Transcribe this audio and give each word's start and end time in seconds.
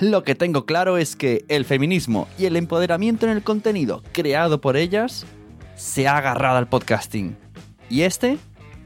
Lo 0.00 0.22
que 0.22 0.36
tengo 0.36 0.64
claro 0.64 0.96
es 0.96 1.16
que 1.16 1.44
el 1.48 1.64
feminismo 1.64 2.28
y 2.38 2.44
el 2.46 2.54
empoderamiento 2.54 3.26
en 3.26 3.32
el 3.32 3.42
contenido 3.42 4.04
creado 4.12 4.60
por 4.60 4.76
ellas 4.76 5.26
se 5.74 6.06
ha 6.06 6.16
agarrado 6.16 6.56
al 6.56 6.68
podcasting. 6.68 7.36
Y 7.90 8.02
este 8.02 8.38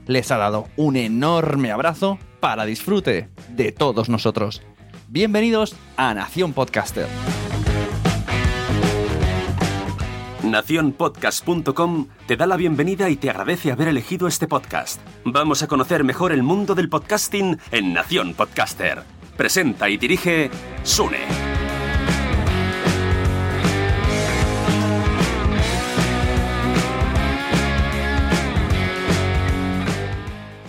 les 0.07 0.31
ha 0.31 0.39
dado 0.39 0.69
un 0.77 0.97
enorme 0.97 1.71
abrazo 1.71 2.19
para 2.41 2.65
disfrute 2.65 3.29
de 3.51 3.73
todos 3.73 4.09
nosotros. 4.09 4.63
Bienvenidos 5.09 5.77
a 5.99 6.15
Nación 6.15 6.55
Podcaster. 6.55 7.07
Naciónpodcast.com 10.43 12.09
te 12.27 12.37
da 12.37 12.47
la 12.47 12.57
bienvenida 12.57 13.11
y 13.11 13.17
te 13.17 13.29
agradece 13.29 13.71
haber 13.71 13.89
elegido 13.89 14.29
este 14.29 14.49
podcast. 14.49 14.99
Vamos 15.27 15.63
a 15.63 15.67
conocer 15.67 16.05
mejor 16.05 16.33
el 16.33 16.43
mundo 16.43 16.75
del 16.75 16.89
podcasting 16.89 17.59
en 17.71 17.93
Nación 17.93 18.33
Podcaster. 18.33 19.22
Presenta 19.43 19.91
y 19.91 19.97
dirige 19.97 20.51
Sune. 20.85 21.19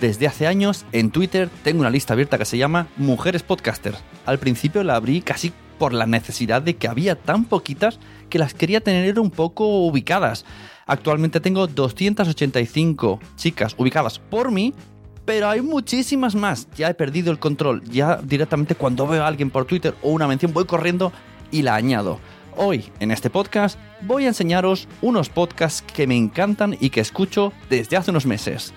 Desde 0.00 0.26
hace 0.26 0.48
años 0.48 0.86
en 0.90 1.12
Twitter 1.12 1.48
tengo 1.62 1.82
una 1.82 1.90
lista 1.90 2.14
abierta 2.14 2.36
que 2.36 2.44
se 2.44 2.58
llama 2.58 2.88
Mujeres 2.96 3.44
Podcasters. 3.44 4.02
Al 4.26 4.40
principio 4.40 4.82
la 4.82 4.96
abrí 4.96 5.22
casi 5.22 5.52
por 5.78 5.92
la 5.92 6.06
necesidad 6.06 6.60
de 6.60 6.74
que 6.74 6.88
había 6.88 7.14
tan 7.14 7.44
poquitas 7.44 8.00
que 8.28 8.40
las 8.40 8.54
quería 8.54 8.80
tener 8.80 9.20
un 9.20 9.30
poco 9.30 9.86
ubicadas. 9.86 10.44
Actualmente 10.86 11.38
tengo 11.38 11.68
285 11.68 13.20
chicas 13.36 13.76
ubicadas 13.78 14.18
por 14.18 14.50
mí, 14.50 14.74
pero 15.24 15.48
hay 15.48 15.60
muchísimas 15.60 16.34
más. 16.34 16.68
Ya 16.76 16.90
he 16.90 16.94
perdido 16.94 17.30
el 17.30 17.38
control. 17.38 17.82
Ya 17.84 18.16
directamente 18.22 18.74
cuando 18.74 19.06
veo 19.06 19.24
a 19.24 19.26
alguien 19.26 19.50
por 19.50 19.64
Twitter 19.64 19.94
o 20.02 20.10
una 20.10 20.26
mención 20.26 20.52
voy 20.52 20.64
corriendo 20.64 21.12
y 21.50 21.62
la 21.62 21.74
añado. 21.74 22.20
Hoy, 22.56 22.92
en 23.00 23.10
este 23.10 23.30
podcast, 23.30 23.78
voy 24.02 24.24
a 24.24 24.28
enseñaros 24.28 24.86
unos 25.02 25.28
podcasts 25.28 25.82
que 25.82 26.06
me 26.06 26.16
encantan 26.16 26.76
y 26.78 26.90
que 26.90 27.00
escucho 27.00 27.52
desde 27.68 27.96
hace 27.96 28.10
unos 28.10 28.26
meses. 28.26 28.72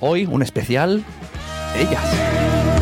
Hoy 0.00 0.24
un 0.24 0.42
especial 0.42 1.04
ellas. 1.76 2.77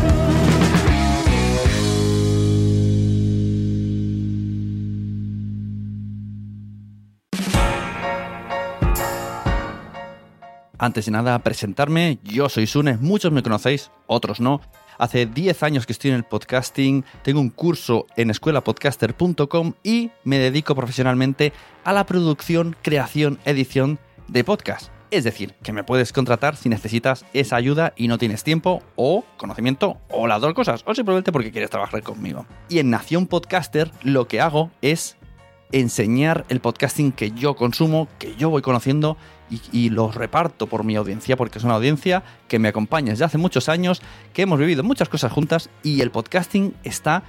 Antes 10.79 11.05
de 11.05 11.11
nada, 11.11 11.39
presentarme, 11.39 12.19
yo 12.23 12.49
soy 12.49 12.67
Sune, 12.67 12.97
muchos 12.97 13.31
me 13.31 13.41
conocéis, 13.41 13.89
otros 14.05 14.39
no. 14.39 14.61
Hace 14.99 15.25
10 15.25 15.63
años 15.63 15.87
que 15.87 15.93
estoy 15.93 16.11
en 16.11 16.17
el 16.17 16.23
podcasting, 16.23 17.03
tengo 17.23 17.39
un 17.39 17.49
curso 17.49 18.05
en 18.15 18.29
escuelapodcaster.com 18.29 19.73
y 19.83 20.11
me 20.23 20.37
dedico 20.37 20.75
profesionalmente 20.75 21.51
a 21.83 21.93
la 21.93 22.05
producción, 22.05 22.75
creación, 22.83 23.39
edición 23.45 23.97
de 24.27 24.43
podcast. 24.43 24.91
Es 25.09 25.23
decir, 25.23 25.55
que 25.63 25.73
me 25.73 25.83
puedes 25.83 26.13
contratar 26.13 26.55
si 26.55 26.69
necesitas 26.69 27.25
esa 27.33 27.55
ayuda 27.55 27.93
y 27.95 28.07
no 28.07 28.19
tienes 28.19 28.43
tiempo 28.43 28.83
o 28.95 29.23
conocimiento 29.37 29.97
o 30.09 30.27
las 30.27 30.41
dos 30.41 30.53
cosas, 30.53 30.83
o 30.85 30.93
simplemente 30.93 31.31
porque 31.31 31.51
quieres 31.51 31.71
trabajar 31.71 32.03
conmigo. 32.03 32.45
Y 32.69 32.79
en 32.79 32.91
Nación 32.91 33.25
Podcaster 33.25 33.89
lo 34.03 34.27
que 34.27 34.41
hago 34.41 34.69
es 34.81 35.17
enseñar 35.71 36.45
el 36.49 36.59
podcasting 36.59 37.11
que 37.11 37.31
yo 37.31 37.55
consumo, 37.55 38.07
que 38.19 38.35
yo 38.35 38.49
voy 38.49 38.61
conociendo 38.61 39.17
y, 39.71 39.89
los 39.89 40.15
reparto 40.15 40.67
por 40.67 40.83
mi 40.83 40.95
audiencia, 40.95 41.37
porque 41.37 41.57
es 41.57 41.63
una 41.63 41.75
audiencia 41.75 42.23
que 42.47 42.59
me 42.59 42.67
acompaña 42.67 43.11
desde 43.11 43.25
hace 43.25 43.37
muchos 43.37 43.69
años, 43.69 44.01
que 44.33 44.41
hemos 44.41 44.59
vivido 44.59 44.83
muchas 44.83 45.09
cosas 45.09 45.31
juntas 45.31 45.69
y 45.83 46.01
el 46.01 46.11
podcasting 46.11 46.73
está 46.83 47.23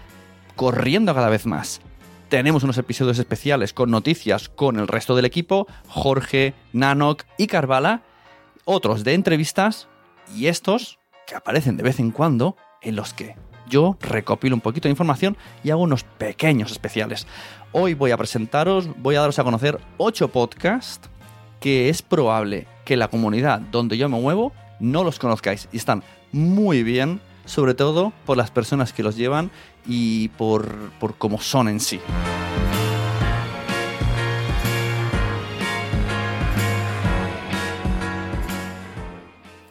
corriendo 0.57 1.15
cada 1.15 1.29
vez 1.29 1.47
más. 1.47 1.81
Tenemos 2.29 2.63
unos 2.63 2.77
episodios 2.77 3.19
especiales 3.19 3.73
con 3.73 3.91
noticias 3.91 4.49
con 4.49 4.79
el 4.79 4.89
resto 4.89 5.17
del 5.17 5.25
equipo, 5.25 5.67
Jorge, 5.87 6.55
Nanok 6.73 7.23
y 7.39 7.47
Carvala, 7.47 8.03
otros 8.65 9.05
de 9.05 9.15
entrevistas 9.15 9.89
y 10.35 10.47
estos 10.47 10.99
que 11.27 11.37
aparecen 11.37 11.77
de 11.77 11.85
vez 11.85 12.01
en 12.01 12.11
cuando 12.11 12.57
en 12.83 12.97
los 12.97 13.15
que 13.15 13.37
yo 13.69 13.97
recopilo 14.01 14.55
un 14.55 14.61
poquito 14.61 14.89
de 14.89 14.93
información 14.93 15.37
y 15.63 15.71
hago 15.71 15.83
unos 15.83 16.05
pequeños 16.05 16.73
especiales. 16.73 17.27
Hoy 17.73 17.95
voy 17.95 18.11
a 18.11 18.17
presentaros, 18.17 18.89
voy 18.97 19.17
a 19.17 19.21
daros 19.21 19.39
a 19.39 19.45
conocer 19.45 19.79
8 19.99 20.29
podcasts 20.29 21.09
que 21.61 21.89
es 21.89 22.03
probable 22.03 22.67
que 22.85 22.97
la 22.97 23.09
comunidad 23.09 23.61
donde 23.61 23.99
yo 23.99 24.09
me 24.09 24.21
muevo 24.21 24.53
no 24.81 25.05
los 25.05 25.19
conozcáis 25.19 25.69
y 25.73 25.77
están 25.77 26.03
muy 26.33 26.83
bien, 26.83 27.21
sobre 27.45 27.75
todo 27.75 28.13
por 28.25 28.37
las 28.37 28.51
personas 28.51 28.93
que 28.93 29.03
los 29.03 29.17
llevan 29.17 29.51
y 29.87 30.29
por, 30.31 30.91
por 31.01 31.17
cómo 31.17 31.39
son 31.41 31.69
en 31.69 31.81
sí. 31.81 32.01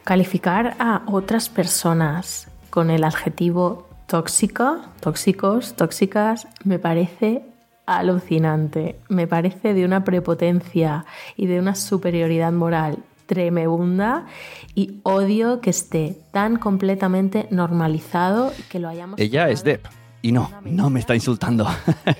Calificar 0.04 0.74
a 0.78 1.02
otras 1.06 1.48
personas 1.48 2.50
con 2.70 2.90
el 2.90 3.04
adjetivo 3.04 3.87
tóxica, 4.08 4.90
tóxicos, 5.00 5.74
tóxicas, 5.74 6.48
me 6.64 6.78
parece 6.78 7.42
alucinante. 7.86 8.98
Me 9.08 9.26
parece 9.26 9.74
de 9.74 9.84
una 9.84 10.02
prepotencia 10.02 11.04
y 11.36 11.46
de 11.46 11.60
una 11.60 11.74
superioridad 11.74 12.50
moral 12.52 12.98
tremenda 13.26 14.24
y 14.74 15.00
odio 15.02 15.60
que 15.60 15.68
esté 15.68 16.16
tan 16.32 16.56
completamente 16.56 17.46
normalizado 17.50 18.52
que 18.70 18.78
lo 18.78 18.88
hayamos... 18.88 19.20
Ella 19.20 19.50
es 19.50 19.62
Deb. 19.62 19.82
Y 20.22 20.32
no, 20.32 20.50
no 20.64 20.88
me 20.88 21.00
está 21.00 21.14
insultando. 21.14 21.68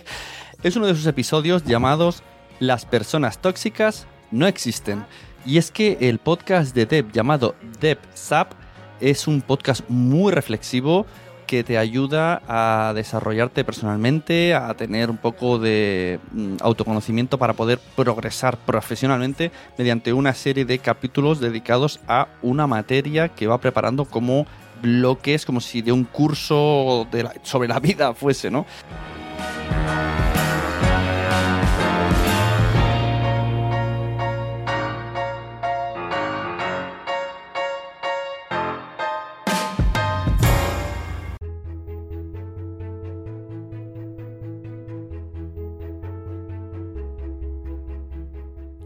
es 0.62 0.76
uno 0.76 0.86
de 0.86 0.94
sus 0.94 1.06
episodios 1.06 1.64
llamados 1.64 2.22
Las 2.60 2.84
personas 2.84 3.38
tóxicas 3.38 4.06
no 4.30 4.46
existen. 4.46 5.06
Y 5.46 5.56
es 5.56 5.70
que 5.70 5.96
el 6.02 6.18
podcast 6.18 6.74
de 6.74 6.84
Deb 6.84 7.12
llamado 7.12 7.54
Deb 7.80 7.98
Sap 8.12 8.52
es 9.00 9.26
un 9.26 9.40
podcast 9.40 9.88
muy 9.88 10.32
reflexivo, 10.32 11.06
que 11.48 11.64
te 11.64 11.78
ayuda 11.78 12.42
a 12.46 12.92
desarrollarte 12.94 13.64
personalmente, 13.64 14.54
a 14.54 14.72
tener 14.74 15.08
un 15.10 15.16
poco 15.16 15.58
de 15.58 16.20
mm, 16.30 16.56
autoconocimiento 16.60 17.38
para 17.38 17.54
poder 17.54 17.80
progresar 17.96 18.58
profesionalmente 18.58 19.50
mediante 19.78 20.12
una 20.12 20.34
serie 20.34 20.66
de 20.66 20.78
capítulos 20.78 21.40
dedicados 21.40 22.00
a 22.06 22.28
una 22.42 22.66
materia 22.66 23.30
que 23.30 23.46
va 23.46 23.58
preparando 23.58 24.04
como 24.04 24.46
bloques, 24.82 25.46
como 25.46 25.60
si 25.60 25.80
de 25.80 25.90
un 25.90 26.04
curso 26.04 27.08
sobre 27.42 27.66
la 27.66 27.80
vida 27.80 28.12
fuese, 28.12 28.50
¿no? 28.50 28.66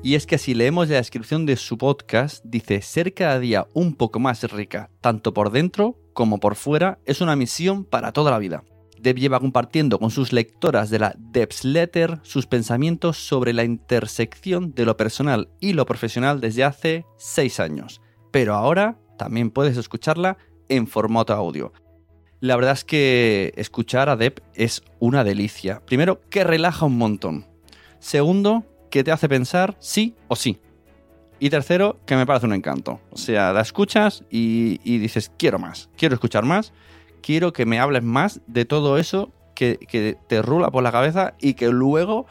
Y 0.05 0.17
es 0.17 0.27
que 0.27 0.39
si 0.39 0.55
leemos 0.55 0.89
la 0.89 0.97
descripción 0.97 1.47
de 1.47 1.55
su 1.57 1.79
podcast, 1.79 2.45
dice 2.45 2.83
ser 2.83 3.15
cada 3.15 3.39
día 3.39 3.69
un 3.73 3.95
poco 3.95 4.19
más 4.19 4.43
rica, 4.51 4.91
tanto 5.01 5.33
por 5.33 5.53
dentro 5.53 5.97
como 6.13 6.41
por 6.41 6.57
fuera, 6.57 6.99
es 7.05 7.21
una 7.21 7.37
misión 7.37 7.85
para 7.85 8.13
toda 8.13 8.33
la 8.33 8.39
vida. 8.39 8.65
Deb 9.01 9.17
lleva 9.17 9.39
compartiendo 9.39 10.01
con 10.01 10.11
sus 10.11 10.33
lectoras 10.33 10.91
de 10.91 10.99
la 10.99 11.15
Deb's 11.17 11.65
Letter 11.65 12.19
sus 12.23 12.47
pensamientos 12.47 13.17
sobre 13.17 13.53
la 13.53 13.63
intersección 13.63 14.75
de 14.75 14.87
lo 14.87 14.97
personal 14.97 15.51
y 15.61 15.73
lo 15.73 15.87
profesional 15.87 16.41
desde 16.41 16.65
hace 16.65 17.05
6 17.19 17.61
años. 17.61 18.01
Pero 18.33 18.55
ahora 18.55 18.99
también 19.19 19.51
puedes 19.51 19.77
escucharla 19.77 20.37
en 20.69 20.89
formato 20.89 21.33
audio. 21.33 21.73
La 22.41 22.57
verdad 22.57 22.73
es 22.73 22.85
que 22.85 23.53
escuchar 23.57 24.09
a 24.09 24.17
Deb 24.17 24.43
es 24.55 24.83
una 24.99 25.23
delicia. 25.23 25.81
Primero, 25.87 26.21
que 26.29 26.43
relaja 26.43 26.87
un 26.87 26.99
montón. 26.99 27.47
Segundo, 28.01 28.65
que 28.93 29.03
te 29.03 29.11
hace 29.11 29.27
pensar 29.27 29.75
sí 29.81 30.15
o 30.29 30.37
sí. 30.37 30.61
Y 31.41 31.49
tercero, 31.49 31.99
que 32.05 32.15
me 32.15 32.27
parece 32.27 32.45
un 32.45 32.53
encanto. 32.53 33.01
O 33.11 33.17
sea, 33.17 33.53
la 33.55 33.63
escuchas 33.63 34.23
y, 34.31 34.77
dices, 34.99 35.33
quiero 35.39 35.59
más, 35.59 35.89
quiero 35.97 36.15
escuchar 36.15 36.45
más, 36.45 36.75
quiero 37.23 37.55
que 37.55 37.65
me 37.65 37.81
hables 37.81 38.03
más 38.03 38.43
de 38.47 38.67
todo 38.67 38.99
eso 38.99 39.33
que, 39.55 40.19
te 40.29 40.43
rula 40.43 40.71
por 40.71 40.83
la 40.83 40.93
cabeza 40.93 41.35
y 41.41 41.55
que 41.55 41.71
luego 41.71 42.27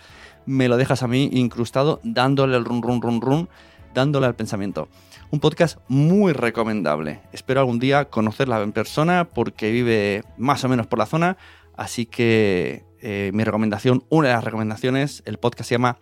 me 0.46 0.68
lo 0.68 0.78
dejas 0.78 1.02
a 1.02 1.08
mí 1.08 1.30
incrustado 1.34 2.00
dándole 2.04 2.56
el 2.56 2.64
run, 2.64 2.84
run, 2.84 3.02
run, 3.02 3.22
run, 3.22 3.50
dándole 3.96 4.28
al 4.28 4.36
pensamiento. 4.36 4.88
Un 5.32 5.40
podcast 5.40 5.80
muy 5.88 6.32
recomendable. 6.32 7.22
Espero 7.32 7.62
algún 7.62 7.80
día 7.80 8.06
conocerla 8.06 8.62
en 8.62 8.72
persona 8.72 9.30
porque 9.34 9.72
vive 9.72 10.24
más 10.38 10.64
o 10.64 10.70
menos 10.70 10.86
por 10.86 11.00
la 11.00 11.08
zona. 11.08 11.38
Así 11.76 12.06
que 12.06 12.86
eh, 13.02 13.32
mi 13.34 13.44
recomendación, 13.44 14.04
una 14.10 14.28
de 14.28 14.36
las 14.36 14.44
recomendaciones, 14.44 15.24
el 15.26 15.40
podcast 15.40 15.68
se 15.68 15.76
llama 15.76 15.98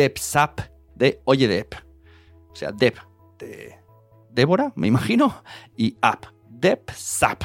Depsap 0.00 0.62
de 0.96 1.20
Oye 1.26 1.46
Dep. 1.46 1.74
O 2.50 2.56
sea, 2.56 2.72
Dep 2.72 2.96
de 3.38 3.74
Débora, 4.30 4.72
me 4.74 4.86
imagino, 4.86 5.42
y 5.76 5.94
App, 6.00 6.24
Depsap. 6.48 7.44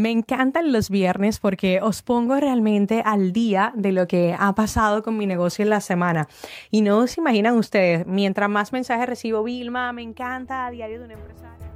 Me 0.00 0.10
encantan 0.10 0.72
los 0.72 0.88
viernes 0.88 1.40
porque 1.40 1.82
os 1.82 2.00
pongo 2.00 2.40
realmente 2.40 3.02
al 3.04 3.34
día 3.34 3.70
de 3.76 3.92
lo 3.92 4.06
que 4.06 4.34
ha 4.38 4.54
pasado 4.54 5.02
con 5.02 5.18
mi 5.18 5.26
negocio 5.26 5.62
en 5.62 5.68
la 5.68 5.82
semana. 5.82 6.26
Y 6.70 6.80
no 6.80 7.06
se 7.06 7.20
imaginan 7.20 7.58
ustedes, 7.58 8.06
mientras 8.06 8.48
más 8.48 8.72
mensajes 8.72 9.06
recibo, 9.06 9.44
Vilma, 9.44 9.92
me 9.92 10.00
encanta, 10.00 10.64
a 10.64 10.70
diario 10.70 11.00
de 11.00 11.04
un 11.04 11.10
empresario. 11.10 11.66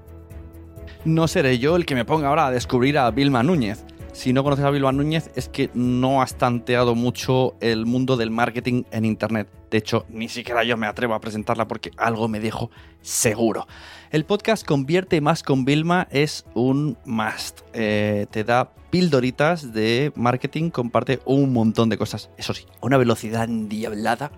No 1.05 1.29
seré 1.29 1.59
yo 1.59 1.77
el 1.77 1.85
que 1.85 1.95
me 1.95 2.07
ponga 2.07 2.29
ahora 2.29 2.47
a 2.47 2.51
descubrir 2.51 2.97
a 2.97 3.11
Vilma 3.11 3.43
Núñez. 3.43 3.85
Si 4.15 4.33
no 4.33 4.43
conoces 4.43 4.65
a 4.65 4.71
Vilma 4.71 4.91
Núñez 4.91 5.31
es 5.35 5.51
que 5.51 5.69
no 5.75 6.23
has 6.23 6.37
tanteado 6.37 6.95
mucho 6.95 7.57
el 7.61 7.85
mundo 7.85 8.17
del 8.17 8.31
marketing 8.31 8.85
en 8.91 9.05
Internet. 9.05 9.49
De 9.75 9.79
hecho, 9.79 10.07
ni 10.09 10.29
siquiera 10.29 10.63
yo 10.63 10.77
me 10.77 10.87
atrevo 10.87 11.15
a 11.15 11.21
presentarla 11.21 11.67
porque 11.67 11.91
algo 11.97 12.29
me 12.29 12.39
dejo 12.39 12.71
seguro. 13.03 13.67
El 14.13 14.25
podcast 14.25 14.65
Convierte 14.65 15.21
más 15.21 15.43
con 15.43 15.65
Vilma 15.65 16.07
es 16.13 16.45
un 16.55 16.97
must. 17.05 17.63
Eh, 17.73 18.27
te 18.31 18.45
da 18.45 18.71
pildoritas 18.91 19.73
de 19.73 20.13
marketing, 20.15 20.71
comparte 20.71 21.19
un 21.25 21.53
montón 21.53 21.89
de 21.89 21.99
cosas. 21.99 22.31
Eso 22.37 22.55
sí, 22.55 22.67
una 22.83 22.99
velocidad 22.99 23.43
endiablada 23.43 24.31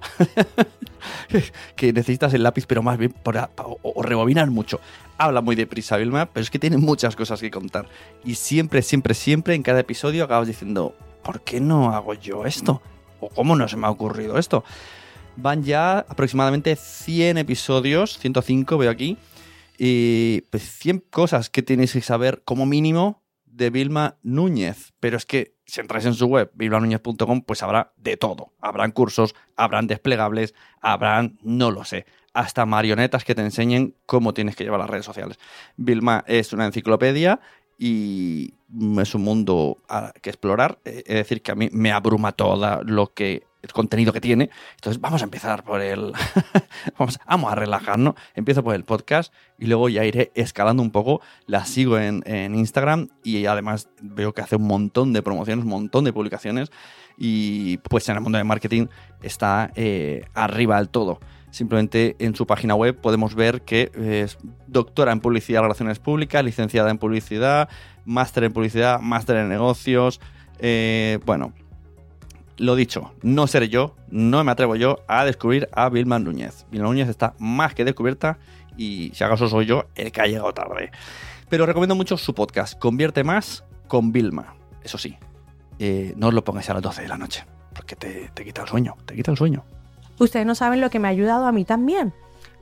que 1.76 1.92
necesitas 1.92 2.32
el 2.32 2.42
lápiz, 2.42 2.64
pero 2.64 2.82
más 2.82 2.96
bien 2.96 3.12
para, 3.12 3.50
o, 3.58 4.02
rebobinar 4.02 4.50
mucho. 4.50 4.80
Habla 5.18 5.42
muy 5.42 5.54
deprisa 5.54 5.98
Vilma, 5.98 6.24
pero 6.32 6.44
es 6.44 6.50
que 6.50 6.58
tiene 6.58 6.78
muchas 6.78 7.14
cosas 7.14 7.42
que 7.42 7.50
contar. 7.50 7.90
Y 8.24 8.36
siempre, 8.36 8.80
siempre, 8.80 9.12
siempre 9.12 9.54
en 9.54 9.62
cada 9.62 9.80
episodio 9.80 10.24
acabas 10.24 10.48
diciendo, 10.48 10.94
¿por 11.22 11.42
qué 11.42 11.60
no 11.60 11.90
hago 11.90 12.14
yo 12.14 12.46
esto? 12.46 12.80
¿O 13.20 13.28
cómo 13.28 13.54
no 13.54 13.68
se 13.68 13.76
me 13.76 13.86
ha 13.86 13.90
ocurrido 13.90 14.38
esto? 14.38 14.64
Van 15.36 15.62
ya 15.62 15.98
aproximadamente 15.98 16.76
100 16.76 17.38
episodios, 17.38 18.18
105 18.18 18.78
veo 18.78 18.90
aquí, 18.90 19.18
y 19.78 20.42
pues 20.50 20.62
100 20.78 21.04
cosas 21.10 21.50
que 21.50 21.62
tenéis 21.62 21.92
que 21.92 22.00
saber 22.00 22.42
como 22.44 22.66
mínimo 22.66 23.22
de 23.44 23.70
Vilma 23.70 24.16
Núñez. 24.22 24.92
Pero 25.00 25.16
es 25.16 25.26
que 25.26 25.56
si 25.66 25.80
entráis 25.80 26.06
en 26.06 26.14
su 26.14 26.26
web, 26.26 26.50
vilmanúñez.com, 26.54 27.42
pues 27.42 27.62
habrá 27.62 27.92
de 27.96 28.16
todo. 28.16 28.52
Habrán 28.60 28.92
cursos, 28.92 29.34
habrán 29.56 29.86
desplegables, 29.86 30.54
habrán, 30.80 31.38
no 31.42 31.70
lo 31.70 31.84
sé, 31.84 32.06
hasta 32.32 32.66
marionetas 32.66 33.24
que 33.24 33.34
te 33.34 33.42
enseñen 33.42 33.94
cómo 34.06 34.32
tienes 34.32 34.56
que 34.56 34.64
llevar 34.64 34.80
las 34.80 34.90
redes 34.90 35.06
sociales. 35.06 35.38
Vilma 35.76 36.24
es 36.26 36.52
una 36.52 36.66
enciclopedia 36.66 37.40
y 37.78 38.54
es 39.00 39.14
un 39.14 39.22
mundo 39.22 39.78
que 40.22 40.30
explorar. 40.30 40.78
Es 40.84 41.04
decir, 41.04 41.42
que 41.42 41.52
a 41.52 41.54
mí 41.54 41.68
me 41.72 41.92
abruma 41.92 42.32
todo 42.32 42.82
lo 42.84 43.12
que 43.12 43.44
el 43.66 43.72
contenido 43.72 44.12
que 44.12 44.20
tiene. 44.20 44.50
Entonces 44.76 45.00
vamos 45.00 45.20
a 45.22 45.24
empezar 45.24 45.64
por 45.64 45.80
el... 45.80 46.12
vamos, 46.98 47.18
vamos, 47.26 47.52
a 47.52 47.54
relajarnos. 47.54 48.14
Empiezo 48.34 48.62
por 48.62 48.74
el 48.74 48.84
podcast 48.84 49.32
y 49.58 49.66
luego 49.66 49.88
ya 49.88 50.04
iré 50.04 50.32
escalando 50.34 50.82
un 50.82 50.90
poco. 50.90 51.20
La 51.46 51.64
sigo 51.64 51.98
en, 51.98 52.24
Instagram 52.26 53.08
y 53.22 53.46
además 53.46 53.88
veo 54.00 54.32
que 54.32 54.40
hace 54.40 54.56
un 54.56 54.66
montón 54.66 55.12
de 55.12 55.22
promociones, 55.22 55.64
un 55.64 55.70
montón 55.70 56.04
de 56.04 56.12
publicaciones 56.12 56.70
y 57.18 57.78
pues 57.78 58.08
en 58.08 58.16
el 58.16 58.20
mundo 58.20 58.38
de 58.38 58.44
marketing 58.44 58.86
está 59.22 59.70
eh, 59.74 60.24
arriba 60.34 60.76
del 60.76 60.88
todo. 60.88 61.20
Simplemente 61.50 62.16
en 62.18 62.34
su 62.34 62.46
página 62.46 62.74
web 62.74 63.00
podemos 63.00 63.34
ver 63.34 63.62
que 63.62 63.90
es 63.94 64.36
doctora 64.66 65.12
en 65.12 65.20
publicidad 65.20 65.60
y 65.60 65.62
relaciones 65.62 65.98
públicas, 65.98 66.44
licenciada 66.44 66.90
en 66.90 66.98
publicidad, 66.98 67.68
máster 68.04 68.44
en 68.44 68.52
publicidad, 68.52 69.00
máster 69.00 69.36
en 69.36 69.48
negocios. 69.48 70.20
Eh, 70.58 71.18
bueno, 71.24 71.54
lo 72.58 72.74
dicho, 72.74 73.12
no 73.22 73.46
seré 73.46 73.68
yo, 73.68 73.94
no 74.08 74.42
me 74.44 74.52
atrevo 74.52 74.76
yo 74.76 75.00
a 75.08 75.24
descubrir 75.24 75.68
a 75.72 75.88
Vilma 75.88 76.18
Núñez. 76.18 76.66
Vilma 76.70 76.88
Núñez 76.88 77.08
está 77.08 77.34
más 77.38 77.74
que 77.74 77.84
descubierta 77.84 78.38
y 78.76 79.10
si 79.14 79.24
acaso 79.24 79.48
soy 79.48 79.66
yo 79.66 79.86
el 79.94 80.12
que 80.12 80.20
ha 80.20 80.26
llegado 80.26 80.52
tarde. 80.52 80.90
Pero 81.48 81.66
recomiendo 81.66 81.94
mucho 81.94 82.16
su 82.16 82.34
podcast, 82.34 82.78
Convierte 82.78 83.24
Más 83.24 83.64
con 83.88 84.12
Vilma. 84.12 84.56
Eso 84.82 84.98
sí, 84.98 85.16
eh, 85.78 86.14
no 86.16 86.28
os 86.28 86.34
lo 86.34 86.44
pongáis 86.44 86.68
a 86.70 86.74
las 86.74 86.82
12 86.82 87.02
de 87.02 87.08
la 87.08 87.18
noche, 87.18 87.44
porque 87.74 87.96
te, 87.96 88.30
te 88.34 88.44
quita 88.44 88.62
el 88.62 88.68
sueño, 88.68 88.96
te 89.04 89.14
quita 89.14 89.30
el 89.30 89.36
sueño. 89.36 89.64
Ustedes 90.18 90.46
no 90.46 90.54
saben 90.54 90.80
lo 90.80 90.90
que 90.90 90.98
me 90.98 91.08
ha 91.08 91.10
ayudado 91.10 91.46
a 91.46 91.52
mí 91.52 91.64
también 91.64 92.14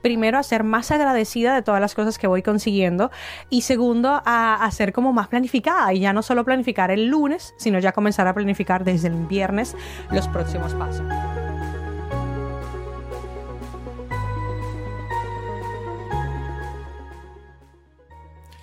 primero 0.05 0.37
a 0.37 0.43
ser 0.43 0.63
más 0.63 0.91
agradecida 0.91 1.55
de 1.55 1.63
todas 1.63 1.81
las 1.81 1.95
cosas 1.95 2.19
que 2.19 2.27
voy 2.27 2.43
consiguiendo 2.43 3.09
y 3.49 3.61
segundo 3.63 4.21
a, 4.23 4.69
ser 4.71 4.93
como 4.93 5.13
más 5.13 5.29
planificada 5.29 5.91
y 5.93 6.01
ya 6.01 6.13
no 6.13 6.21
solo 6.21 6.45
planificar 6.45 6.91
el 6.91 7.07
lunes, 7.07 7.55
sino 7.57 7.79
ya 7.79 7.91
comenzar 7.91 8.27
a 8.27 8.35
planificar 8.35 8.83
desde 8.83 9.07
el 9.07 9.15
viernes 9.25 9.75
los 10.11 10.27
próximos 10.27 10.75
pasos. 10.75 11.07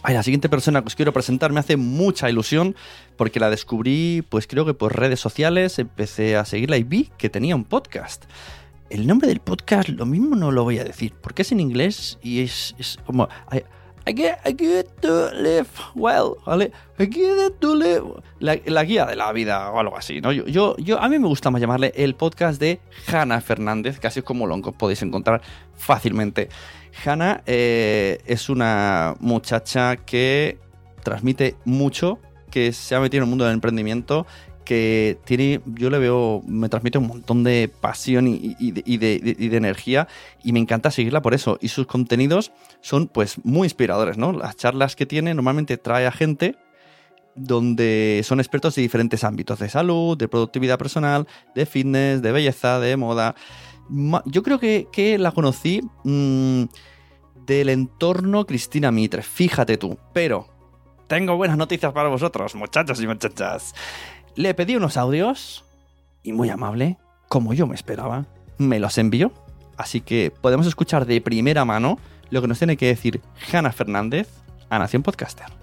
Ay, 0.04 0.14
la 0.14 0.22
siguiente 0.22 0.49
persona 0.49 0.82
que 0.82 0.87
os 0.87 0.94
quiero 0.94 1.12
presentar 1.12 1.50
me 1.50 1.58
hace 1.58 1.76
mucha 1.76 2.30
ilusión 2.30 2.76
porque 3.16 3.40
la 3.40 3.50
descubrí, 3.50 4.25
pues 4.28 4.46
creo 4.46 4.64
que 4.64 4.75
por 4.75 4.96
redes 4.96 5.18
sociales, 5.18 5.80
empecé 5.80 6.37
a 6.37 6.44
seguirla 6.44 6.76
y 6.76 6.84
vi 6.84 7.11
que 7.18 7.30
tenía 7.30 7.56
un 7.56 7.64
podcast 7.64 8.26
el 8.92 9.06
nombre 9.06 9.28
del 9.28 9.40
podcast 9.40 9.88
lo 9.88 10.04
mismo 10.04 10.37
no 10.37 10.50
lo 10.50 10.64
voy 10.64 10.78
a 10.78 10.84
decir, 10.84 11.14
porque 11.20 11.42
es 11.42 11.52
en 11.52 11.61
inglés 11.61 12.18
y 12.22 12.42
es, 12.42 12.75
como 13.06 13.26
I 13.50 14.12
get, 14.14 14.37
I 14.44 14.54
get 14.58 14.87
to 15.00 15.30
live 15.32 15.68
well, 15.94 16.34
¿vale? 16.44 16.72
I 16.99 17.06
get 17.06 17.54
to 17.61 17.75
live. 17.75 18.04
La, 18.38 18.58
la 18.66 18.84
guía 18.84 19.06
de 19.06 19.16
la 19.16 19.32
vida 19.32 19.70
o 19.70 19.78
algo 19.78 19.96
así, 19.96 20.20
¿no? 20.20 20.30
Yo, 20.32 20.76
yo, 20.76 21.00
a 21.00 21.08
mí 21.08 21.18
me 21.18 21.26
gusta 21.26 21.50
más 21.50 21.61
llamarle 21.61 21.92
el 21.96 22.14
podcast 22.14 22.61
de 22.61 22.80
Hanna 23.06 23.40
Fernández, 23.40 23.99
casi 23.99 24.20
como 24.20 24.46
lo 24.46 24.61
podéis 24.61 25.00
encontrar 25.02 25.40
fácilmente. 25.75 26.50
Hanna 27.04 27.42
eh, 27.46 28.18
es 28.26 28.50
una 28.50 29.14
muchacha 29.20 29.96
que 29.96 30.58
transmite 31.02 31.56
mucho, 31.64 32.18
que 32.50 32.72
se 32.72 32.94
ha 32.94 33.00
metido 33.00 33.22
en 33.22 33.28
el 33.28 33.30
mundo 33.30 33.44
del 33.46 33.54
emprendimiento 33.54 34.26
que 34.64 35.19
tiene, 35.25 35.61
yo 35.66 35.90
le 35.90 35.99
veo, 35.99 36.42
me 36.47 36.69
transmite 36.69 36.99
un 36.99 37.07
montón 37.07 37.45
de 37.45 37.71
pasión 37.81 38.26
y, 38.28 38.71
de, 38.73 39.57
energía 39.57 40.09
y 40.42 40.52
me 40.52 40.61
encanta 40.61 40.90
seguirla 40.90 41.23
por 41.23 41.35
eso. 41.35 41.59
Y 41.61 41.69
sus 41.69 41.87
contenidos 41.87 42.52
son 42.81 43.09
pues 43.09 43.37
muy 43.45 43.66
inspiradores, 43.66 44.19
¿no? 44.19 44.33
Las 44.33 44.57
charlas 44.57 44.97
que 44.97 45.07
tiene 45.07 45.35
normalmente 45.35 45.76
trae 45.76 46.07
a 46.07 46.12
gente 46.12 46.57
donde 47.35 48.21
son 48.25 48.40
expertos 48.40 48.75
de 48.75 48.83
diferentes 48.83 49.25
ámbitos, 49.25 49.59
de 49.59 49.69
salud, 49.69 50.16
de 50.16 50.28
productividad 50.28 50.78
personal, 50.78 51.26
de 51.54 51.66
fitness, 51.66 52.23
de 52.23 52.33
belleza, 52.33 52.78
de 52.78 52.97
moda. 52.97 53.35
Yo 54.26 54.42
creo 54.42 54.59
que, 54.59 55.16
la 55.19 55.33
conocí 55.33 55.81
mm, 56.04 56.64
del 57.47 57.69
entorno 57.69 58.47
Cristina 58.47 58.90
Mitre, 58.90 59.23
fíjate 59.23 59.76
tú, 59.76 59.99
pero 60.12 60.47
tengo 61.07 61.37
buenas 61.37 61.59
noticias 61.59 61.92
para 61.92 62.09
vosotros, 62.09 62.54
muchachos 62.54 63.00
y 63.02 63.07
muchachas. 63.07 63.75
Le 64.34 64.54
pedí 64.54 64.76
unos 64.76 64.96
audios 64.96 65.64
y 66.22 66.32
muy 66.32 66.48
amable, 66.50 66.98
como 67.28 67.52
yo 67.54 67.66
me 67.66 67.74
esperaba, 67.74 68.24
me 68.58 68.78
los 68.80 68.98
envió. 68.98 69.32
Así 69.76 70.00
que 70.00 70.32
podemos 70.40 70.66
escuchar 70.66 71.06
de 71.06 71.20
primera 71.20 71.64
mano 71.64 71.98
lo 72.30 72.40
que 72.40 72.48
nos 72.48 72.58
tiene 72.58 72.76
que 72.76 72.86
decir 72.86 73.20
Hanna 73.52 73.72
Fernández 73.72 74.28
a 74.70 74.78
Nación 74.78 75.02
Podcaster. 75.02 75.62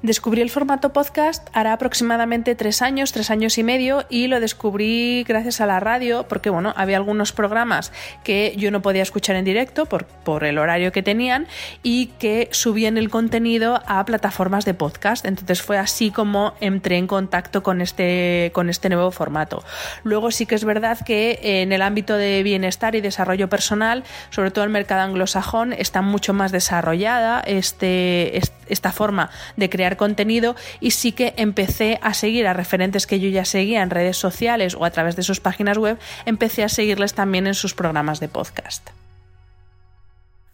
Descubrí 0.00 0.42
el 0.42 0.50
formato 0.50 0.92
podcast 0.92 1.48
hará 1.52 1.72
aproximadamente 1.72 2.54
tres 2.54 2.82
años, 2.82 3.10
tres 3.10 3.32
años 3.32 3.58
y 3.58 3.64
medio, 3.64 4.04
y 4.08 4.28
lo 4.28 4.38
descubrí 4.38 5.24
gracias 5.26 5.60
a 5.60 5.66
la 5.66 5.80
radio, 5.80 6.24
porque 6.28 6.50
bueno, 6.50 6.72
había 6.76 6.96
algunos 6.96 7.32
programas 7.32 7.92
que 8.22 8.54
yo 8.56 8.70
no 8.70 8.80
podía 8.80 9.02
escuchar 9.02 9.34
en 9.34 9.44
directo 9.44 9.86
por, 9.86 10.04
por 10.06 10.44
el 10.44 10.58
horario 10.58 10.92
que 10.92 11.02
tenían 11.02 11.48
y 11.82 12.06
que 12.20 12.48
subían 12.52 12.96
el 12.96 13.10
contenido 13.10 13.82
a 13.86 14.04
plataformas 14.04 14.64
de 14.64 14.74
podcast. 14.74 15.24
Entonces 15.24 15.62
fue 15.62 15.78
así 15.78 16.12
como 16.12 16.54
entré 16.60 16.96
en 16.96 17.08
contacto 17.08 17.64
con 17.64 17.80
este, 17.80 18.52
con 18.54 18.70
este 18.70 18.88
nuevo 18.90 19.10
formato. 19.10 19.64
Luego 20.04 20.30
sí 20.30 20.46
que 20.46 20.54
es 20.54 20.64
verdad 20.64 20.98
que 21.04 21.40
en 21.42 21.72
el 21.72 21.82
ámbito 21.82 22.14
de 22.14 22.44
bienestar 22.44 22.94
y 22.94 23.00
desarrollo 23.00 23.48
personal, 23.48 24.04
sobre 24.30 24.52
todo 24.52 24.64
el 24.64 24.70
mercado 24.70 25.00
anglosajón, 25.00 25.72
está 25.72 26.02
mucho 26.02 26.34
más 26.34 26.52
desarrollada 26.52 27.40
este, 27.40 28.40
esta 28.68 28.92
forma 28.92 29.30
de 29.56 29.68
crear 29.68 29.87
contenido 29.96 30.56
y 30.80 30.92
sí 30.92 31.12
que 31.12 31.34
empecé 31.36 31.98
a 32.02 32.14
seguir 32.14 32.46
a 32.46 32.52
referentes 32.52 33.06
que 33.06 33.20
yo 33.20 33.28
ya 33.28 33.44
seguía 33.44 33.82
en 33.82 33.90
redes 33.90 34.16
sociales 34.16 34.74
o 34.74 34.84
a 34.84 34.90
través 34.90 35.16
de 35.16 35.22
sus 35.22 35.40
páginas 35.40 35.78
web, 35.78 35.98
empecé 36.26 36.64
a 36.64 36.68
seguirles 36.68 37.14
también 37.14 37.46
en 37.46 37.54
sus 37.54 37.74
programas 37.74 38.20
de 38.20 38.28
podcast. 38.28 38.90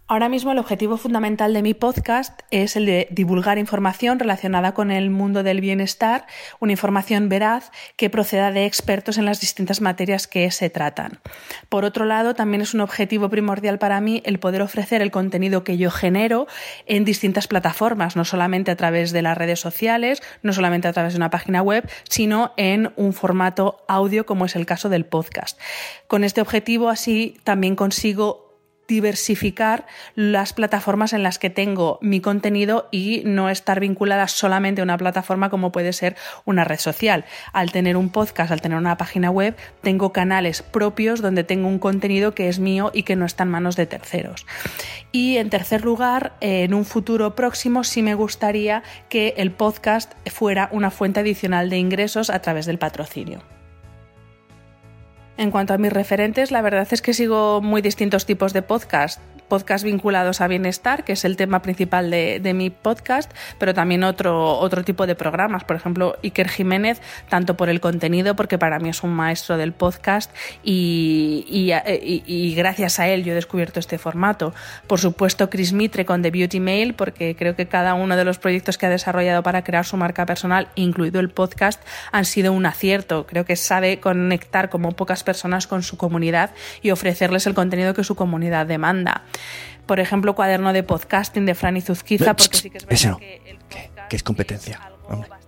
Ahora 0.06 0.28
mismo 0.28 0.52
el 0.52 0.58
objetivo 0.58 0.99
fundamental 0.99 1.54
de 1.54 1.62
mi 1.62 1.73
podcast 1.73 2.40
es 2.50 2.76
el 2.76 2.84
de 2.84 3.08
divulgar 3.11 3.56
información 3.56 4.18
relacionada 4.18 4.75
con 4.75 4.90
el 4.90 5.08
mundo 5.08 5.42
del 5.42 5.62
bienestar, 5.62 6.26
una 6.61 6.73
información 6.73 7.30
veraz 7.30 7.73
que 7.96 8.11
proceda 8.11 8.52
de 8.52 8.66
expertos 8.66 9.16
en 9.16 9.25
las 9.25 9.40
distintas 9.40 9.80
materias 9.80 10.26
que 10.26 10.50
se 10.50 10.68
tratan. 10.68 11.20
Por 11.70 11.87
otro 11.87 12.04
lado, 12.04 12.34
también 12.34 12.61
es 12.61 12.75
un 12.75 12.82
objetivo 12.82 13.30
primordial 13.30 13.78
para 13.78 13.99
mí 14.02 14.23
el 14.26 14.38
poder 14.38 14.61
ofrecer 14.61 15.00
el 15.00 15.11
contenido 15.11 15.64
que 15.64 15.78
yo 15.78 15.90
genero 15.90 16.49
en 16.84 17.06
distintas 17.06 17.49
plataformas, 17.49 18.14
no 18.14 18.26
solamente 18.26 18.70
a 18.70 18.76
través 18.76 19.11
de 19.11 19.23
las 19.23 19.38
redes 19.38 19.61
sociales, 19.61 20.23
no 20.42 20.52
solamente 20.52 20.87
a 20.87 20.92
través 20.92 21.14
de 21.14 21.16
una 21.16 21.30
página 21.30 21.62
web, 21.62 21.88
sino 22.06 22.52
en 22.58 22.92
un 22.96 23.14
formato 23.14 23.82
audio 23.88 24.26
como 24.26 24.44
es 24.44 24.54
el 24.54 24.66
caso 24.66 24.90
del 24.90 25.06
podcast. 25.06 25.58
Con 26.08 26.25
este 26.25 26.42
objetivo 26.42 26.90
así 26.90 27.38
también 27.42 27.75
consigo 27.75 28.44
diversificar 28.88 29.87
las 30.14 30.53
plataformas 30.53 31.12
en 31.12 31.23
las 31.23 31.38
que 31.38 31.50
tengo 31.50 31.99
mi 32.03 32.21
contenido 32.21 32.88
y 32.91 33.23
no 33.25 33.49
estar 33.49 33.81
vinculada 33.81 34.29
solamente 34.29 34.81
a 34.81 34.85
una 34.85 34.99
plataforma 34.99 35.50
como 35.50 35.73
puede 35.73 35.93
ser 35.93 36.17
una 36.45 36.64
red 36.64 36.79
social. 36.79 37.25
Al 37.53 37.73
tener 37.73 37.97
un 37.97 38.11
podcast, 38.11 38.50
al 38.50 38.61
tener 38.61 38.79
una 38.79 38.97
página 38.97 39.31
web, 39.31 39.57
tengo 39.83 40.12
canales 40.12 40.62
propios 40.62 41.21
donde 41.23 41.45
tengo 41.45 41.69
un 41.69 41.79
contenido 41.79 42.35
que 42.35 42.49
es 42.49 42.59
mío 42.59 42.91
y 42.95 43.05
que 43.05 43.17
no 43.17 43.26
está 43.26 43.45
en 43.45 43.50
manos 43.50 43.76
de 43.76 43.87
terceros. 43.87 44.47
Y 45.12 45.37
en 45.37 45.50
tercer 45.50 45.85
lugar, 45.85 46.37
en 46.41 46.75
un 46.75 46.85
futuro 46.85 47.35
próximo 47.35 47.85
sí 47.85 48.03
me 48.03 48.14
gustaría 48.14 48.83
que 49.09 49.35
el 49.37 49.53
podcast 49.53 50.12
fuera 50.29 50.69
una 50.73 50.91
fuente 50.91 51.21
adicional 51.21 51.71
de 51.71 51.79
ingresos 51.79 52.31
a 52.31 52.41
través 52.41 52.67
del 52.67 52.79
patrocinio. 52.79 53.53
En 55.37 55.50
cuanto 55.50 55.75
a 55.75 55.79
mis 55.79 55.93
referentes, 55.93 56.50
la 56.50 56.62
verdad 56.62 56.87
es 56.91 57.03
que 57.03 57.12
sigo 57.12 57.61
muy 57.61 57.83
distintos 57.83 58.26
tipos 58.26 58.53
de 58.53 58.62
podcast 58.62 59.21
podcasts 59.49 59.85
vinculados 59.85 60.41
a 60.41 60.49
bienestar, 60.49 61.05
que 61.05 61.13
es 61.13 61.25
el 61.25 61.37
tema 61.37 61.63
principal 61.63 62.11
de, 62.11 62.55
mi 62.55 62.71
podcast, 62.71 63.33
pero 63.59 63.75
también 63.75 64.05
otro, 64.05 64.59
otro 64.59 64.85
tipo 64.85 65.07
de 65.07 65.15
programas. 65.15 65.65
Por 65.65 65.77
ejemplo, 65.77 66.17
Iker 66.23 66.49
Jiménez, 66.49 67.01
tanto 67.29 67.57
por 67.57 67.69
el 67.69 67.81
contenido, 67.81 68.37
porque 68.37 68.59
para 68.59 68.79
mí 68.79 68.89
es 68.89 69.03
un 69.03 69.13
maestro 69.13 69.57
del 69.57 69.73
podcast 69.73 70.31
y, 70.63 71.45
y, 71.49 72.55
gracias 72.55 73.01
a 73.01 73.09
él 73.09 73.25
yo 73.25 73.33
he 73.33 73.35
descubierto 73.35 73.81
este 73.81 73.99
formato. 73.99 74.55
Por 74.87 75.01
supuesto, 75.01 75.51
Chris 75.51 75.73
Mitre 75.73 76.05
con 76.05 76.23
The 76.23 76.31
Beauty 76.31 76.61
Mail, 76.61 76.95
porque 76.95 77.35
creo 77.37 77.57
que 77.57 77.67
cada 77.67 77.95
uno 77.95 78.17
de 78.17 78.25
los 78.25 78.39
proyectos 78.39 78.79
que 78.79 78.87
ha 78.87 78.91
desarrollado 78.91 79.43
para 79.43 79.65
crear 79.65 79.85
su 79.85 79.97
marca 79.97 80.27
personal, 80.27 80.69
incluido 80.75 81.21
el 81.21 81.31
podcast, 81.31 81.83
han 82.13 82.25
sido 82.25 82.53
un 82.53 82.67
acierto. 82.67 83.27
Creo 83.27 83.45
que 83.45 83.57
sabe 83.57 84.01
conectar 84.01 84.71
como 84.71 84.93
pocas 84.93 85.25
personas 85.25 85.67
con 85.67 85.83
su 85.83 85.97
comunidad 85.97 86.51
y 86.83 86.91
ofrecerles 86.91 87.47
el 87.47 87.55
contenido 87.55 87.95
que 87.95 88.05
su 88.05 88.15
comunidad 88.15 88.67
demanda. 88.67 89.23
Por 89.87 90.00
ejemplo, 90.00 90.35
cuaderno 90.35 90.73
de 90.73 90.83
podcasting 90.83 91.45
de 91.47 91.55
Franny 91.55 91.81
Zuzquiza, 91.81 92.35
porque 92.35 92.57
sí 92.57 92.71
que 92.71 92.79
es 92.79 92.87
verdad 92.87 93.19
que 93.19 93.43
el 93.47 93.59
podcast 93.59 93.95
que 94.09 94.17
es 94.17 94.23
competencia. 94.23 94.81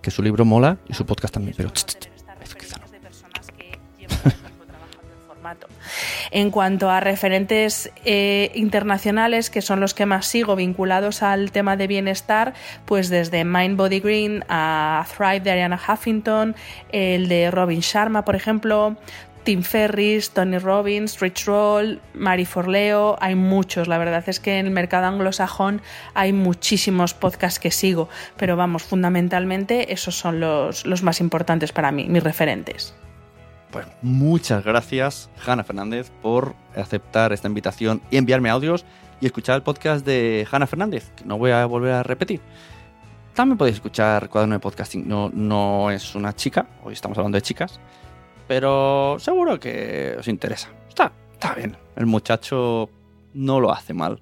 que 0.01 0.11
su 0.11 0.21
libro 0.21 0.45
mola 0.45 0.77
y 0.87 0.93
su 0.93 1.05
podcast 1.05 1.33
también, 1.33 1.55
pero 1.57 1.71
En 6.31 6.51
cuanto 6.51 6.89
a 6.89 6.99
referentes 6.99 7.89
eh, 8.03 8.51
internacionales, 8.53 9.49
que 9.49 9.61
son 9.61 9.79
los 9.79 9.93
que 9.93 10.05
más 10.05 10.25
sigo 10.25 10.55
vinculados 10.55 11.23
al 11.23 11.51
tema 11.51 11.77
de 11.77 11.87
bienestar, 11.87 12.53
pues 12.85 13.09
desde 13.09 13.45
Mind 13.45 13.77
Body 13.77 14.01
Green 14.01 14.43
a 14.49 15.05
Thrive 15.15 15.39
de 15.39 15.51
Ariana 15.51 15.79
Huffington, 15.79 16.55
el 16.91 17.29
de 17.29 17.49
Robin 17.49 17.79
Sharma, 17.79 18.25
por 18.25 18.35
ejemplo, 18.35 18.97
Tim 19.47 19.63
Ferris, 19.63 20.31
Tony 20.31 20.57
Robbins, 20.57 21.21
Rich 21.21 21.45
Roll, 21.45 22.01
Mari 22.13 22.43
Forleo, 22.43 23.15
hay 23.21 23.35
muchos. 23.35 23.87
La 23.87 23.97
verdad 23.97 24.21
es 24.27 24.41
que 24.41 24.59
en 24.59 24.65
el 24.65 24.73
mercado 24.73 25.05
anglosajón 25.05 25.81
hay 26.13 26.33
muchísimos 26.33 27.13
podcasts 27.13 27.57
que 27.57 27.71
sigo, 27.71 28.09
pero 28.35 28.57
vamos, 28.57 28.83
fundamentalmente 28.83 29.93
esos 29.93 30.17
son 30.17 30.41
los, 30.41 30.85
los 30.85 31.01
más 31.01 31.21
importantes 31.21 31.71
para 31.71 31.93
mí, 31.93 32.09
mis 32.09 32.21
referentes. 32.21 32.93
Pues 33.71 33.87
muchas 34.01 34.65
gracias, 34.65 35.29
Hanna 35.45 35.63
Fernández, 35.63 36.11
por 36.21 36.53
aceptar 36.75 37.31
esta 37.31 37.47
invitación 37.47 38.01
y 38.11 38.17
enviarme 38.17 38.49
audios 38.49 38.83
y 39.21 39.27
escuchar 39.27 39.55
el 39.55 39.61
podcast 39.61 40.05
de 40.05 40.45
Hanna 40.51 40.67
Fernández, 40.67 41.09
que 41.15 41.23
no 41.23 41.37
voy 41.37 41.51
a 41.51 41.65
volver 41.65 41.93
a 41.93 42.03
repetir. 42.03 42.41
También 43.33 43.57
podéis 43.57 43.77
escuchar 43.77 44.27
Cuaderno 44.27 44.55
de 44.55 44.59
Podcasting. 44.59 45.07
No, 45.07 45.29
no 45.29 45.89
es 45.89 46.15
una 46.15 46.33
chica, 46.35 46.67
hoy 46.83 46.91
estamos 46.91 47.17
hablando 47.17 47.37
de 47.37 47.43
chicas, 47.43 47.79
pero 48.47 49.17
seguro 49.19 49.59
que 49.59 50.15
os 50.17 50.27
interesa. 50.27 50.69
Está, 50.87 51.11
está 51.33 51.53
bien. 51.53 51.77
El 51.95 52.05
muchacho 52.05 52.89
no 53.33 53.59
lo 53.59 53.71
hace 53.71 53.93
mal. 53.93 54.21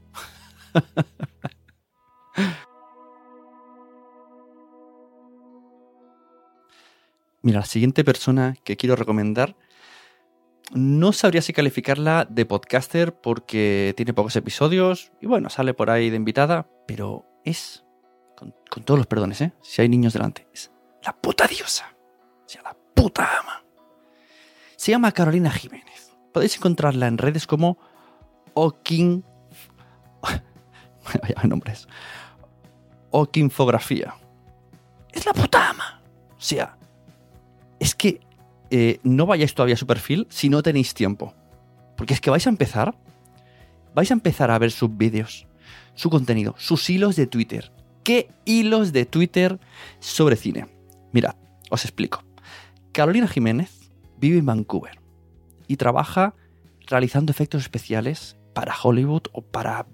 Mira, 7.42 7.60
la 7.60 7.66
siguiente 7.66 8.04
persona 8.04 8.56
que 8.64 8.76
quiero 8.76 8.96
recomendar, 8.96 9.56
no 10.74 11.14
sabría 11.14 11.44
si 11.44 11.54
calificarla 11.54 12.26
de 12.28 12.46
podcaster 12.48 13.14
porque 13.14 13.94
tiene 13.96 14.16
pocos 14.16 14.36
episodios 14.36 15.12
y 15.22 15.28
bueno, 15.28 15.52
sale 15.52 15.76
por 15.76 15.92
ahí 15.92 16.10
de 16.10 16.16
invitada, 16.16 16.68
pero 16.88 17.26
es, 17.44 17.86
con, 18.36 18.56
todos 18.84 18.98
los 18.98 19.06
perdones, 19.06 19.42
¿eh? 19.42 19.54
si 19.62 19.84
hay 19.84 19.90
niños 19.90 20.14
delante, 20.14 20.48
es 20.54 20.72
la 21.04 21.16
puta 21.16 21.46
diosa, 21.46 21.96
o 22.46 22.50
sea, 22.50 22.64
la 22.64 22.76
puta 22.96 23.30
ama. 23.40 23.65
Se 24.86 24.92
llama 24.92 25.14
Carolina 25.14 25.50
Jiménez. 25.50 26.16
Podéis 26.32 26.58
encontrarla 26.58 27.08
en 27.08 27.18
redes 27.18 27.48
como 27.48 27.80
Okin. 28.54 29.26
Vaya 31.24 31.44
nombres. 31.48 31.88
Okinfografía. 33.10 34.14
Es 35.12 35.26
la 35.26 35.34
puta 35.34 35.72
ama. 35.72 36.04
O 36.38 36.40
sea, 36.40 36.78
es 37.80 37.96
que 37.96 38.20
eh, 38.70 39.00
no 39.02 39.26
vayáis 39.26 39.56
todavía 39.56 39.74
a 39.74 39.80
su 39.80 39.88
perfil 39.88 40.28
si 40.30 40.50
no 40.50 40.62
tenéis 40.62 40.94
tiempo. 40.94 41.34
Porque 41.98 42.14
es 42.14 42.22
que 42.22 42.30
vais 42.30 42.46
a 42.46 42.52
empezar. 42.52 42.94
Vais 43.96 44.12
a 44.12 44.14
empezar 44.14 44.52
a 44.52 44.60
ver 44.60 44.70
sus 44.70 44.96
vídeos. 44.96 45.48
su 45.96 46.12
contenido, 46.12 46.54
sus 46.60 46.88
hilos 46.92 47.16
de 47.16 47.26
Twitter. 47.26 47.72
¿Qué 48.04 48.30
hilos 48.46 48.94
de 48.94 49.08
Twitter 49.08 49.60
sobre 50.00 50.36
cine? 50.36 50.68
Mirad, 51.12 51.38
os 51.72 51.86
explico. 51.86 52.24
Carolina 52.92 53.28
Jiménez 53.28 53.85
vive 54.26 54.40
en 54.40 54.46
Vancouver 54.46 55.00
y 55.68 55.78
trabaja 55.78 56.34
realizando 56.88 57.32
efectos 57.32 57.62
especiales 57.62 58.38
para 58.54 58.76
Hollywood 58.82 59.24
o 59.34 59.42
para 59.42 59.86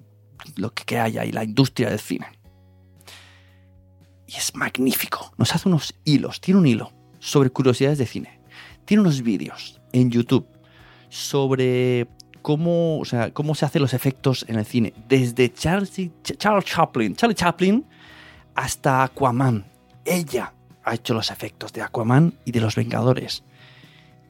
lo 0.55 0.73
que 0.73 0.99
haya 0.99 1.25
y 1.25 1.31
la 1.31 1.43
industria 1.43 1.89
del 1.89 1.99
cine. 1.99 2.27
Y 4.27 4.35
es 4.35 4.55
magnífico. 4.55 5.33
Nos 5.37 5.53
hace 5.53 5.67
unos 5.67 5.93
hilos, 6.05 6.39
tiene 6.39 6.59
un 6.59 6.67
hilo 6.67 6.91
sobre 7.19 7.49
curiosidades 7.49 7.97
de 7.97 8.05
cine. 8.05 8.39
Tiene 8.85 9.01
unos 9.01 9.21
vídeos 9.21 9.81
en 9.91 10.09
YouTube 10.09 10.47
sobre 11.09 12.07
cómo, 12.41 12.99
o 12.99 13.05
sea, 13.05 13.33
cómo 13.33 13.55
se 13.55 13.65
hacen 13.65 13.81
los 13.81 13.93
efectos 13.93 14.45
en 14.47 14.57
el 14.57 14.65
cine. 14.65 14.93
Desde 15.07 15.51
Charles, 15.53 15.91
Chaplin, 16.63 17.15
Charlie 17.15 17.35
Chaplin 17.35 17.85
hasta 18.55 19.03
Aquaman. 19.03 19.65
Ella 20.05 20.53
ha 20.83 20.95
hecho 20.95 21.13
los 21.13 21.29
efectos 21.29 21.73
de 21.73 21.81
Aquaman 21.81 22.33
y 22.45 22.51
de 22.51 22.61
los 22.61 22.75
Vengadores. 22.75 23.43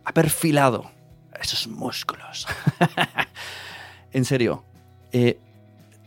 Ha 0.05 0.13
perfilado 0.13 0.91
esos 1.39 1.67
músculos. 1.67 2.47
en 4.11 4.25
serio, 4.25 4.63
eh, 5.11 5.39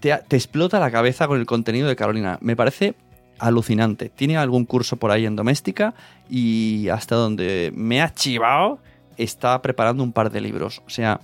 te, 0.01 0.37
explota 0.37 0.79
la 0.79 0.91
cabeza 0.91 1.27
con 1.27 1.39
el 1.39 1.47
contenido 1.47 1.89
de 1.89 1.97
Carolina. 1.97 2.39
Me 2.41 2.57
parece 2.57 2.95
alucinante. 3.39 4.09
Tiene 4.11 4.37
algún 4.37 4.65
curso 4.65 4.97
por 4.97 5.11
ahí 5.11 5.27
en 5.27 5.37
doméstica 5.37 5.95
y 6.29 6.89
hasta 6.89 7.17
donde 7.17 7.73
me 7.75 8.03
ha 8.03 8.13
chivado 8.13 8.79
está 9.17 9.61
preparando 9.63 10.03
un 10.03 10.13
par 10.13 10.31
de 10.31 10.41
libros. 10.41 10.83
O 10.87 10.91
sea, 10.91 11.21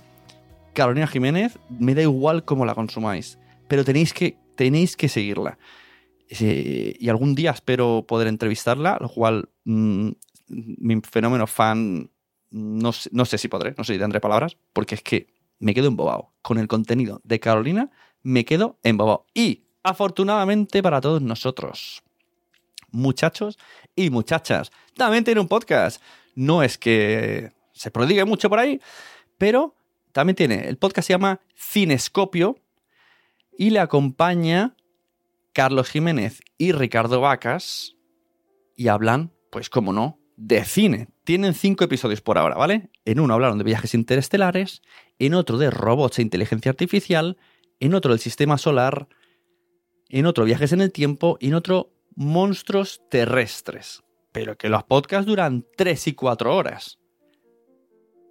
Carolina 0.73 1.07
Jiménez, 1.07 1.59
me 1.69 1.95
da 1.95 2.01
igual 2.01 2.45
cómo 2.45 2.65
la 2.65 2.75
consumáis, 2.75 3.37
pero 3.67 3.83
tenéis 3.83 4.13
que, 4.13 4.37
tenéis 4.55 4.95
que 4.95 5.09
seguirla. 5.09 5.57
Y 6.29 7.09
algún 7.09 7.35
día 7.35 7.51
espero 7.51 8.05
poder 8.07 8.27
entrevistarla, 8.27 8.97
lo 9.01 9.09
cual 9.09 9.49
mmm, 9.65 10.11
mi 10.47 11.01
fenómeno 11.01 11.45
fan 11.45 12.09
no, 12.51 12.91
no, 13.11 13.25
sé 13.25 13.37
si 13.37 13.47
podré, 13.47 13.73
no 13.77 13.83
sé 13.83 13.93
si 13.93 13.99
tendré 13.99 14.19
palabras, 14.19 14.57
porque 14.73 14.95
es 14.95 15.01
que 15.01 15.27
me 15.59 15.73
quedo 15.73 15.87
embobado. 15.87 16.33
Con 16.41 16.57
el 16.57 16.67
contenido 16.67 17.21
de 17.23 17.39
Carolina 17.39 17.89
me 18.23 18.45
quedo 18.45 18.77
embobado. 18.83 19.25
Y 19.33 19.63
afortunadamente 19.83 20.83
para 20.83 21.01
todos 21.01 21.21
nosotros, 21.21 22.03
muchachos 22.91 23.57
y 23.95 24.09
muchachas, 24.09 24.71
también 24.95 25.23
tiene 25.23 25.41
un 25.41 25.47
podcast. 25.47 26.01
No 26.35 26.61
es 26.63 26.77
que 26.77 27.51
se 27.73 27.91
prodigue 27.91 28.25
mucho 28.25 28.49
por 28.49 28.59
ahí, 28.59 28.81
pero 29.37 29.75
también 30.11 30.35
tiene, 30.35 30.67
el 30.67 30.77
podcast 30.77 31.07
se 31.07 31.13
llama 31.13 31.39
Cinescopio 31.55 32.59
y 33.57 33.69
le 33.69 33.79
acompaña 33.79 34.75
Carlos 35.53 35.89
Jiménez 35.89 36.41
y 36.57 36.73
Ricardo 36.73 37.21
Vacas 37.21 37.95
y 38.75 38.87
hablan, 38.87 39.31
pues 39.51 39.69
como 39.69 39.93
no, 39.93 40.20
de 40.41 40.65
cine. 40.65 41.07
Tienen 41.23 41.53
cinco 41.53 41.83
episodios 41.83 42.21
por 42.21 42.39
ahora, 42.39 42.55
¿vale? 42.55 42.89
En 43.05 43.19
uno 43.19 43.35
hablaron 43.35 43.59
de 43.59 43.63
viajes 43.63 43.93
interestelares, 43.93 44.81
en 45.19 45.35
otro 45.35 45.59
de 45.59 45.69
robots 45.69 46.17
e 46.17 46.23
inteligencia 46.23 46.71
artificial, 46.71 47.37
en 47.79 47.93
otro 47.93 48.11
del 48.11 48.19
sistema 48.19 48.57
solar, 48.57 49.07
en 50.09 50.25
otro 50.25 50.43
viajes 50.43 50.73
en 50.73 50.81
el 50.81 50.91
tiempo 50.91 51.37
y 51.39 51.49
en 51.49 51.53
otro 51.53 51.93
monstruos 52.15 53.03
terrestres. 53.11 54.01
Pero 54.31 54.57
que 54.57 54.69
los 54.69 54.83
podcasts 54.83 55.27
duran 55.27 55.63
tres 55.77 56.07
y 56.07 56.13
cuatro 56.13 56.55
horas. 56.55 56.97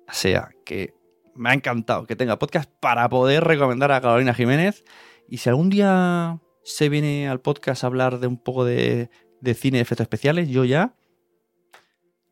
O 0.08 0.12
sea, 0.12 0.50
que 0.64 0.94
me 1.36 1.50
ha 1.50 1.54
encantado 1.54 2.06
que 2.06 2.16
tenga 2.16 2.40
podcast 2.40 2.68
para 2.80 3.08
poder 3.08 3.44
recomendar 3.44 3.92
a 3.92 4.00
Carolina 4.00 4.34
Jiménez. 4.34 4.84
Y 5.28 5.36
si 5.36 5.48
algún 5.48 5.70
día 5.70 6.40
se 6.64 6.88
viene 6.88 7.28
al 7.28 7.40
podcast 7.40 7.84
a 7.84 7.86
hablar 7.86 8.18
de 8.18 8.26
un 8.26 8.36
poco 8.36 8.64
de, 8.64 9.10
de 9.40 9.54
cine 9.54 9.78
de 9.78 9.82
efectos 9.82 10.06
especiales, 10.06 10.48
yo 10.48 10.64
ya. 10.64 10.96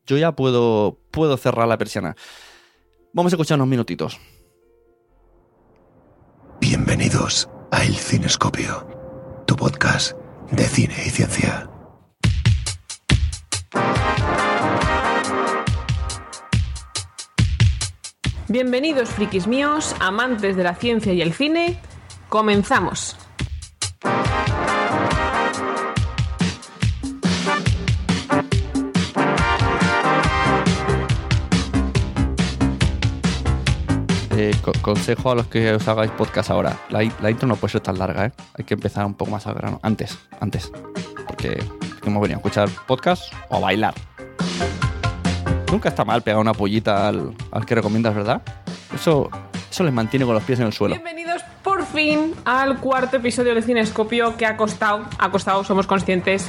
Yo 0.08 0.16
ya 0.16 0.32
puedo, 0.32 0.98
puedo 1.10 1.36
cerrar 1.36 1.68
la 1.68 1.76
persiana. 1.76 2.16
Vamos 3.12 3.30
a 3.30 3.36
escuchar 3.36 3.56
unos 3.56 3.68
minutitos. 3.68 4.18
Bienvenidos 6.62 7.46
a 7.70 7.84
El 7.84 7.94
Cinescopio, 7.94 8.86
tu 9.46 9.54
podcast 9.54 10.16
de 10.50 10.64
cine 10.64 10.94
y 11.04 11.10
ciencia. 11.10 11.70
Bienvenidos, 18.48 19.10
frikis 19.10 19.46
míos, 19.46 19.94
amantes 20.00 20.56
de 20.56 20.64
la 20.64 20.74
ciencia 20.74 21.12
y 21.12 21.20
el 21.20 21.34
cine. 21.34 21.78
Comenzamos. 22.30 23.27
Eh, 34.40 34.54
co 34.62 34.70
consejo 34.82 35.32
a 35.32 35.34
los 35.34 35.48
que 35.48 35.72
os 35.72 35.88
hagáis 35.88 36.12
podcast 36.12 36.50
ahora. 36.50 36.78
La, 36.90 37.02
intro 37.02 37.48
no 37.48 37.56
puede 37.56 37.72
ser 37.72 37.80
tan 37.80 37.98
larga, 37.98 38.26
¿eh? 38.26 38.32
Hay 38.56 38.64
que 38.64 38.74
empezar 38.74 39.04
un 39.04 39.14
poco 39.14 39.32
más 39.32 39.48
al 39.48 39.54
grano. 39.54 39.80
Antes, 39.82 40.16
antes. 40.38 40.70
Porque 41.26 41.58
hemos 42.06 42.22
venido 42.22 42.36
a 42.36 42.38
escuchar 42.38 42.68
podcast 42.86 43.32
o 43.48 43.56
a 43.56 43.58
bailar. 43.58 43.94
Nunca 45.72 45.88
está 45.88 46.04
mal 46.04 46.22
pegar 46.22 46.38
una 46.38 46.54
pollita 46.54 47.08
al, 47.08 47.34
que 47.66 47.74
recomiendas, 47.74 48.14
¿verdad? 48.14 48.40
Eso, 48.94 49.28
eso 49.68 49.82
les 49.82 49.92
mantiene 49.92 50.24
con 50.24 50.34
los 50.36 50.44
pies 50.44 50.60
en 50.60 50.66
el 50.66 50.72
suelo. 50.72 50.94
Bienvenidos 50.94 51.42
por 51.64 51.84
fin 51.84 52.32
al 52.44 52.78
cuarto 52.78 53.16
episodio 53.16 53.56
de 53.56 53.62
Cinescopio 53.62 54.36
que 54.36 54.46
ha 54.46 54.56
costado, 54.56 55.04
ha 55.18 55.32
costado, 55.32 55.64
somos 55.64 55.88
conscientes. 55.88 56.48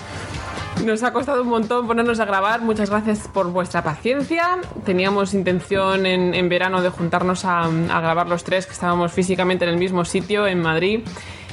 Nos 0.85 1.03
ha 1.03 1.11
costado 1.11 1.41
un 1.41 1.49
montón 1.49 1.87
ponernos 1.87 2.19
a 2.19 2.25
grabar. 2.25 2.61
Muchas 2.61 2.89
gracias 2.89 3.27
por 3.27 3.51
vuestra 3.51 3.83
paciencia. 3.83 4.59
Teníamos 4.85 5.33
intención 5.33 6.05
en, 6.05 6.33
en 6.33 6.49
verano 6.49 6.81
de 6.81 6.89
juntarnos 6.89 7.45
a, 7.45 7.63
a 7.63 8.01
grabar 8.01 8.27
los 8.27 8.43
tres, 8.43 8.65
que 8.65 8.73
estábamos 8.73 9.11
físicamente 9.11 9.65
en 9.65 9.71
el 9.71 9.77
mismo 9.77 10.05
sitio, 10.05 10.47
en 10.47 10.61
Madrid. 10.61 11.01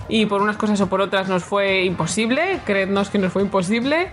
Y 0.09 0.27
por 0.27 0.41
unas 0.41 0.57
cosas 0.57 0.81
o 0.81 0.87
por 0.89 1.01
otras 1.01 1.29
nos 1.29 1.45
fue 1.45 1.85
imposible. 1.85 2.61
Creednos 2.65 3.11
que 3.11 3.19
nos 3.19 3.33
fue 3.33 3.43
imposible. 3.43 4.11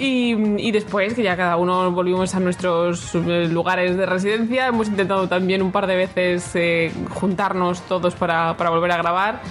Y, 0.00 0.32
y, 0.56 0.70
después, 0.72 1.12
que 1.12 1.22
ya 1.22 1.36
cada 1.36 1.58
uno 1.58 1.90
volvimos 1.90 2.34
a 2.34 2.40
nuestros 2.40 3.14
lugares 3.14 3.98
de 3.98 4.06
residencia, 4.06 4.66
hemos 4.68 4.88
intentado 4.88 5.28
también 5.28 5.60
un 5.60 5.72
par 5.72 5.86
de 5.86 5.94
veces 5.94 6.50
eh, 6.54 6.90
juntarnos 7.10 7.82
todos 7.82 8.14
para, 8.14 8.56
para, 8.56 8.70
volver 8.70 8.92
a 8.92 8.96
grabar. 8.96 9.42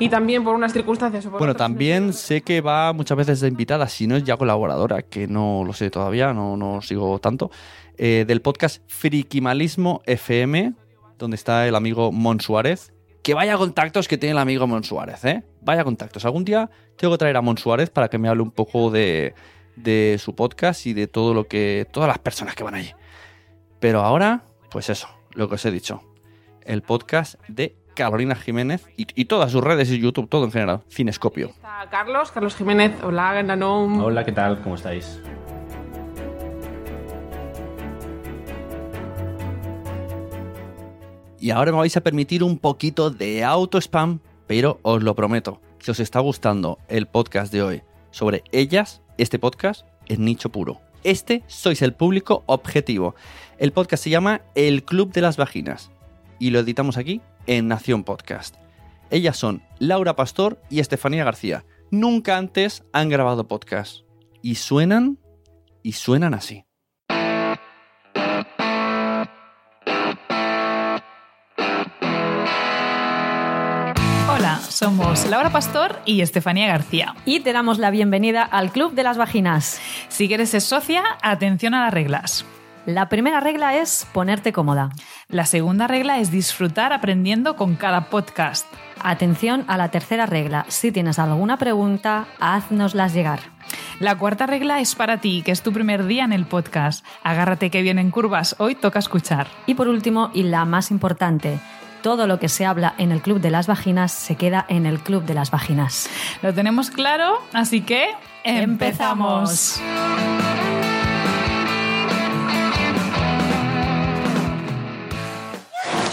Y 0.00 0.08
también 0.08 0.42
por 0.42 0.54
unas 0.54 0.72
circunstancias. 0.72 1.26
Por 1.26 1.38
bueno, 1.38 1.54
también 1.54 2.14
sé 2.14 2.40
que 2.40 2.62
va 2.62 2.94
muchas 2.94 3.18
veces 3.18 3.40
de 3.40 3.48
invitada, 3.48 3.86
si 3.86 4.06
no 4.06 4.16
es 4.16 4.24
ya 4.24 4.38
colaboradora, 4.38 5.02
que 5.02 5.28
no 5.28 5.62
lo 5.64 5.74
sé 5.74 5.90
todavía, 5.90 6.32
no, 6.32 6.56
no 6.56 6.80
sigo 6.80 7.18
tanto, 7.18 7.50
eh, 7.98 8.24
del 8.26 8.40
podcast 8.40 8.82
Frikimalismo 8.86 10.00
FM, 10.06 10.72
donde 11.18 11.34
está 11.34 11.68
el 11.68 11.74
amigo 11.74 12.12
Mon 12.12 12.40
Suárez. 12.40 12.94
Que 13.22 13.34
vaya 13.34 13.58
contactos 13.58 14.08
que 14.08 14.16
tiene 14.16 14.32
el 14.32 14.38
amigo 14.38 14.66
Mon 14.66 14.82
Suárez, 14.82 15.22
¿eh? 15.26 15.44
Vaya 15.60 15.84
contactos. 15.84 16.24
Algún 16.24 16.46
día 16.46 16.70
tengo 16.96 17.12
que 17.12 17.18
traer 17.18 17.36
a 17.36 17.42
Mon 17.42 17.58
Suárez 17.58 17.90
para 17.90 18.08
que 18.08 18.16
me 18.16 18.28
hable 18.28 18.42
un 18.42 18.52
poco 18.52 18.90
de, 18.90 19.34
de 19.76 20.16
su 20.18 20.34
podcast 20.34 20.86
y 20.86 20.94
de 20.94 21.08
todo 21.08 21.34
lo 21.34 21.46
que. 21.46 21.86
todas 21.92 22.08
las 22.08 22.18
personas 22.18 22.54
que 22.54 22.64
van 22.64 22.74
allí. 22.74 22.94
Pero 23.80 24.00
ahora, 24.00 24.44
pues 24.70 24.88
eso, 24.88 25.08
lo 25.34 25.50
que 25.50 25.56
os 25.56 25.64
he 25.66 25.70
dicho. 25.70 26.02
El 26.62 26.80
podcast 26.80 27.34
de 27.48 27.76
Carolina 28.00 28.34
Jiménez 28.34 28.88
y, 28.96 29.06
y 29.14 29.26
todas 29.26 29.52
sus 29.52 29.62
redes 29.62 29.90
y 29.90 30.00
YouTube, 30.00 30.26
todo 30.26 30.46
en 30.46 30.52
general. 30.52 30.80
Cinescopio. 30.88 31.48
Está 31.48 31.86
Carlos, 31.90 32.32
Carlos 32.32 32.56
Jiménez. 32.56 32.92
Hola, 33.02 33.42
Nanom. 33.42 34.02
Hola, 34.02 34.24
¿qué 34.24 34.32
tal? 34.32 34.62
¿Cómo 34.62 34.76
estáis? 34.76 35.20
Y 41.38 41.50
ahora 41.50 41.72
me 41.72 41.78
vais 41.78 41.94
a 41.94 42.00
permitir 42.00 42.42
un 42.42 42.56
poquito 42.56 43.10
de 43.10 43.44
auto 43.44 43.76
spam, 43.76 44.20
pero 44.46 44.78
os 44.80 45.02
lo 45.02 45.14
prometo. 45.14 45.60
Si 45.80 45.90
os 45.90 46.00
está 46.00 46.20
gustando 46.20 46.78
el 46.88 47.04
podcast 47.04 47.52
de 47.52 47.62
hoy 47.62 47.82
sobre 48.12 48.44
ellas, 48.50 49.02
este 49.18 49.38
podcast 49.38 49.86
es 50.06 50.18
nicho 50.18 50.48
puro. 50.48 50.80
Este 51.04 51.42
sois 51.48 51.82
el 51.82 51.92
público 51.92 52.44
objetivo. 52.46 53.14
El 53.58 53.72
podcast 53.72 54.04
se 54.04 54.08
llama 54.08 54.40
El 54.54 54.84
Club 54.84 55.12
de 55.12 55.20
las 55.20 55.36
Vaginas 55.36 55.90
y 56.38 56.48
lo 56.48 56.60
editamos 56.60 56.96
aquí 56.96 57.20
en 57.46 57.68
Nación 57.68 58.04
Podcast. 58.04 58.56
Ellas 59.10 59.36
son 59.36 59.62
Laura 59.78 60.14
Pastor 60.14 60.60
y 60.70 60.80
Estefanía 60.80 61.24
García. 61.24 61.64
Nunca 61.90 62.36
antes 62.36 62.84
han 62.92 63.08
grabado 63.08 63.48
podcast. 63.48 64.02
Y 64.42 64.54
suenan 64.54 65.18
y 65.82 65.92
suenan 65.92 66.34
así. 66.34 66.64
Hola, 74.28 74.60
somos 74.68 75.26
Laura 75.26 75.50
Pastor 75.50 75.98
y 76.06 76.20
Estefanía 76.20 76.68
García. 76.68 77.14
Y 77.26 77.40
te 77.40 77.52
damos 77.52 77.78
la 77.78 77.90
bienvenida 77.90 78.44
al 78.44 78.70
Club 78.70 78.94
de 78.94 79.02
las 79.02 79.18
Vaginas. 79.18 79.80
Si 80.08 80.28
quieres 80.28 80.50
ser 80.50 80.60
socia, 80.60 81.02
atención 81.22 81.74
a 81.74 81.84
las 81.84 81.92
reglas. 81.92 82.46
La 82.86 83.08
primera 83.08 83.40
regla 83.40 83.76
es 83.76 84.06
ponerte 84.12 84.52
cómoda. 84.52 84.90
La 85.28 85.44
segunda 85.44 85.86
regla 85.86 86.18
es 86.18 86.30
disfrutar 86.30 86.92
aprendiendo 86.92 87.54
con 87.56 87.76
cada 87.76 88.08
podcast. 88.08 88.66
Atención 89.02 89.64
a 89.68 89.76
la 89.76 89.90
tercera 89.90 90.26
regla. 90.26 90.64
Si 90.68 90.90
tienes 90.90 91.18
alguna 91.18 91.58
pregunta, 91.58 92.26
haznoslas 92.40 93.12
llegar. 93.12 93.40
La 93.98 94.16
cuarta 94.16 94.46
regla 94.46 94.80
es 94.80 94.94
para 94.94 95.18
ti, 95.18 95.42
que 95.42 95.52
es 95.52 95.62
tu 95.62 95.72
primer 95.72 96.06
día 96.06 96.24
en 96.24 96.32
el 96.32 96.46
podcast. 96.46 97.04
Agárrate 97.22 97.70
que 97.70 97.82
vienen 97.82 98.10
curvas, 98.10 98.56
hoy 98.58 98.74
toca 98.74 98.98
escuchar. 98.98 99.46
Y 99.66 99.74
por 99.74 99.88
último, 99.88 100.30
y 100.32 100.44
la 100.44 100.64
más 100.64 100.90
importante, 100.90 101.60
todo 102.02 102.26
lo 102.26 102.38
que 102.38 102.48
se 102.48 102.64
habla 102.64 102.94
en 102.96 103.12
el 103.12 103.20
Club 103.20 103.40
de 103.40 103.50
las 103.50 103.66
Vaginas 103.66 104.12
se 104.12 104.36
queda 104.36 104.64
en 104.68 104.86
el 104.86 105.00
Club 105.00 105.24
de 105.24 105.34
las 105.34 105.50
Vaginas. 105.50 106.08
Lo 106.40 106.54
tenemos 106.54 106.90
claro, 106.90 107.42
así 107.52 107.82
que 107.82 108.08
empezamos. 108.42 109.80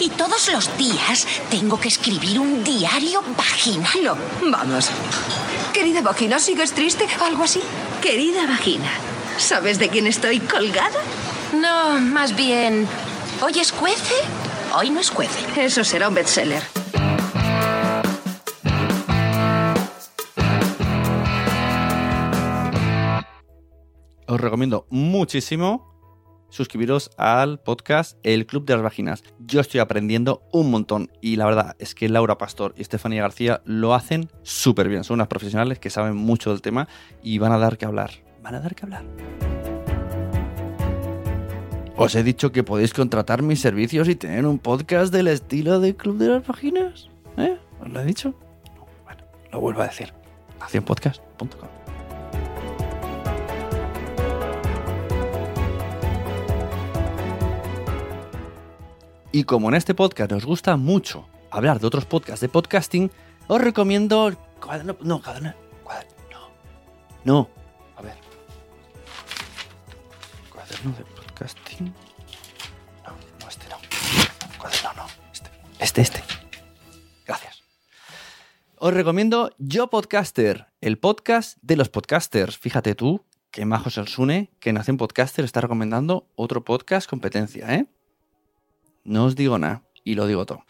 Y 0.07 0.09
todos 0.11 0.49
los 0.53 0.77
días 0.77 1.27
tengo 1.51 1.77
que 1.77 1.89
escribir 1.89 2.39
un 2.39 2.63
diario 2.63 3.21
vaginal. 3.37 4.03
No, 4.03 4.17
vamos. 4.49 4.89
Querida 5.73 6.01
vagina, 6.01 6.39
¿sigues 6.39 6.71
triste? 6.71 7.05
¿Algo 7.21 7.43
así? 7.43 7.59
Querida 8.01 8.47
vagina, 8.47 8.89
¿sabes 9.37 9.79
de 9.79 9.89
quién 9.89 10.07
estoy 10.07 10.39
colgada? 10.39 10.97
No, 11.53 11.99
más 11.99 12.37
bien. 12.37 12.87
¿Hoy 13.41 13.59
escuece? 13.59 14.13
Hoy 14.73 14.91
no 14.91 15.01
escuece. 15.01 15.39
Eso 15.61 15.83
será 15.83 16.07
un 16.07 16.15
bestseller. 16.15 16.63
Os 24.25 24.39
recomiendo 24.39 24.87
muchísimo 24.89 25.96
suscribiros 26.57 27.11
al 27.17 27.59
podcast 27.59 28.17
El 28.23 28.45
Club 28.45 28.65
de 28.65 28.73
las 28.73 28.83
Vaginas. 28.83 29.23
Yo 29.39 29.61
estoy 29.61 29.79
aprendiendo 29.79 30.41
un 30.51 30.71
montón 30.71 31.11
y 31.21 31.35
la 31.35 31.45
verdad 31.45 31.75
es 31.79 31.95
que 31.95 32.09
Laura 32.09 32.37
Pastor 32.37 32.73
y 32.75 32.81
Estefanía 32.81 33.21
García 33.21 33.61
lo 33.63 33.93
hacen 33.93 34.29
súper 34.41 34.89
bien. 34.89 35.03
Son 35.03 35.15
unas 35.15 35.27
profesionales 35.27 35.79
que 35.79 35.89
saben 35.89 36.15
mucho 36.15 36.49
del 36.49 36.61
tema 36.61 36.89
y 37.21 37.37
van 37.37 37.51
a 37.51 37.59
dar 37.59 37.77
que 37.77 37.85
hablar. 37.85 38.11
Van 38.41 38.55
a 38.55 38.59
dar 38.59 38.75
que 38.75 38.85
hablar. 38.85 39.05
Os 41.95 42.15
he 42.15 42.23
dicho 42.23 42.51
que 42.51 42.63
podéis 42.63 42.93
contratar 42.93 43.41
mis 43.41 43.61
servicios 43.61 44.07
y 44.09 44.15
tener 44.15 44.45
un 44.45 44.59
podcast 44.59 45.13
del 45.13 45.27
estilo 45.27 45.79
del 45.79 45.95
Club 45.95 46.17
de 46.17 46.27
las 46.27 46.45
Vaginas. 46.45 47.09
¿Eh? 47.37 47.57
¿Os 47.79 47.89
lo 47.89 48.01
he 48.01 48.05
dicho? 48.05 48.33
Bueno, 49.03 49.23
lo 49.51 49.59
vuelvo 49.59 49.81
a 49.81 49.87
decir. 49.87 50.13
Nacionpodcast.com 50.59 51.76
Y 59.31 59.43
como 59.43 59.67
en 59.69 59.75
este 59.75 59.93
podcast 59.93 60.31
nos 60.31 60.45
gusta 60.45 60.77
mucho 60.77 61.27
hablar 61.51 61.79
de 61.79 61.87
otros 61.87 62.05
podcasts 62.05 62.41
de 62.41 62.49
podcasting, 62.49 63.11
os 63.47 63.61
recomiendo. 63.61 64.33
Cuaderno, 64.61 64.97
no, 65.01 65.21
cuaderno. 65.21 65.53
No. 66.31 66.49
No. 67.23 67.49
A 67.97 68.01
ver. 68.01 68.15
Cuaderno 70.51 70.91
de 70.97 71.03
podcasting. 71.03 71.93
No, 73.05 73.11
no, 73.41 73.49
este 73.49 73.67
no. 73.69 73.77
Cuaderno 74.57 74.93
no. 74.95 75.05
Este, 75.79 76.01
este. 76.01 76.01
este. 76.01 76.23
Gracias. 77.25 77.63
Os 78.77 78.93
recomiendo 78.93 79.51
Yo 79.57 79.89
Podcaster, 79.89 80.67
el 80.79 80.97
podcast 80.99 81.57
de 81.61 81.75
los 81.75 81.89
podcasters. 81.89 82.57
Fíjate 82.57 82.95
tú, 82.95 83.25
que 83.51 83.65
majo 83.65 83.89
el 83.99 84.07
Sune, 84.07 84.51
que 84.59 84.71
nace 84.71 84.91
en 84.91 84.97
Podcaster, 84.97 85.43
está 85.43 85.59
recomendando 85.59 86.27
otro 86.35 86.63
podcast 86.63 87.09
competencia, 87.09 87.75
¿eh? 87.75 87.87
No 89.07 89.23
os 89.23 89.35
digo 89.35 89.57
nada 89.57 89.83
y 90.03 90.15
lo 90.15 90.27
digo 90.27 90.45
todo. 90.45 90.65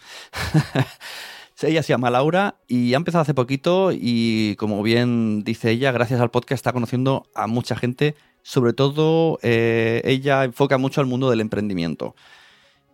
ella 1.64 1.82
se 1.82 1.90
llama 1.90 2.12
Laura 2.12 2.60
y 2.68 2.94
ha 2.94 2.98
empezado 2.98 3.24
hace 3.24 3.34
poquito 3.34 3.90
y 3.92 4.56
como 4.58 4.84
bien 4.84 5.44
dice 5.44 5.72
ella, 5.72 5.92
gracias 5.92 6.22
al 6.22 6.30
podcast 6.30 6.60
está 6.60 6.72
conociendo 6.72 7.26
a 7.34 7.48
mucha 7.48 7.76
gente. 7.76 8.16
Sobre 8.44 8.74
todo 8.74 9.40
eh, 9.42 10.02
ella 10.06 10.44
enfoca 10.44 10.78
mucho 10.78 11.02
al 11.02 11.08
mundo 11.08 11.32
del 11.32 11.42
emprendimiento. 11.42 12.16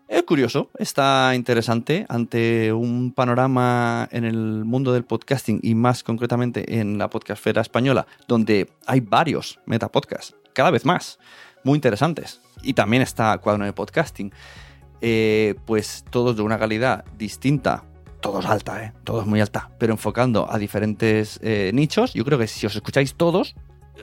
Es 0.08 0.24
curioso, 0.24 0.70
está 0.80 1.34
interesante 1.36 2.06
ante 2.08 2.72
un 2.72 3.12
panorama 3.12 4.08
en 4.12 4.24
el 4.24 4.64
mundo 4.64 4.94
del 4.94 5.04
podcasting 5.04 5.60
y 5.62 5.76
más 5.76 6.04
concretamente 6.04 6.80
en 6.80 6.98
la 6.98 7.10
podcastfera 7.10 7.62
española, 7.62 8.08
donde 8.30 8.70
hay 8.86 9.02
varios 9.02 9.60
metapodcasts, 9.66 10.36
cada 10.54 10.72
vez 10.72 10.86
más, 10.86 11.20
muy 11.64 11.76
interesantes. 11.76 12.42
Y 12.62 12.74
también 12.74 13.02
está 13.02 13.38
Cuaderno 13.40 13.66
de 13.66 13.74
Podcasting. 13.74 14.32
Eh, 15.06 15.56
pues 15.66 16.06
todos 16.10 16.38
de 16.38 16.44
una 16.44 16.58
calidad 16.58 17.04
distinta, 17.18 17.84
todos 18.22 18.46
alta, 18.46 18.86
¿eh? 18.86 18.94
todos 19.04 19.28
muy 19.28 19.42
alta, 19.42 19.70
pero 19.78 19.92
enfocando 19.92 20.50
a 20.50 20.58
diferentes 20.58 21.42
eh, 21.44 21.72
nichos. 21.74 22.14
Yo 22.14 22.24
creo 22.24 22.40
que 22.40 22.48
si 22.48 22.66
os 22.66 22.74
escucháis 22.74 23.16
todos, 23.16 23.54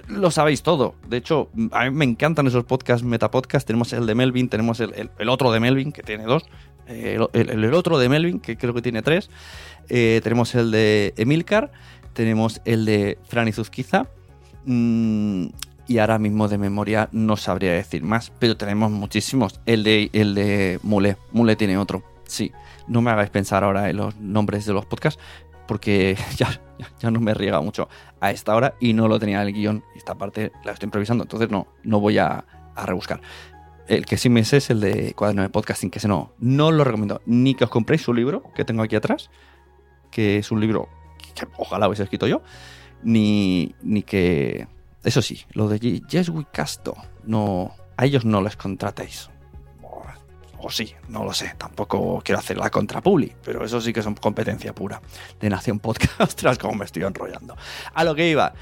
lo 0.08 0.30
sabéis 0.30 0.62
todo. 0.62 0.94
De 1.08 1.16
hecho, 1.16 1.48
a 1.72 1.84
mí 1.84 1.90
me 1.90 2.04
encantan 2.04 2.46
esos 2.48 2.64
podcasts, 2.64 3.02
metapodcasts. 3.02 3.64
Tenemos 3.64 3.94
el 3.94 4.04
de 4.04 4.14
Melvin, 4.14 4.50
tenemos 4.50 4.78
el, 4.80 5.10
otro 5.30 5.50
de 5.52 5.60
Melvin, 5.60 5.90
que 5.90 6.02
tiene 6.02 6.24
dos. 6.24 6.44
El, 6.86 7.28
el, 7.32 7.72
otro 7.72 7.98
de 7.98 8.10
Melvin, 8.10 8.38
que 8.38 8.58
creo 8.58 8.74
que 8.74 8.82
tiene 8.82 9.00
tres. 9.00 9.30
tenemos 9.88 10.54
el 10.54 10.70
de 10.70 11.14
Emilcar. 11.16 11.72
Tenemos 12.12 12.60
el 12.66 12.84
de 12.84 13.16
Franny 13.26 13.52
Zuzquiza. 13.52 14.06
Mm, 14.66 15.46
y 15.90 15.98
ahora 15.98 16.20
mismo 16.20 16.46
de 16.46 16.56
memoria 16.56 17.08
no 17.10 17.36
sabría 17.36 17.72
decir 17.72 18.04
más, 18.04 18.30
pero 18.38 18.56
tenemos 18.56 18.92
muchísimos. 18.92 19.60
El 19.66 19.82
de, 19.82 20.08
el 20.12 20.36
de 20.36 20.78
Mule, 20.84 21.16
Mule 21.32 21.56
tiene 21.56 21.78
otro, 21.78 22.04
sí. 22.28 22.52
No 22.86 23.02
me 23.02 23.10
hagáis 23.10 23.30
pensar 23.30 23.64
ahora 23.64 23.90
en 23.90 23.96
los 23.96 24.16
nombres 24.16 24.64
de 24.66 24.72
los 24.72 24.86
podcasts, 24.86 25.20
porque 25.66 26.16
ya, 26.36 26.60
ya 27.00 27.10
no 27.10 27.18
me 27.18 27.34
riega 27.34 27.60
mucho 27.60 27.88
a 28.20 28.30
esta 28.30 28.54
hora 28.54 28.74
y 28.78 28.92
no 28.92 29.08
lo 29.08 29.18
tenía 29.18 29.42
en 29.42 29.48
el 29.48 29.52
guion. 29.52 29.84
Esta 29.96 30.14
parte 30.14 30.52
la 30.64 30.70
estoy 30.70 30.86
improvisando, 30.86 31.24
entonces 31.24 31.50
no, 31.50 31.66
no 31.82 31.98
voy 31.98 32.18
a, 32.18 32.44
rebuscar. 32.76 33.20
El 33.88 34.06
que 34.06 34.16
sí 34.16 34.28
me 34.28 34.44
sé 34.44 34.58
es 34.58 34.70
el 34.70 34.78
de 34.78 35.12
cuaderno 35.14 35.42
de 35.42 35.48
podcasting, 35.48 35.90
que 35.90 35.98
ese 35.98 36.06
no, 36.06 36.34
no 36.38 36.70
lo 36.70 36.84
recomiendo. 36.84 37.20
Ni 37.26 37.56
que 37.56 37.64
os 37.64 37.70
compréis 37.70 38.02
su 38.02 38.14
libro, 38.14 38.44
que 38.54 38.64
tengo 38.64 38.84
aquí 38.84 38.94
atrás, 38.94 39.28
que 40.12 40.38
es 40.38 40.52
un 40.52 40.60
libro 40.60 40.88
que 41.34 41.48
ojalá 41.58 41.88
hubiese 41.88 42.04
escrito 42.04 42.28
yo, 42.28 42.42
ni, 43.02 43.74
ni 43.82 44.04
que 44.04 44.68
eso 45.04 45.22
sí, 45.22 45.44
lo 45.52 45.68
de 45.68 45.78
Yes 45.78 46.28
We 46.28 46.46
Casto, 46.52 46.94
no, 47.24 47.74
a 47.96 48.04
ellos 48.04 48.24
no 48.24 48.42
les 48.42 48.56
contratéis. 48.56 49.30
O, 50.62 50.70
sí, 50.70 50.94
no 51.08 51.24
lo 51.24 51.32
sé. 51.32 51.54
Tampoco 51.56 52.20
quiero 52.22 52.38
hacer 52.38 52.58
la 52.58 52.70
contra 52.70 53.00
Publi, 53.00 53.32
pero 53.42 53.64
eso 53.64 53.80
sí 53.80 53.92
que 53.92 54.02
son 54.02 54.14
competencia 54.14 54.74
pura 54.74 55.00
de 55.40 55.48
Nación 55.48 55.78
Podcast. 55.78 56.34
tras 56.36 56.58
como 56.58 56.74
me 56.74 56.84
estoy 56.84 57.02
enrollando. 57.02 57.56
A 57.94 58.04
lo 58.04 58.14
que 58.14 58.28
iba. 58.28 58.52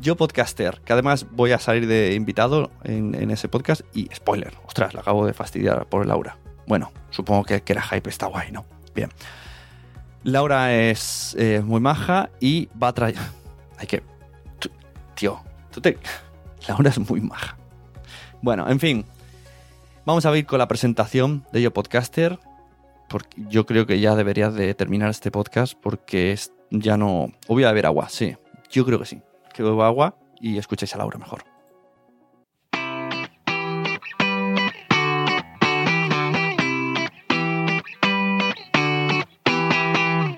Yo 0.00 0.16
podcaster, 0.16 0.80
que 0.80 0.94
además 0.94 1.26
voy 1.30 1.52
a 1.52 1.58
salir 1.58 1.86
de 1.86 2.14
invitado 2.14 2.70
en, 2.82 3.30
ese 3.30 3.48
podcast 3.48 3.82
y 3.94 4.08
spoiler, 4.14 4.56
ostras, 4.66 4.94
la 4.94 5.00
acabo 5.00 5.26
de 5.26 5.34
fastidiar 5.34 5.86
por 5.86 6.06
Laura. 6.06 6.38
Bueno, 6.66 6.90
supongo 7.10 7.44
que, 7.44 7.62
que 7.62 7.74
era 7.74 7.82
hype, 7.82 8.08
está 8.08 8.26
guay, 8.26 8.50
¿no? 8.50 8.64
Bien. 8.94 9.10
Laura 10.24 10.74
es 10.74 11.36
eh, 11.38 11.60
muy 11.62 11.80
maja 11.80 12.30
y 12.40 12.68
va 12.82 12.88
a 12.88 12.92
traer... 12.94 13.16
Hay 13.78 13.86
que... 13.86 14.02
Tío, 15.14 15.42
Hora 16.78 16.90
es 16.90 16.98
muy 16.98 17.20
maja. 17.20 17.56
Bueno, 18.40 18.68
en 18.68 18.80
fin. 18.80 19.04
Vamos 20.04 20.26
a 20.26 20.36
ir 20.36 20.46
con 20.46 20.58
la 20.58 20.68
presentación 20.68 21.44
de 21.52 21.62
Yo 21.62 21.72
Podcaster. 21.72 22.38
Porque 23.08 23.42
yo 23.48 23.66
creo 23.66 23.86
que 23.86 24.00
ya 24.00 24.16
debería 24.16 24.50
de 24.50 24.74
terminar 24.74 25.10
este 25.10 25.30
podcast 25.30 25.74
porque 25.74 26.32
es, 26.32 26.52
ya 26.70 26.96
no... 26.96 27.24
O 27.46 27.54
voy 27.54 27.64
a 27.64 27.68
beber 27.68 27.86
agua, 27.86 28.08
sí. 28.08 28.36
Yo 28.70 28.84
creo 28.86 28.98
que 28.98 29.06
sí. 29.06 29.20
Que 29.52 29.62
bebo 29.62 29.84
agua 29.84 30.16
y 30.40 30.56
escuchéis 30.56 30.94
a 30.94 30.98
Laura 30.98 31.18
mejor. 31.18 31.44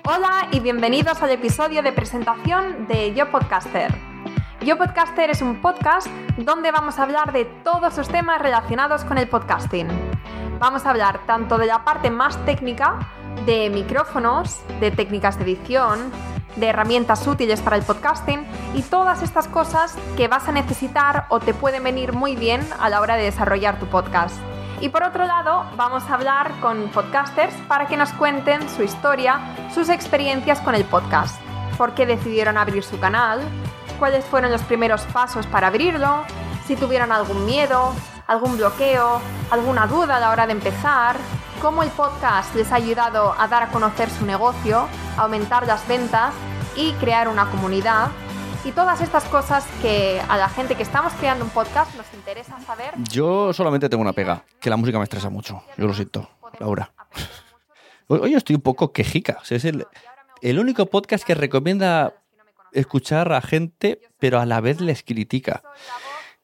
Hola 0.03 0.49
y 0.51 0.59
bienvenidos 0.59 1.21
al 1.21 1.31
episodio 1.31 1.81
de 1.81 1.91
presentación 1.91 2.87
de 2.87 3.13
Yo 3.15 3.31
Podcaster. 3.31 4.14
Yo 4.65 4.79
Podcaster 4.79 5.29
es 5.29 5.43
un 5.43 5.61
podcast 5.61 6.07
donde 6.37 6.71
vamos 6.71 6.97
a 6.97 7.03
hablar 7.03 7.31
de 7.31 7.45
todos 7.45 7.95
los 7.95 8.07
temas 8.07 8.41
relacionados 8.41 9.05
con 9.05 9.19
el 9.19 9.29
podcasting. 9.29 9.87
Vamos 10.57 10.87
a 10.87 10.89
hablar 10.89 11.19
tanto 11.27 11.59
de 11.59 11.67
la 11.67 11.83
parte 11.83 12.09
más 12.09 12.43
técnica, 12.45 12.97
de 13.45 13.69
micrófonos, 13.69 14.61
de 14.79 14.89
técnicas 14.89 15.37
de 15.37 15.43
edición, 15.43 16.11
de 16.55 16.65
herramientas 16.65 17.27
útiles 17.27 17.61
para 17.61 17.75
el 17.75 17.83
podcasting 17.83 18.43
y 18.73 18.81
todas 18.81 19.21
estas 19.21 19.47
cosas 19.47 19.95
que 20.17 20.27
vas 20.27 20.47
a 20.47 20.51
necesitar 20.51 21.27
o 21.29 21.39
te 21.39 21.53
pueden 21.53 21.83
venir 21.83 22.13
muy 22.13 22.35
bien 22.35 22.67
a 22.79 22.89
la 22.89 23.01
hora 23.01 23.17
de 23.17 23.25
desarrollar 23.25 23.77
tu 23.77 23.85
podcast. 23.85 24.35
Y 24.81 24.89
por 24.89 25.03
otro 25.03 25.27
lado, 25.27 25.63
vamos 25.77 26.09
a 26.09 26.15
hablar 26.15 26.59
con 26.59 26.89
podcasters 26.89 27.53
para 27.67 27.85
que 27.85 27.97
nos 27.97 28.11
cuenten 28.13 28.67
su 28.67 28.81
historia, 28.81 29.41
sus 29.75 29.89
experiencias 29.89 30.59
con 30.61 30.73
el 30.73 30.85
podcast, 30.85 31.39
por 31.77 31.93
qué 31.93 32.07
decidieron 32.07 32.57
abrir 32.57 32.83
su 32.83 32.99
canal, 32.99 33.41
cuáles 33.95 34.25
fueron 34.25 34.51
los 34.51 34.61
primeros 34.61 35.01
pasos 35.03 35.45
para 35.47 35.67
abrirlo, 35.67 36.23
si 36.67 36.75
tuvieron 36.75 37.11
algún 37.11 37.45
miedo, 37.45 37.93
algún 38.27 38.57
bloqueo, 38.57 39.21
alguna 39.51 39.87
duda 39.87 40.17
a 40.17 40.19
la 40.19 40.29
hora 40.31 40.45
de 40.45 40.53
empezar, 40.53 41.17
cómo 41.61 41.83
el 41.83 41.89
podcast 41.89 42.53
les 42.55 42.71
ha 42.71 42.75
ayudado 42.75 43.35
a 43.37 43.47
dar 43.47 43.63
a 43.63 43.67
conocer 43.69 44.09
su 44.09 44.25
negocio 44.25 44.87
aumentar 45.17 45.65
las 45.65 45.87
ventas 45.87 46.33
y 46.75 46.91
crear 46.93 47.27
una 47.27 47.49
comunidad. 47.49 48.09
Y 48.63 48.71
todas 48.71 49.01
estas 49.01 49.23
cosas 49.25 49.65
que 49.81 50.19
a 50.27 50.37
la 50.37 50.49
gente 50.49 50.75
que 50.75 50.83
estamos 50.83 51.13
creando 51.13 51.45
un 51.45 51.51
podcast 51.51 51.95
nos 51.95 52.11
interesa 52.13 52.59
saber. 52.61 52.93
Yo 53.09 53.53
solamente 53.53 53.89
tengo 53.89 54.01
una 54.01 54.13
pega, 54.13 54.43
que 54.59 54.69
la 54.69 54.77
música 54.77 54.97
me 54.97 55.03
estresa 55.03 55.29
mucho. 55.29 55.63
Yo 55.77 55.85
lo 55.85 55.93
siento, 55.93 56.27
Laura. 56.59 56.91
Hoy 58.07 58.33
estoy 58.33 58.55
un 58.55 58.61
poco 58.61 58.91
quejica. 58.91 59.37
Es 59.49 59.65
el, 59.65 59.85
el 60.41 60.59
único 60.59 60.87
podcast 60.87 61.23
que 61.23 61.35
recomienda 61.35 62.13
escuchar 62.75 63.33
a 63.33 63.41
gente, 63.41 63.99
pero 64.19 64.39
a 64.39 64.45
la 64.45 64.61
vez 64.61 64.81
les 64.81 65.03
critica. 65.03 65.63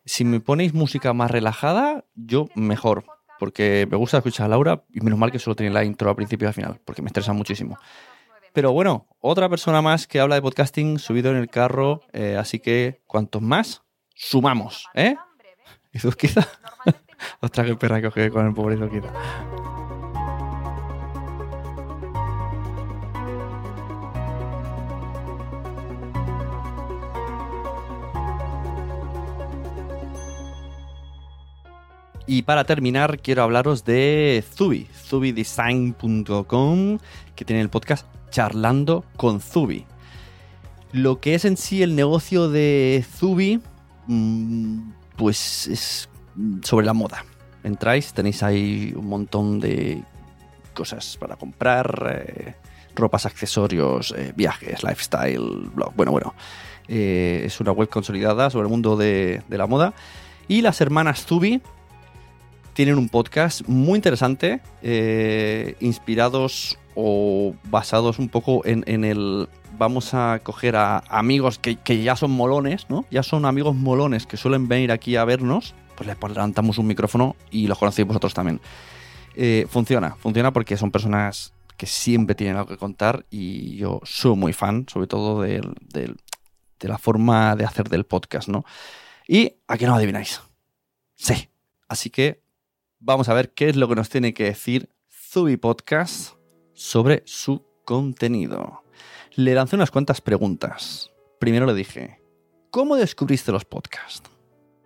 Si 0.05 0.25
me 0.25 0.39
ponéis 0.39 0.73
música 0.73 1.13
más 1.13 1.29
relajada, 1.29 2.05
yo 2.15 2.47
mejor, 2.55 3.05
porque 3.39 3.87
me 3.89 3.97
gusta 3.97 4.17
escuchar 4.17 4.47
a 4.47 4.49
Laura 4.49 4.83
y 4.89 5.01
menos 5.01 5.19
mal 5.19 5.31
que 5.31 5.39
solo 5.39 5.55
tiene 5.55 5.73
la 5.73 5.83
intro 5.83 6.09
al 6.09 6.15
principio 6.15 6.45
y 6.45 6.49
al 6.49 6.53
final, 6.53 6.81
porque 6.85 7.01
me 7.01 7.07
estresa 7.07 7.33
muchísimo. 7.33 7.77
Pero 8.53 8.73
bueno, 8.73 9.07
otra 9.19 9.47
persona 9.47 9.81
más 9.81 10.07
que 10.07 10.19
habla 10.19 10.35
de 10.35 10.41
podcasting 10.41 10.99
subido 10.99 11.31
en 11.31 11.37
el 11.37 11.49
carro, 11.49 12.01
eh, 12.11 12.35
así 12.37 12.59
que 12.59 13.01
cuantos 13.07 13.41
más, 13.41 13.83
sumamos, 14.13 14.87
¿eh? 14.93 15.15
¿Y 15.93 15.99
Zuzquiza? 15.99 16.47
Ostras, 17.39 17.67
qué 17.67 17.75
perra 17.75 18.01
que 18.01 18.29
con 18.29 18.47
el 18.47 18.53
pobre 18.53 18.77
Zuzquiza. 18.77 19.11
Y 32.27 32.43
para 32.43 32.63
terminar, 32.63 33.19
quiero 33.19 33.43
hablaros 33.43 33.83
de 33.83 34.43
Zubi, 34.55 34.87
zubidesign.com, 34.93 36.99
que 37.35 37.45
tiene 37.45 37.61
el 37.61 37.69
podcast 37.69 38.05
Charlando 38.29 39.03
con 39.17 39.41
Zubi. 39.41 39.85
Lo 40.91 41.19
que 41.19 41.35
es 41.35 41.45
en 41.45 41.57
sí 41.57 41.81
el 41.81 41.95
negocio 41.95 42.49
de 42.49 43.03
Zubi, 43.17 43.59
mm, 44.07 44.91
pues 45.17 45.67
es 45.67 46.09
sobre 46.63 46.85
la 46.85 46.93
moda. 46.93 47.25
Entráis, 47.63 48.13
tenéis 48.13 48.43
ahí 48.43 48.93
un 48.95 49.07
montón 49.07 49.59
de 49.59 50.03
cosas 50.73 51.17
para 51.17 51.35
comprar, 51.35 52.25
eh, 52.27 52.55
ropas, 52.95 53.25
accesorios, 53.25 54.13
eh, 54.17 54.33
viajes, 54.35 54.83
lifestyle, 54.83 55.69
blog. 55.73 55.93
Bueno, 55.95 56.11
bueno. 56.11 56.33
Eh, 56.87 57.43
es 57.45 57.59
una 57.61 57.71
web 57.71 57.89
consolidada 57.89 58.49
sobre 58.49 58.65
el 58.65 58.69
mundo 58.69 58.97
de, 58.97 59.43
de 59.47 59.57
la 59.57 59.65
moda. 59.65 59.93
Y 60.47 60.61
las 60.61 60.81
hermanas 60.81 61.25
Zubi, 61.25 61.61
tienen 62.73 62.97
un 62.97 63.09
podcast 63.09 63.67
muy 63.67 63.97
interesante, 63.97 64.61
eh, 64.81 65.75
inspirados 65.79 66.77
o 66.95 67.55
basados 67.69 68.19
un 68.19 68.29
poco 68.29 68.65
en, 68.65 69.03
el... 69.03 69.49
Vamos 69.77 70.13
a 70.13 70.39
coger 70.43 70.75
a 70.75 70.99
amigos 71.09 71.57
que, 71.57 72.03
ya 72.03 72.15
son 72.15 72.31
molones, 72.31 72.89
¿no? 72.89 73.05
Ya 73.09 73.23
son 73.23 73.45
amigos 73.45 73.75
molones 73.75 74.27
que 74.27 74.37
suelen 74.37 74.67
venir 74.67 74.91
aquí 74.91 75.15
a 75.15 75.25
vernos, 75.25 75.73
pues 75.95 76.07
les 76.07 76.17
levantamos 76.19 76.77
un 76.77 76.87
micrófono 76.87 77.35
y 77.49 77.67
los 77.67 77.77
conocéis 77.77 78.07
vosotros 78.07 78.33
también. 78.33 78.61
Eh, 79.35 79.65
funciona, 79.69 80.15
funciona 80.15 80.51
porque 80.51 80.77
son 80.77 80.91
personas 80.91 81.53
que 81.77 81.87
siempre 81.87 82.35
tienen 82.35 82.57
algo 82.57 82.67
que 82.67 82.77
contar 82.77 83.25
y 83.31 83.77
yo 83.77 84.01
soy 84.03 84.35
muy 84.35 84.53
fan, 84.53 84.85
sobre 84.87 85.07
todo 85.07 85.41
de, 85.41 85.61
de 85.93 86.87
la 86.87 86.97
forma 86.97 87.55
de 87.55 87.65
hacer 87.65 87.89
del 87.89 88.05
podcast, 88.05 88.49
¿no? 88.49 88.65
Y 89.27 89.55
aquí 89.67 89.85
no 89.85 89.95
adivináis. 89.95 90.41
Sí. 91.15 91.47
Así 91.91 92.09
que 92.09 92.40
vamos 93.01 93.29
a 93.29 93.33
ver 93.33 93.51
qué 93.53 93.69
es 93.69 93.75
lo 93.75 93.87
que 93.87 93.95
nos 93.95 94.09
tiene 94.09 94.33
que 94.33 94.45
decir 94.45 94.89
Zubi 95.09 95.57
Podcast 95.57 96.35
sobre 96.73 97.23
su 97.25 97.65
contenido. 97.83 98.83
Le 99.35 99.55
lancé 99.55 99.75
unas 99.75 99.91
cuantas 99.91 100.21
preguntas. 100.21 101.11
Primero 101.39 101.65
le 101.65 101.73
dije, 101.73 102.21
¿cómo 102.69 102.95
descubriste 102.95 103.51
los 103.51 103.65
podcasts? 103.65 104.29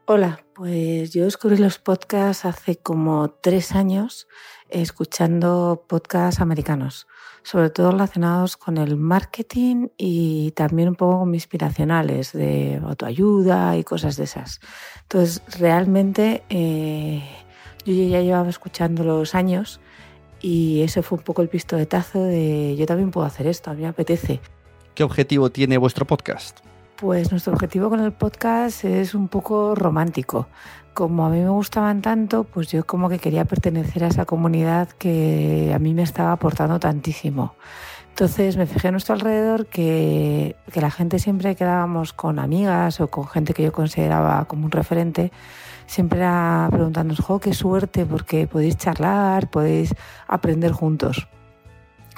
Hola, 0.08 0.46
pues 0.54 1.12
yo 1.14 1.26
descubrí 1.26 1.58
los 1.58 1.80
podcasts 1.80 2.46
hace 2.46 2.78
como 2.78 3.32
tres 3.42 3.74
años 3.74 4.28
escuchando 4.70 5.84
podcasts 5.90 6.42
americanos, 6.42 7.08
sobre 7.42 7.72
todo 7.72 7.92
relacionados 7.92 8.56
con 8.56 8.78
el 8.78 8.98
marketing 8.98 9.88
y 9.98 10.52
también 10.52 10.90
un 10.90 10.96
poco 10.96 11.28
inspiracionales 11.34 12.34
de 12.34 12.80
autoayuda 12.84 13.78
y 13.78 13.84
cosas 13.84 14.16
de 14.16 14.26
esas. 14.26 14.60
Entonces, 15.02 15.42
realmente 15.60 16.44
eh, 16.50 17.24
yo 17.94 18.08
ya 18.08 18.22
llevaba 18.22 18.50
escuchando 18.50 19.04
los 19.04 19.36
años 19.36 19.80
y 20.42 20.82
ese 20.82 21.02
fue 21.02 21.18
un 21.18 21.24
poco 21.24 21.42
el 21.42 21.50
pistoletazo 21.50 22.24
de 22.24 22.76
yo 22.78 22.86
también 22.86 23.12
puedo 23.12 23.26
hacer 23.26 23.48
esto, 23.48 23.72
a 23.72 23.74
mí 23.74 23.82
me 23.82 23.88
apetece. 23.88 24.42
¿Qué 24.94 25.04
objetivo 25.04 25.50
tiene 25.50 25.78
vuestro 25.78 26.06
podcast? 26.06 26.60
Pues 26.98 27.32
nuestro 27.32 27.54
objetivo 27.54 27.90
con 27.90 28.00
el 28.00 28.14
podcast 28.14 28.86
es 28.86 29.14
un 29.14 29.28
poco 29.28 29.76
romántico. 29.76 30.48
Como 30.94 31.26
a 31.26 31.30
mí 31.30 31.40
me 31.42 31.50
gustaban 31.50 32.02
tanto, 32.02 32.46
pues 32.46 32.72
yo 32.72 32.86
como 32.86 33.10
que 33.10 33.20
quería 33.20 33.44
pertenecer 33.44 34.06
a 34.06 34.08
esa 34.08 34.26
comunidad 34.26 34.88
que 34.90 35.74
a 35.76 35.80
mí 35.80 35.94
me 35.94 36.04
estaba 36.04 36.32
aportando 36.32 36.80
tantísimo. 36.80 37.56
Entonces 38.10 38.56
me 38.56 38.66
fijé 38.66 38.88
a 38.88 38.92
nuestro 38.92 39.16
alrededor 39.16 39.66
que, 39.66 40.56
que 40.72 40.80
la 40.80 40.90
gente 40.90 41.20
siempre 41.20 41.56
quedábamos 41.58 42.14
con 42.14 42.40
amigas 42.40 43.02
o 43.02 43.10
con 43.10 43.28
gente 43.28 43.54
que 43.54 43.64
yo 43.64 43.74
consideraba 43.74 44.46
como 44.46 44.64
un 44.64 44.72
referente 44.72 45.34
siempre 45.86 46.20
era 46.20 46.68
preguntarnos, 46.72 47.20
jo, 47.20 47.40
qué 47.40 47.54
suerte, 47.54 48.06
porque 48.06 48.48
podéis 48.48 48.78
charlar, 48.78 49.50
podéis 49.50 49.94
aprender 50.28 50.72
juntos. 50.72 51.28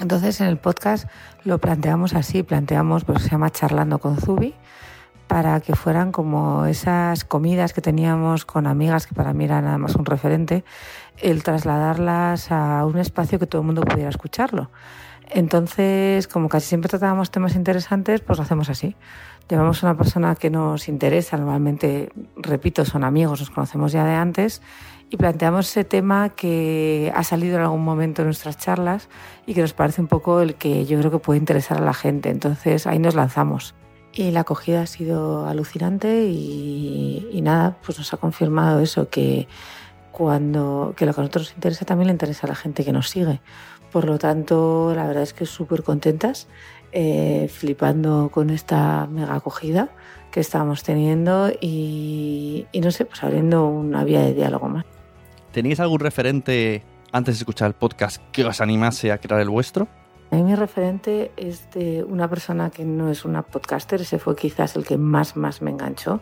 Entonces 0.00 0.40
en 0.40 0.46
el 0.46 0.58
podcast 0.58 1.08
lo 1.44 1.58
planteamos 1.58 2.14
así, 2.14 2.42
planteamos, 2.42 3.04
pues 3.04 3.22
se 3.22 3.30
llama 3.30 3.50
Charlando 3.50 3.98
con 3.98 4.16
Zubi, 4.16 4.54
para 5.26 5.60
que 5.60 5.74
fueran 5.74 6.12
como 6.12 6.66
esas 6.66 7.24
comidas 7.24 7.72
que 7.72 7.80
teníamos 7.80 8.44
con 8.44 8.66
amigas, 8.66 9.06
que 9.06 9.14
para 9.14 9.32
mí 9.34 9.44
eran 9.44 9.64
nada 9.64 9.78
más 9.78 9.96
un 9.96 10.06
referente, 10.06 10.64
el 11.18 11.42
trasladarlas 11.42 12.50
a 12.50 12.84
un 12.86 12.98
espacio 12.98 13.38
que 13.38 13.46
todo 13.46 13.62
el 13.62 13.66
mundo 13.66 13.82
pudiera 13.82 14.08
escucharlo. 14.08 14.70
Entonces, 15.30 16.26
como 16.26 16.48
casi 16.48 16.66
siempre 16.68 16.88
tratábamos 16.88 17.30
temas 17.30 17.54
interesantes, 17.54 18.22
pues 18.22 18.38
lo 18.38 18.44
hacemos 18.44 18.70
así. 18.70 18.96
Llevamos 19.48 19.82
a 19.82 19.86
una 19.86 19.96
persona 19.96 20.34
que 20.34 20.50
nos 20.50 20.88
interesa, 20.88 21.38
normalmente, 21.38 22.10
repito, 22.36 22.84
son 22.84 23.02
amigos, 23.02 23.40
nos 23.40 23.50
conocemos 23.50 23.92
ya 23.92 24.04
de 24.04 24.12
antes, 24.12 24.60
y 25.08 25.16
planteamos 25.16 25.70
ese 25.70 25.84
tema 25.84 26.30
que 26.30 27.10
ha 27.14 27.24
salido 27.24 27.56
en 27.56 27.62
algún 27.62 27.82
momento 27.82 28.20
en 28.20 28.26
nuestras 28.26 28.58
charlas 28.58 29.08
y 29.46 29.54
que 29.54 29.62
nos 29.62 29.72
parece 29.72 30.02
un 30.02 30.06
poco 30.06 30.42
el 30.42 30.56
que 30.56 30.84
yo 30.84 30.98
creo 30.98 31.10
que 31.10 31.18
puede 31.18 31.38
interesar 31.38 31.78
a 31.78 31.80
la 31.80 31.94
gente. 31.94 32.28
Entonces 32.28 32.86
ahí 32.86 32.98
nos 32.98 33.14
lanzamos. 33.14 33.74
Y 34.12 34.32
la 34.32 34.40
acogida 34.40 34.82
ha 34.82 34.86
sido 34.86 35.46
alucinante 35.46 36.26
y, 36.26 37.40
nada, 37.42 37.78
pues 37.84 37.96
nos 37.96 38.12
ha 38.12 38.18
confirmado 38.18 38.80
eso, 38.80 39.08
que 39.08 39.48
cuando 40.12 40.94
que 40.96 41.06
lo 41.06 41.14
que 41.14 41.20
a 41.20 41.22
nosotros 41.22 41.48
nos 41.48 41.54
interesa 41.54 41.84
también 41.84 42.08
le 42.08 42.12
interesa 42.12 42.46
a 42.46 42.50
la 42.50 42.56
gente 42.56 42.84
que 42.84 42.92
nos 42.92 43.08
sigue. 43.08 43.40
Por 43.92 44.04
lo 44.04 44.18
tanto, 44.18 44.92
la 44.94 45.06
verdad 45.06 45.22
es 45.22 45.32
que 45.32 45.46
súper 45.46 45.82
contentas 45.82 46.48
eh, 46.92 47.48
flipando 47.52 48.30
con 48.32 48.50
esta 48.50 49.06
mega 49.06 49.34
acogida 49.34 49.90
que 50.30 50.40
estábamos 50.40 50.82
teniendo 50.82 51.50
y, 51.60 52.66
no 52.82 52.90
sé, 52.90 53.04
pues 53.04 53.22
abriendo 53.22 53.66
una 53.66 54.04
vía 54.04 54.20
de 54.20 54.34
diálogo 54.34 54.68
más. 54.68 54.84
¿Tenéis 55.52 55.80
algún 55.80 56.00
referente 56.00 56.82
antes 57.12 57.36
de 57.36 57.38
escuchar 57.40 57.68
el 57.68 57.74
podcast 57.74 58.22
que 58.32 58.44
os 58.44 58.60
animase 58.60 59.12
a 59.12 59.18
crear 59.18 59.40
el 59.40 59.48
vuestro? 59.48 59.88
A 60.30 60.36
mí 60.36 60.42
mi 60.42 60.54
referente 60.54 61.32
es 61.36 61.70
de 61.70 62.04
una 62.04 62.28
persona 62.28 62.70
que 62.70 62.84
no 62.84 63.10
es 63.10 63.24
una 63.24 63.42
podcaster, 63.42 64.02
ese 64.02 64.18
fue 64.18 64.36
quizás 64.36 64.76
el 64.76 64.84
que 64.84 64.98
más, 64.98 65.36
más 65.36 65.62
me 65.62 65.70
enganchó, 65.70 66.20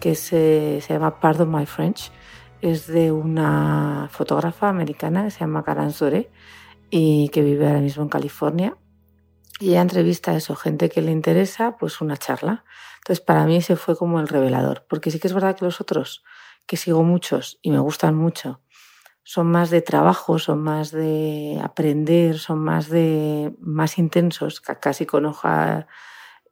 que 0.00 0.16
se, 0.16 0.80
se 0.80 0.94
llama 0.94 1.20
Pardon 1.20 1.50
My 1.50 1.66
French. 1.66 2.10
Es 2.60 2.86
de 2.86 3.12
una 3.12 4.08
fotógrafa 4.10 4.68
americana 4.68 5.24
que 5.24 5.30
se 5.30 5.40
llama 5.40 5.62
Karan 5.62 5.92
Sore 5.92 6.30
y 6.90 7.28
que 7.28 7.42
vive 7.42 7.66
ahora 7.66 7.80
mismo 7.80 8.02
en 8.02 8.08
California 8.08 8.76
y 9.58 9.70
ella 9.70 9.80
entrevista 9.80 10.32
a 10.32 10.36
eso, 10.36 10.54
gente 10.54 10.88
que 10.88 11.02
le 11.02 11.12
interesa, 11.12 11.76
pues 11.78 12.00
una 12.00 12.16
charla. 12.16 12.64
Entonces, 12.98 13.24
para 13.24 13.46
mí 13.46 13.56
ese 13.56 13.76
fue 13.76 13.96
como 13.96 14.20
el 14.20 14.28
revelador, 14.28 14.84
porque 14.88 15.10
sí 15.10 15.18
que 15.18 15.28
es 15.28 15.34
verdad 15.34 15.56
que 15.56 15.64
los 15.64 15.80
otros, 15.80 16.24
que 16.66 16.76
sigo 16.76 17.02
muchos 17.02 17.58
y 17.62 17.70
me 17.70 17.78
gustan 17.78 18.14
mucho, 18.14 18.60
son 19.22 19.50
más 19.50 19.70
de 19.70 19.82
trabajo, 19.82 20.38
son 20.38 20.62
más 20.62 20.92
de 20.92 21.60
aprender, 21.62 22.38
son 22.38 22.60
más 22.60 22.88
de 22.88 23.54
más 23.60 23.98
intensos, 23.98 24.60
casi 24.60 25.04
con 25.04 25.26
hoja 25.26 25.88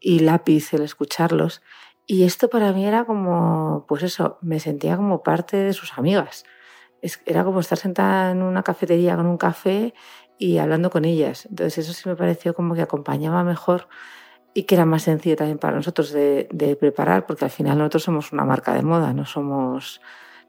y 0.00 0.20
lápiz 0.20 0.72
el 0.74 0.82
escucharlos. 0.82 1.62
Y 2.06 2.24
esto 2.24 2.50
para 2.50 2.72
mí 2.72 2.84
era 2.84 3.04
como, 3.04 3.84
pues 3.86 4.02
eso, 4.02 4.38
me 4.42 4.58
sentía 4.60 4.96
como 4.96 5.22
parte 5.22 5.56
de 5.56 5.72
sus 5.72 5.96
amigas. 5.96 6.44
Era 7.26 7.44
como 7.44 7.60
estar 7.60 7.78
sentada 7.78 8.32
en 8.32 8.42
una 8.42 8.62
cafetería 8.62 9.14
con 9.14 9.26
un 9.26 9.38
café 9.38 9.94
y 10.38 10.58
hablando 10.58 10.90
con 10.90 11.04
ellas. 11.04 11.46
Entonces 11.46 11.78
eso 11.78 11.92
sí 11.92 12.08
me 12.08 12.16
pareció 12.16 12.54
como 12.54 12.74
que 12.74 12.82
acompañaba 12.82 13.44
mejor 13.44 13.88
y 14.54 14.64
que 14.64 14.76
era 14.76 14.84
más 14.84 15.02
sencillo 15.02 15.36
también 15.36 15.58
para 15.58 15.76
nosotros 15.76 16.12
de, 16.12 16.76
preparar, 16.78 17.26
porque 17.26 17.44
al 17.44 17.50
final 17.50 17.78
nosotros 17.78 18.04
somos 18.04 18.32
una 18.32 18.44
marca 18.44 18.72
de 18.74 18.82
moda, 18.82 19.12
no 19.12 19.26
somos 19.26 20.00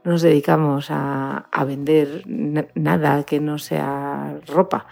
no 0.04 0.12
nos 0.12 0.22
dedicamos 0.22 0.92
a, 0.92 1.48
a 1.52 1.64
vender 1.64 2.22
nada 2.28 3.24
que 3.24 3.40
no 3.40 3.58
sea 3.58 4.38
ropa. 4.46 4.86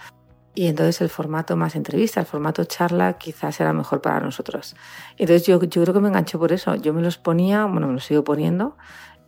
y 0.55 0.65
entonces 0.65 1.01
el 1.01 1.09
formato 1.09 1.55
más 1.55 1.75
entrevista, 1.75 2.19
el 2.19 2.25
formato 2.25 2.63
charla 2.63 3.13
quizás 3.19 3.59
era 3.61 3.73
mejor 3.73 4.01
para 4.01 4.19
nosotros. 4.19 4.75
Entonces 5.17 5.45
yo, 5.45 5.61
yo 5.61 5.83
creo 5.83 5.93
que 5.93 5.99
me 5.99 6.07
enganchó 6.07 6.39
por 6.39 6.51
eso. 6.51 6.75
Yo 6.75 6.93
me 6.93 7.01
los 7.03 7.19
ponía, 7.19 7.65
bueno, 7.65 7.87
me 7.87 7.93
los 7.93 8.05
sigo 8.05 8.23
poniendo 8.23 8.75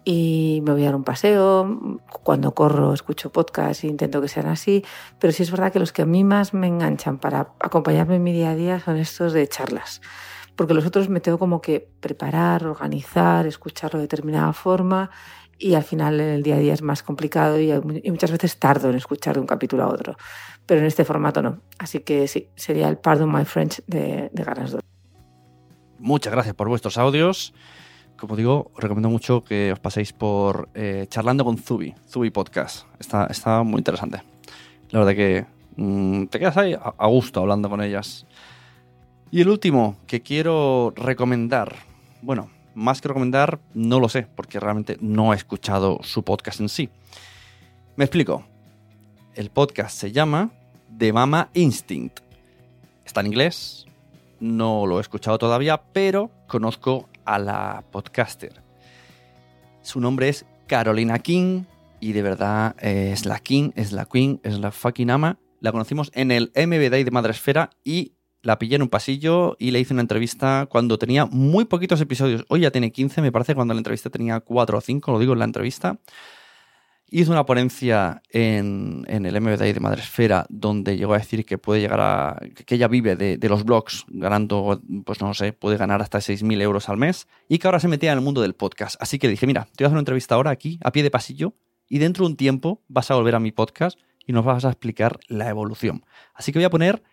y 0.05 0.61
me 0.63 0.71
voy 0.71 0.83
a 0.83 0.85
dar 0.85 0.95
un 0.95 1.03
paseo. 1.03 1.99
Cuando 2.23 2.53
corro 2.53 2.93
escucho 2.93 3.31
podcast 3.31 3.83
e 3.83 3.87
intento 3.87 4.21
que 4.21 4.27
sean 4.27 4.47
así. 4.47 4.85
Pero 5.19 5.33
sí 5.33 5.41
es 5.43 5.51
verdad 5.51 5.73
que 5.73 5.79
los 5.79 5.91
que 5.91 6.03
a 6.03 6.05
mí 6.05 6.23
más 6.23 6.53
me 6.53 6.67
enganchan 6.67 7.17
para 7.17 7.53
acompañarme 7.59 8.17
en 8.17 8.23
mi 8.23 8.31
día 8.31 8.51
a 8.51 8.55
día 8.55 8.79
son 8.79 8.97
estos 8.97 9.33
de 9.33 9.47
charlas. 9.47 10.01
Porque 10.55 10.75
los 10.75 10.85
otros 10.85 11.09
me 11.09 11.19
tengo 11.19 11.39
como 11.39 11.59
que 11.59 11.89
preparar, 11.99 12.65
organizar, 12.65 13.47
escucharlo 13.47 13.97
de 13.97 14.03
determinada 14.03 14.53
forma 14.53 15.09
y 15.57 15.73
al 15.73 15.83
final 15.83 16.19
en 16.19 16.29
el 16.29 16.43
día 16.43 16.55
a 16.55 16.59
día 16.59 16.73
es 16.73 16.81
más 16.81 17.01
complicado 17.01 17.59
y, 17.59 17.73
muchas 18.09 18.31
veces 18.31 18.59
tardo 18.59 18.89
en 18.89 18.95
escuchar 18.95 19.35
de 19.35 19.41
un 19.41 19.47
capítulo 19.47 19.83
a 19.83 19.87
otro. 19.87 20.15
Pero 20.67 20.81
en 20.81 20.87
este 20.87 21.03
formato 21.03 21.41
no. 21.41 21.61
Así 21.79 22.01
que 22.01 22.27
sí, 22.27 22.49
sería 22.55 22.89
el 22.89 22.99
Pardon 22.99 23.33
My 23.33 23.43
French 23.43 23.83
de, 23.87 24.29
de 24.31 24.43
Ganas 24.43 24.71
2. 24.71 24.81
Muchas 25.97 26.31
gracias 26.31 26.53
por 26.53 26.69
vuestros 26.69 26.97
audios. 26.99 27.53
Como 28.17 28.35
digo, 28.35 28.71
os 28.73 28.81
recomiendo 28.81 29.09
mucho 29.09 29.43
que 29.43 29.71
os 29.73 29.79
paséis 29.79 30.13
por 30.13 30.69
eh, 30.73 31.05
Charlando 31.09 31.43
con 31.43 31.57
Zubi, 31.57 31.93
Zubi 32.09 32.29
Podcast. 32.29 32.87
Está, 32.99 33.25
está 33.27 33.63
muy 33.63 33.79
interesante. 33.79 34.21
La 34.91 34.99
verdad 34.99 35.15
que 35.15 35.45
mm, 35.75 36.25
te 36.27 36.39
quedas 36.39 36.55
ahí 36.57 36.73
a, 36.73 36.93
a 36.97 37.07
gusto 37.07 37.41
hablando 37.41 37.69
con 37.69 37.81
ellas. 37.81 38.25
Y 39.31 39.41
el 39.41 39.49
último 39.49 39.97
que 40.07 40.21
quiero 40.21 40.93
recomendar, 40.95 41.75
bueno, 42.21 42.49
más 42.73 43.01
que 43.01 43.07
recomendar, 43.09 43.59
no 43.73 43.99
lo 43.99 44.07
sé, 44.07 44.27
porque 44.35 44.59
realmente 44.59 44.97
no 45.01 45.33
he 45.33 45.35
escuchado 45.35 45.99
su 46.03 46.23
podcast 46.23 46.59
en 46.61 46.69
sí. 46.69 46.89
Me 47.95 48.05
explico. 48.05 48.45
El 49.33 49.49
podcast 49.49 49.97
se 49.97 50.11
llama 50.11 50.51
The 50.97 51.11
Mama 51.11 51.49
Instinct. 51.53 52.19
Está 53.05 53.21
en 53.21 53.27
inglés, 53.27 53.85
no 54.39 54.85
lo 54.85 54.97
he 54.97 55.01
escuchado 55.01 55.37
todavía, 55.37 55.81
pero 55.93 56.31
conozco 56.47 57.09
a 57.25 57.39
la 57.39 57.83
podcaster. 57.91 58.61
Su 59.81 59.99
nombre 59.99 60.29
es 60.29 60.45
Carolina 60.67 61.19
King 61.19 61.63
y 61.99 62.13
de 62.13 62.21
verdad 62.21 62.75
eh, 62.79 63.11
es 63.11 63.25
la 63.25 63.39
King, 63.39 63.71
es 63.75 63.91
la 63.91 64.05
Queen, 64.05 64.39
es 64.43 64.59
la 64.59 64.71
fucking 64.71 65.09
ama. 65.09 65.39
La 65.59 65.71
conocimos 65.71 66.11
en 66.13 66.31
el 66.31 66.51
MB 66.55 66.89
Day 66.89 67.03
de 67.03 67.11
Madresfera 67.11 67.71
y 67.83 68.13
la 68.45 68.59
pillé 68.59 68.75
en 68.75 68.83
un 68.83 68.89
pasillo 68.89 69.55
y 69.59 69.71
le 69.71 69.79
hice 69.79 69.93
una 69.93 70.01
entrevista 70.01 70.67
cuando 70.69 70.99
tenía 70.99 71.25
muy 71.25 71.65
poquitos 71.65 71.99
episodios. 71.99 72.45
Hoy 72.47 72.61
ya 72.61 72.71
tiene 72.71 72.91
15, 72.91 73.21
me 73.21 73.31
parece, 73.31 73.55
cuando 73.55 73.73
la 73.73 73.79
entrevista 73.79 74.09
tenía 74.09 74.39
4 74.39 74.77
o 74.77 74.81
5, 74.81 75.11
lo 75.11 75.19
digo 75.19 75.33
en 75.33 75.39
la 75.39 75.45
entrevista. 75.45 75.97
Hizo 77.07 77.31
una 77.31 77.45
ponencia 77.45 78.23
en, 78.29 79.05
el 79.07 79.39
MBDI 79.39 79.73
de 79.73 79.79
Madresfera 79.79 80.45
donde 80.49 80.97
llegó 80.97 81.13
a 81.13 81.19
decir 81.19 81.45
que 81.45 81.57
puede 81.57 81.79
llegar 81.79 81.99
a. 82.01 82.41
que 82.65 82.75
ella 82.75 82.87
vive 82.87 83.15
de, 83.15 83.49
los 83.49 83.63
blogs 83.63 84.05
ganando, 84.07 84.81
pues 85.05 85.21
no 85.21 85.33
sé, 85.33 85.53
puede 85.53 85.77
ganar 85.77 86.01
hasta 86.01 86.17
6.000 86.17 86.61
euros 86.61 86.89
al 86.89 86.97
mes 86.97 87.27
y 87.47 87.59
que 87.59 87.67
ahora 87.67 87.79
se 87.79 87.87
metía 87.87 88.11
en 88.11 88.17
el 88.17 88.23
mundo 88.23 88.41
del 88.41 88.55
podcast. 88.55 88.95
Así 88.99 89.19
que 89.19 89.27
dije, 89.27 89.45
mira, 89.45 89.65
te 89.75 89.83
voy 89.83 89.85
a 89.85 89.87
hacer 89.87 89.93
una 89.93 90.01
entrevista 90.01 90.35
ahora 90.35 90.49
aquí, 90.49 90.79
a 90.83 90.91
pie 90.91 91.03
de 91.03 91.11
pasillo, 91.11 91.53
y 91.87 91.99
dentro 91.99 92.25
de 92.25 92.31
un 92.31 92.37
tiempo 92.37 92.81
vas 92.87 93.11
a 93.11 93.15
volver 93.15 93.35
a 93.35 93.39
mi 93.39 93.51
podcast 93.51 93.99
y 94.25 94.33
nos 94.33 94.43
vas 94.43 94.65
a 94.65 94.69
explicar 94.69 95.19
la 95.27 95.47
evolución. 95.49 96.05
Así 96.33 96.51
que 96.51 96.59
voy 96.59 96.65
a 96.65 96.71
poner 96.71 97.03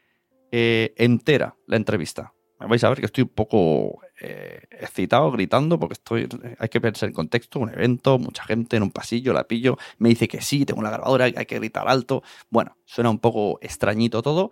eh, 0.50 0.94
entera 0.96 1.56
la 1.66 1.76
entrevista 1.76 2.32
vais 2.68 2.82
a 2.84 2.88
ver 2.88 3.00
que 3.00 3.06
estoy 3.06 3.22
un 3.22 3.30
poco 3.30 4.00
eh, 4.20 4.62
excitado, 4.70 5.30
gritando, 5.30 5.78
porque 5.78 5.94
estoy, 5.94 6.28
hay 6.58 6.68
que 6.68 6.80
pensar 6.80 7.08
en 7.08 7.14
contexto, 7.14 7.58
un 7.58 7.70
evento, 7.70 8.18
mucha 8.18 8.44
gente 8.44 8.76
en 8.76 8.82
un 8.82 8.90
pasillo, 8.90 9.32
la 9.32 9.44
pillo, 9.44 9.76
me 9.98 10.08
dice 10.08 10.28
que 10.28 10.40
sí, 10.40 10.64
tengo 10.64 10.82
la 10.82 10.90
grabadora, 10.90 11.24
hay 11.24 11.46
que 11.46 11.58
gritar 11.58 11.88
alto. 11.88 12.22
Bueno, 12.50 12.76
suena 12.84 13.10
un 13.10 13.18
poco 13.18 13.58
extrañito 13.62 14.22
todo, 14.22 14.50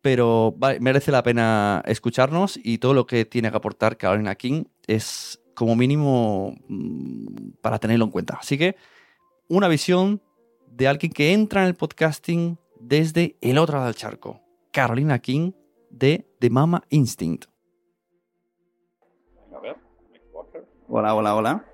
pero 0.00 0.54
merece 0.80 1.10
la 1.10 1.22
pena 1.22 1.82
escucharnos 1.86 2.58
y 2.62 2.78
todo 2.78 2.94
lo 2.94 3.06
que 3.06 3.24
tiene 3.24 3.50
que 3.50 3.56
aportar 3.56 3.96
Carolina 3.96 4.34
King 4.34 4.64
es 4.86 5.40
como 5.54 5.74
mínimo 5.74 6.54
mm, 6.68 7.52
para 7.60 7.78
tenerlo 7.78 8.04
en 8.04 8.10
cuenta. 8.10 8.38
Así 8.40 8.56
que 8.56 8.76
una 9.48 9.68
visión 9.68 10.22
de 10.70 10.88
alguien 10.88 11.12
que 11.12 11.32
entra 11.32 11.62
en 11.62 11.68
el 11.68 11.74
podcasting 11.74 12.58
desde 12.78 13.36
el 13.40 13.58
otro 13.58 13.76
lado 13.76 13.86
del 13.86 13.96
charco. 13.96 14.40
Carolina 14.70 15.18
King 15.18 15.52
de 15.90 16.25
The 16.38 16.50
Mama 16.50 16.82
Instinct. 16.90 17.46
Hola, 20.88 21.14
hola, 21.14 21.34
hola. 21.34 21.64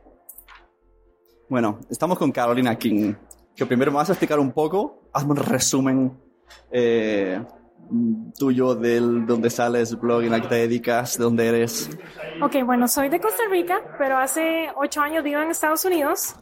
Bueno, 1.49 1.81
estamos 1.91 2.19
con 2.19 2.33
Carolina 2.33 2.77
King, 2.77 3.15
que 3.55 3.67
primero 3.67 3.91
me 3.91 3.97
vas 3.97 4.09
a 4.09 4.13
explicar 4.13 4.41
un 4.41 4.53
poco, 4.53 5.03
hazme 5.13 5.33
un 5.33 5.37
resumen 5.37 6.19
eh, 6.71 7.45
tuyo 8.39 8.75
del 8.75 9.27
dónde 9.27 9.51
sales, 9.51 9.99
blog, 10.01 10.23
en 10.23 10.31
la 10.31 10.41
que 10.41 10.49
te 10.49 10.55
dedicas, 10.55 11.19
de 11.19 11.25
dónde 11.25 11.47
eres. 11.47 11.91
Ok, 12.41 12.65
bueno, 12.65 12.89
soy 12.89 13.11
de 13.11 13.21
Costa 13.21 13.43
Rica, 13.51 13.83
pero 13.99 14.17
hace 14.17 14.69
ocho 14.77 15.03
años 15.03 15.23
vivo 15.23 15.41
en 15.41 15.51
Estados 15.51 15.85
Unidos. 15.85 16.37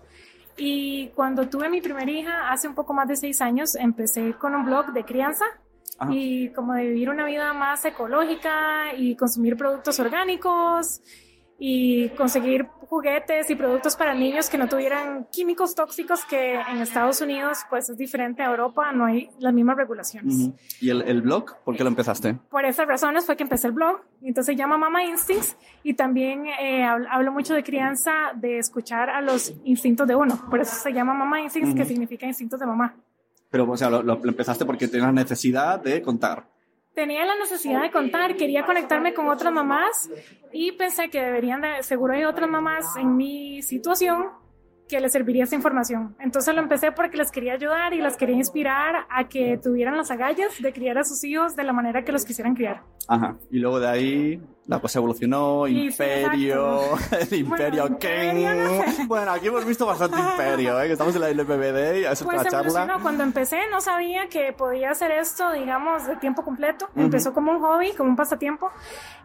Y 0.57 1.09
cuando 1.09 1.49
tuve 1.49 1.69
mi 1.69 1.81
primera 1.81 2.11
hija, 2.11 2.53
hace 2.53 2.69
un 2.69 2.75
poco 2.75 2.93
más 2.93 3.09
de 3.09 3.17
seis 3.17 3.41
años, 3.41 3.75
empecé 3.75 4.35
con 4.35 4.55
un 4.55 4.65
blog 4.65 4.93
de 4.93 5.05
crianza 5.05 5.45
y 6.09 6.49
como 6.51 6.75
de 6.75 6.85
vivir 6.85 7.11
una 7.11 7.27
vida 7.27 7.53
más 7.53 7.85
ecológica 7.85 8.95
y 8.97 9.17
consumir 9.17 9.57
productos 9.57 10.01
orgánicos 10.01 11.03
y 11.59 12.09
conseguir 12.11 12.67
juguetes 12.91 13.51
y 13.51 13.55
productos 13.55 13.95
para 13.95 14.15
niños 14.15 14.49
que 14.49 14.57
no 14.57 14.67
tuvieran 14.67 15.27
químicos 15.31 15.75
tóxicos 15.75 16.25
que 16.25 16.55
en 16.55 16.79
Estados 16.79 17.21
Unidos 17.21 17.59
pues 17.69 17.91
es 17.91 17.99
diferente 17.99 18.43
a 18.43 18.47
Europa, 18.47 18.91
no 18.93 19.05
hay 19.05 19.31
las 19.39 19.53
mismas 19.53 19.77
regulaciones. 19.77 20.51
¿Y 20.81 20.89
el, 20.89 21.03
el, 21.03 21.21
blog? 21.21 21.63
¿Por 21.63 21.77
qué 21.77 21.85
lo 21.85 21.91
empezaste? 21.91 22.35
Por 22.51 22.65
esas 22.65 22.89
razones 22.89 23.27
fue 23.27 23.37
que 23.37 23.43
empecé 23.43 23.69
el 23.69 23.75
blog. 23.75 24.01
Entonces 24.23 24.55
se 24.55 24.57
llama 24.57 24.79
Mama 24.79 25.05
Instincts 25.05 25.57
y 25.85 25.95
también 25.95 26.47
eh, 26.47 26.83
hablo 26.83 27.31
mucho 27.31 27.55
de 27.55 27.63
crianza, 27.63 28.33
de 28.35 28.59
escuchar 28.59 29.11
a 29.11 29.21
los 29.21 29.55
instintos 29.65 30.09
de 30.09 30.17
uno. 30.17 30.41
Por 30.51 30.61
eso 30.61 30.75
se 30.75 30.93
llama 30.93 31.13
Mama 31.13 31.43
Instincts, 31.43 31.75
que 31.75 31.85
significa 31.85 32.27
instintos 32.27 32.59
de 32.59 32.67
mamá. 32.67 32.97
Pero, 33.51 33.69
o 33.69 33.77
sea, 33.77 33.91
lo, 33.91 34.25
empezaste 34.25 34.65
porque 34.65 34.89
tenías 34.89 35.13
necesidad 35.13 35.81
de 35.81 36.01
contar. 36.03 36.49
Tenía 36.95 37.25
la 37.25 37.37
necesidad 37.37 37.83
de 37.83 37.91
contar, 37.91 38.37
quería 38.37 38.65
conectarme 38.65 39.15
con 39.15 39.29
otras 39.29 39.53
mamás 39.53 40.11
y 40.53 40.73
pensé 40.73 41.09
que 41.09 41.21
deberían 41.21 41.61
de, 41.61 41.83
seguro 41.83 42.15
hay 42.15 42.25
otras 42.25 42.51
mamás 42.51 42.97
en 42.97 43.17
mi 43.17 43.63
situación 43.63 44.27
que 44.89 45.01
les 45.01 45.13
serviría 45.13 45.45
esa 45.45 45.55
información. 45.55 46.17
Entonces 46.19 46.53
lo 46.53 46.61
empecé 46.61 46.91
porque 46.91 47.17
les 47.17 47.31
quería 47.31 47.55
ayudar 47.55 47.95
y 47.95 48.01
las 48.01 48.17
quería 48.17 48.37
inspirar 48.37 49.07
a 49.09 49.29
que 49.29 49.57
tuvieran 49.57 49.97
las 49.97 50.11
agallas 50.11 50.61
de 50.61 50.73
criar 50.73 50.99
a 50.99 51.05
sus 51.05 51.23
hijos 51.23 51.55
de 51.55 51.63
la 51.63 51.73
manera 51.73 52.05
que 52.05 52.11
los 52.11 52.25
quisieran 52.25 52.55
criar. 52.55 52.83
Ajá. 53.07 53.37
Y 53.51 53.61
luego 53.61 53.79
de 53.79 53.89
ahí 53.89 54.43
la 54.71 54.79
cosa 54.79 55.01
evolucionó, 55.01 55.67
Imperio, 55.67 56.97
el 57.11 57.35
Imperio 57.35 57.89
bueno, 57.89 57.99
King. 57.99 59.07
Bueno, 59.09 59.33
aquí 59.33 59.49
hemos 59.49 59.65
visto 59.65 59.85
bastante 59.85 60.17
Imperio, 60.17 60.81
¿eh? 60.81 60.87
que 60.87 60.93
estamos 60.93 61.13
en 61.17 61.23
la 61.23 61.29
LPBD 61.29 61.97
y 61.97 62.05
es 62.05 62.23
pues 62.23 62.49
charla. 62.49 62.99
Cuando 63.03 63.25
empecé 63.25 63.59
no 63.69 63.81
sabía 63.81 64.29
que 64.29 64.53
podía 64.53 64.93
hacer 64.93 65.11
esto, 65.11 65.51
digamos, 65.51 66.07
de 66.07 66.15
tiempo 66.17 66.45
completo. 66.45 66.89
Empezó 66.95 67.33
como 67.33 67.51
un 67.51 67.59
hobby, 67.59 67.93
como 67.95 68.11
un 68.11 68.17
pasatiempo 68.17 68.71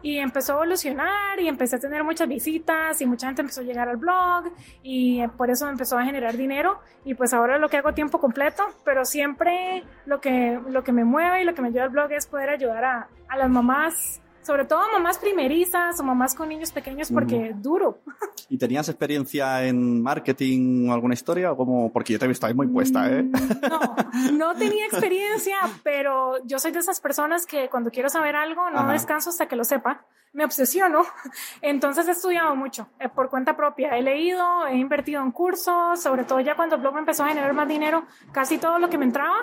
y 0.02 0.18
empezó 0.18 0.54
a 0.54 0.56
evolucionar 0.56 1.38
y 1.38 1.46
empecé 1.46 1.76
a 1.76 1.78
tener 1.78 2.02
muchas 2.02 2.26
visitas 2.26 3.00
y 3.00 3.06
mucha 3.06 3.28
gente 3.28 3.42
empezó 3.42 3.60
a 3.60 3.64
llegar 3.64 3.88
al 3.88 3.98
blog 3.98 4.50
y 4.82 5.24
por 5.36 5.48
eso 5.50 5.68
empezó 5.68 5.96
a 5.96 6.04
generar 6.04 6.36
dinero 6.36 6.80
y 7.04 7.14
pues 7.14 7.32
ahora 7.32 7.56
lo 7.58 7.68
que 7.68 7.76
hago 7.76 7.94
tiempo 7.94 8.18
completo, 8.18 8.64
pero 8.84 9.04
siempre 9.04 9.84
lo 10.06 10.20
que, 10.20 10.58
lo 10.68 10.82
que 10.82 10.90
me 10.90 11.04
mueve 11.04 11.42
y 11.42 11.44
lo 11.44 11.54
que 11.54 11.62
me 11.62 11.68
ayuda 11.68 11.84
al 11.84 11.90
blog 11.90 12.10
es 12.10 12.26
poder 12.26 12.50
ayudar 12.50 12.84
a, 12.84 13.08
a 13.28 13.36
las 13.36 13.48
mamás 13.48 14.20
sobre 14.46 14.64
todo 14.64 14.80
mamás 14.92 15.18
primerizas 15.18 15.98
o 15.98 16.04
mamás 16.04 16.36
con 16.36 16.48
niños 16.48 16.70
pequeños 16.70 17.10
porque 17.10 17.48
es 17.48 17.60
duro. 17.60 17.98
¿Y 18.48 18.56
tenías 18.56 18.88
experiencia 18.88 19.66
en 19.66 20.00
marketing 20.00 20.88
o 20.88 20.94
alguna 20.94 21.14
historia? 21.14 21.50
O 21.50 21.56
como, 21.56 21.92
porque 21.92 22.12
yo 22.12 22.18
te 22.20 22.26
he 22.26 22.28
visto 22.28 22.46
ahí 22.46 22.54
muy 22.54 22.68
puesta, 22.68 23.10
¿eh? 23.10 23.24
No, 23.24 23.96
no 24.32 24.54
tenía 24.54 24.86
experiencia, 24.86 25.56
pero 25.82 26.46
yo 26.46 26.60
soy 26.60 26.70
de 26.70 26.78
esas 26.78 27.00
personas 27.00 27.44
que 27.44 27.68
cuando 27.68 27.90
quiero 27.90 28.08
saber 28.08 28.36
algo 28.36 28.70
no 28.70 28.86
descanso 28.92 29.30
hasta 29.30 29.48
que 29.48 29.56
lo 29.56 29.64
sepa 29.64 30.06
me 30.36 30.44
obsesiono. 30.44 31.02
Entonces 31.62 32.06
he 32.06 32.10
estudiado 32.12 32.54
mucho 32.54 32.88
eh, 33.00 33.08
por 33.08 33.30
cuenta 33.30 33.56
propia. 33.56 33.96
He 33.96 34.02
leído, 34.02 34.66
he 34.66 34.76
invertido 34.76 35.22
en 35.22 35.32
cursos, 35.32 36.00
sobre 36.00 36.24
todo 36.24 36.40
ya 36.40 36.54
cuando 36.54 36.76
el 36.76 36.82
blog 36.82 36.94
me 36.94 37.00
empezó 37.00 37.24
a 37.24 37.28
generar 37.28 37.54
más 37.54 37.66
dinero, 37.66 38.04
casi 38.32 38.58
todo 38.58 38.78
lo 38.78 38.90
que 38.90 38.98
me 38.98 39.06
entraba 39.06 39.34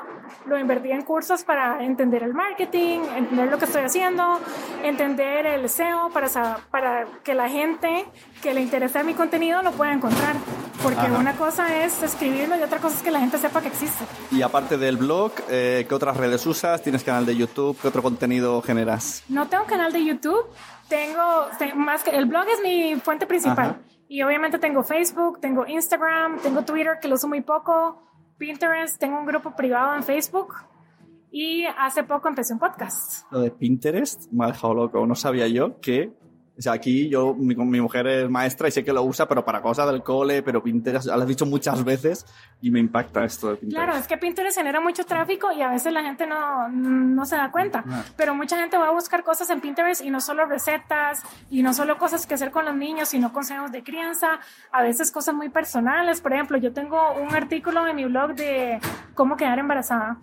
lo 0.45 0.57
invertía 0.57 0.95
en 0.95 1.01
cursos 1.01 1.43
para 1.43 1.83
entender 1.83 2.21
el 2.21 2.33
marketing, 2.33 2.99
entender 3.15 3.49
lo 3.49 3.57
que 3.57 3.65
estoy 3.65 3.81
haciendo, 3.81 4.39
entender 4.83 5.47
el 5.47 5.67
SEO 5.67 6.11
para, 6.11 6.29
para 6.69 7.07
que 7.23 7.33
la 7.33 7.49
gente 7.49 8.05
que 8.43 8.53
le 8.53 8.61
interesa 8.61 9.03
mi 9.03 9.15
contenido 9.15 9.63
lo 9.63 9.71
pueda 9.71 9.93
encontrar. 9.93 10.35
Porque 10.83 11.09
una 11.09 11.33
cosa 11.37 11.83
es 11.83 12.03
escribirlo 12.03 12.57
y 12.57 12.61
otra 12.61 12.79
cosa 12.79 12.97
es 12.97 13.03
que 13.03 13.11
la 13.11 13.21
gente 13.21 13.37
sepa 13.37 13.61
que 13.61 13.69
existe. 13.69 14.03
Y 14.31 14.41
aparte 14.41 14.77
del 14.77 14.97
blog, 14.97 15.31
eh, 15.49 15.85
¿qué 15.87 15.95
otras 15.95 16.17
redes 16.17 16.45
usas? 16.45 16.81
¿Tienes 16.83 17.03
canal 17.03 17.25
de 17.25 17.37
YouTube? 17.37 17.77
¿Qué 17.81 17.87
otro 17.87 18.03
contenido 18.03 18.61
generas? 18.61 19.23
No 19.29 19.47
tengo 19.47 19.63
canal 19.63 19.93
de 19.93 20.03
YouTube. 20.03 20.45
Tengo, 20.89 21.47
más 21.75 22.03
que 22.03 22.11
el 22.11 22.25
blog 22.25 22.45
es 22.47 22.61
mi 22.63 22.95
fuente 22.95 23.25
principal. 23.25 23.81
Y 24.07 24.21
obviamente 24.21 24.59
tengo 24.59 24.83
Facebook, 24.83 25.39
tengo 25.39 25.65
Instagram, 25.65 26.39
tengo 26.39 26.63
Twitter 26.63 26.99
que 27.01 27.07
lo 27.07 27.15
uso 27.15 27.27
muy 27.27 27.41
poco, 27.41 28.03
Pinterest, 28.37 28.99
tengo 28.99 29.19
un 29.19 29.25
grupo 29.25 29.55
privado 29.55 29.95
en 29.95 30.03
Facebook 30.03 30.53
Y 31.31 31.65
hace 31.65 32.03
poco 32.03 32.27
empecé 32.27 32.53
un 32.53 32.59
podcast. 32.59 33.25
Lo 33.31 33.39
de 33.39 33.49
Pinterest 33.49 34.31
me 34.31 34.45
ha 34.45 34.47
dejado 34.49 34.73
loco. 34.75 35.05
No 35.07 35.15
sabía 35.15 35.47
yo 35.47 35.79
que 35.79 36.11
o 36.55 36.61
sea, 36.61 36.73
aquí 36.73 37.09
yo, 37.09 37.33
mi, 37.33 37.55
mi, 37.55 37.81
mujer 37.81 38.05
es 38.05 38.29
maestra 38.29 38.67
y 38.67 38.71
sé 38.71 38.83
que 38.83 38.93
lo 38.93 39.01
usa, 39.03 39.27
pero 39.27 39.43
para 39.43 39.61
cosas 39.61 39.91
del 39.91 40.03
cole, 40.03 40.43
pero 40.43 40.61
Pinterest, 40.61 41.07
lo 41.07 41.13
has 41.13 41.27
dicho 41.27 41.47
muchas 41.47 41.83
veces 41.83 42.27
y 42.61 42.69
me 42.69 42.79
impacta 42.79 43.23
esto 43.23 43.49
de 43.49 43.55
Pinterest. 43.55 43.83
Claro, 43.83 43.99
es 43.99 44.07
que 44.07 44.17
Pinterest 44.17 44.57
genera 44.57 44.79
mucho 44.79 45.03
tráfico 45.03 45.51
y 45.51 45.63
a 45.63 45.69
veces 45.69 45.91
la 45.91 46.03
gente 46.03 46.27
no, 46.27 46.69
no 46.69 47.25
se 47.25 47.37
da 47.37 47.51
cuenta. 47.51 47.83
Ah. 47.87 48.03
Pero 48.15 48.35
mucha 48.35 48.59
gente 48.59 48.77
va 48.77 48.89
a 48.89 48.91
buscar 48.91 49.23
cosas 49.23 49.49
en 49.49 49.61
Pinterest 49.61 50.03
y 50.03 50.11
no 50.11 50.21
solo 50.21 50.45
recetas 50.45 51.23
y 51.49 51.63
no 51.63 51.73
solo 51.73 51.97
cosas 51.97 52.27
que 52.27 52.35
hacer 52.35 52.51
con 52.51 52.65
los 52.65 52.75
niños, 52.75 53.09
sino 53.09 53.33
consejos 53.33 53.71
de 53.71 53.83
crianza, 53.83 54.39
a 54.71 54.83
veces 54.83 55.11
cosas 55.11 55.33
muy 55.33 55.49
personales. 55.49 56.21
Por 56.21 56.33
ejemplo, 56.33 56.57
yo 56.57 56.71
tengo 56.71 57.13
un 57.13 57.33
artículo 57.33 57.87
en 57.87 57.95
mi 57.95 58.05
blog 58.05 58.35
de 58.35 58.79
cómo 59.15 59.37
quedar 59.37 59.57
embarazada 59.57 60.19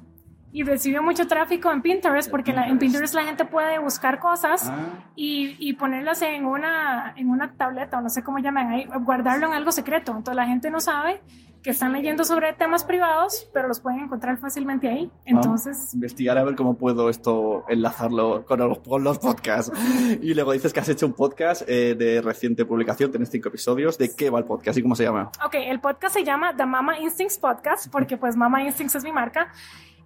y 0.53 0.63
recibe 0.65 1.01
mucho 1.01 1.27
tráfico 1.29 1.71
en 1.71 1.81
Pinterest 1.83 2.31
porque 2.31 2.53
la- 2.53 2.67
en 2.69 2.79
Pinterest 2.79 3.15
la 3.15 3.25
gente 3.25 3.45
puede 3.45 3.79
buscar 3.79 4.19
cosas 4.19 4.71
y, 5.15 5.57
y 5.59 5.75
ponerlas 5.75 6.23
en 6.23 6.45
una, 6.45 7.15
en 7.17 7.31
una 7.31 7.53
tableta 7.53 7.99
o 7.99 8.01
no 8.01 8.09
sé 8.11 8.23
cómo 8.25 8.39
llaman 8.39 8.69
ahí, 8.71 8.89
guardarlo 9.03 9.47
en 9.47 9.53
algo 9.55 9.71
secreto. 9.73 10.11
Entonces 10.13 10.35
la 10.37 10.47
gente 10.47 10.71
no 10.71 10.81
sabe 10.81 11.21
que 11.63 11.71
están 11.71 11.93
leyendo 11.93 12.25
sobre 12.25 12.55
temas 12.55 12.85
privados, 12.85 13.47
pero 13.53 13.69
los 13.69 13.81
pueden 13.81 14.01
encontrar 14.01 14.39
fácilmente 14.39 14.89
ahí. 14.89 15.11
Entonces, 15.27 15.77
Vamos 15.77 15.93
a 15.93 15.97
investigar 15.97 16.39
a 16.39 16.43
ver 16.45 16.55
cómo 16.57 16.79
puedo 16.79 17.11
esto 17.11 17.65
enlazarlo 17.69 18.47
con 18.47 18.61
los, 18.61 18.79
con 18.79 19.05
los 19.05 19.19
podcasts. 19.19 19.71
Y 20.23 20.33
luego 20.33 20.53
dices 20.53 20.73
que 20.73 20.81
has 20.81 20.89
hecho 20.89 21.05
un 21.07 21.13
podcast 21.13 21.63
eh, 21.69 21.95
de 21.99 22.23
reciente 22.23 22.65
publicación, 22.65 23.11
tienes 23.11 23.29
cinco 23.29 23.51
episodios. 23.51 23.99
¿De 23.99 24.15
qué 24.17 24.31
va 24.31 24.39
el 24.39 24.47
podcast 24.47 24.79
y 24.79 24.83
cómo 24.83 24.95
se 24.97 25.05
llama? 25.05 25.31
ok, 25.45 25.55
el 25.67 25.81
podcast 25.81 26.15
se 26.15 26.25
llama 26.25 26.57
The 26.57 26.65
Mama 26.65 26.99
Instincts 26.99 27.37
Podcast 27.39 27.93
porque 27.93 28.17
pues 28.17 28.37
Mama 28.37 28.63
Instincts 28.65 28.95
es 28.95 29.05
mi 29.05 29.13
marca 29.13 29.53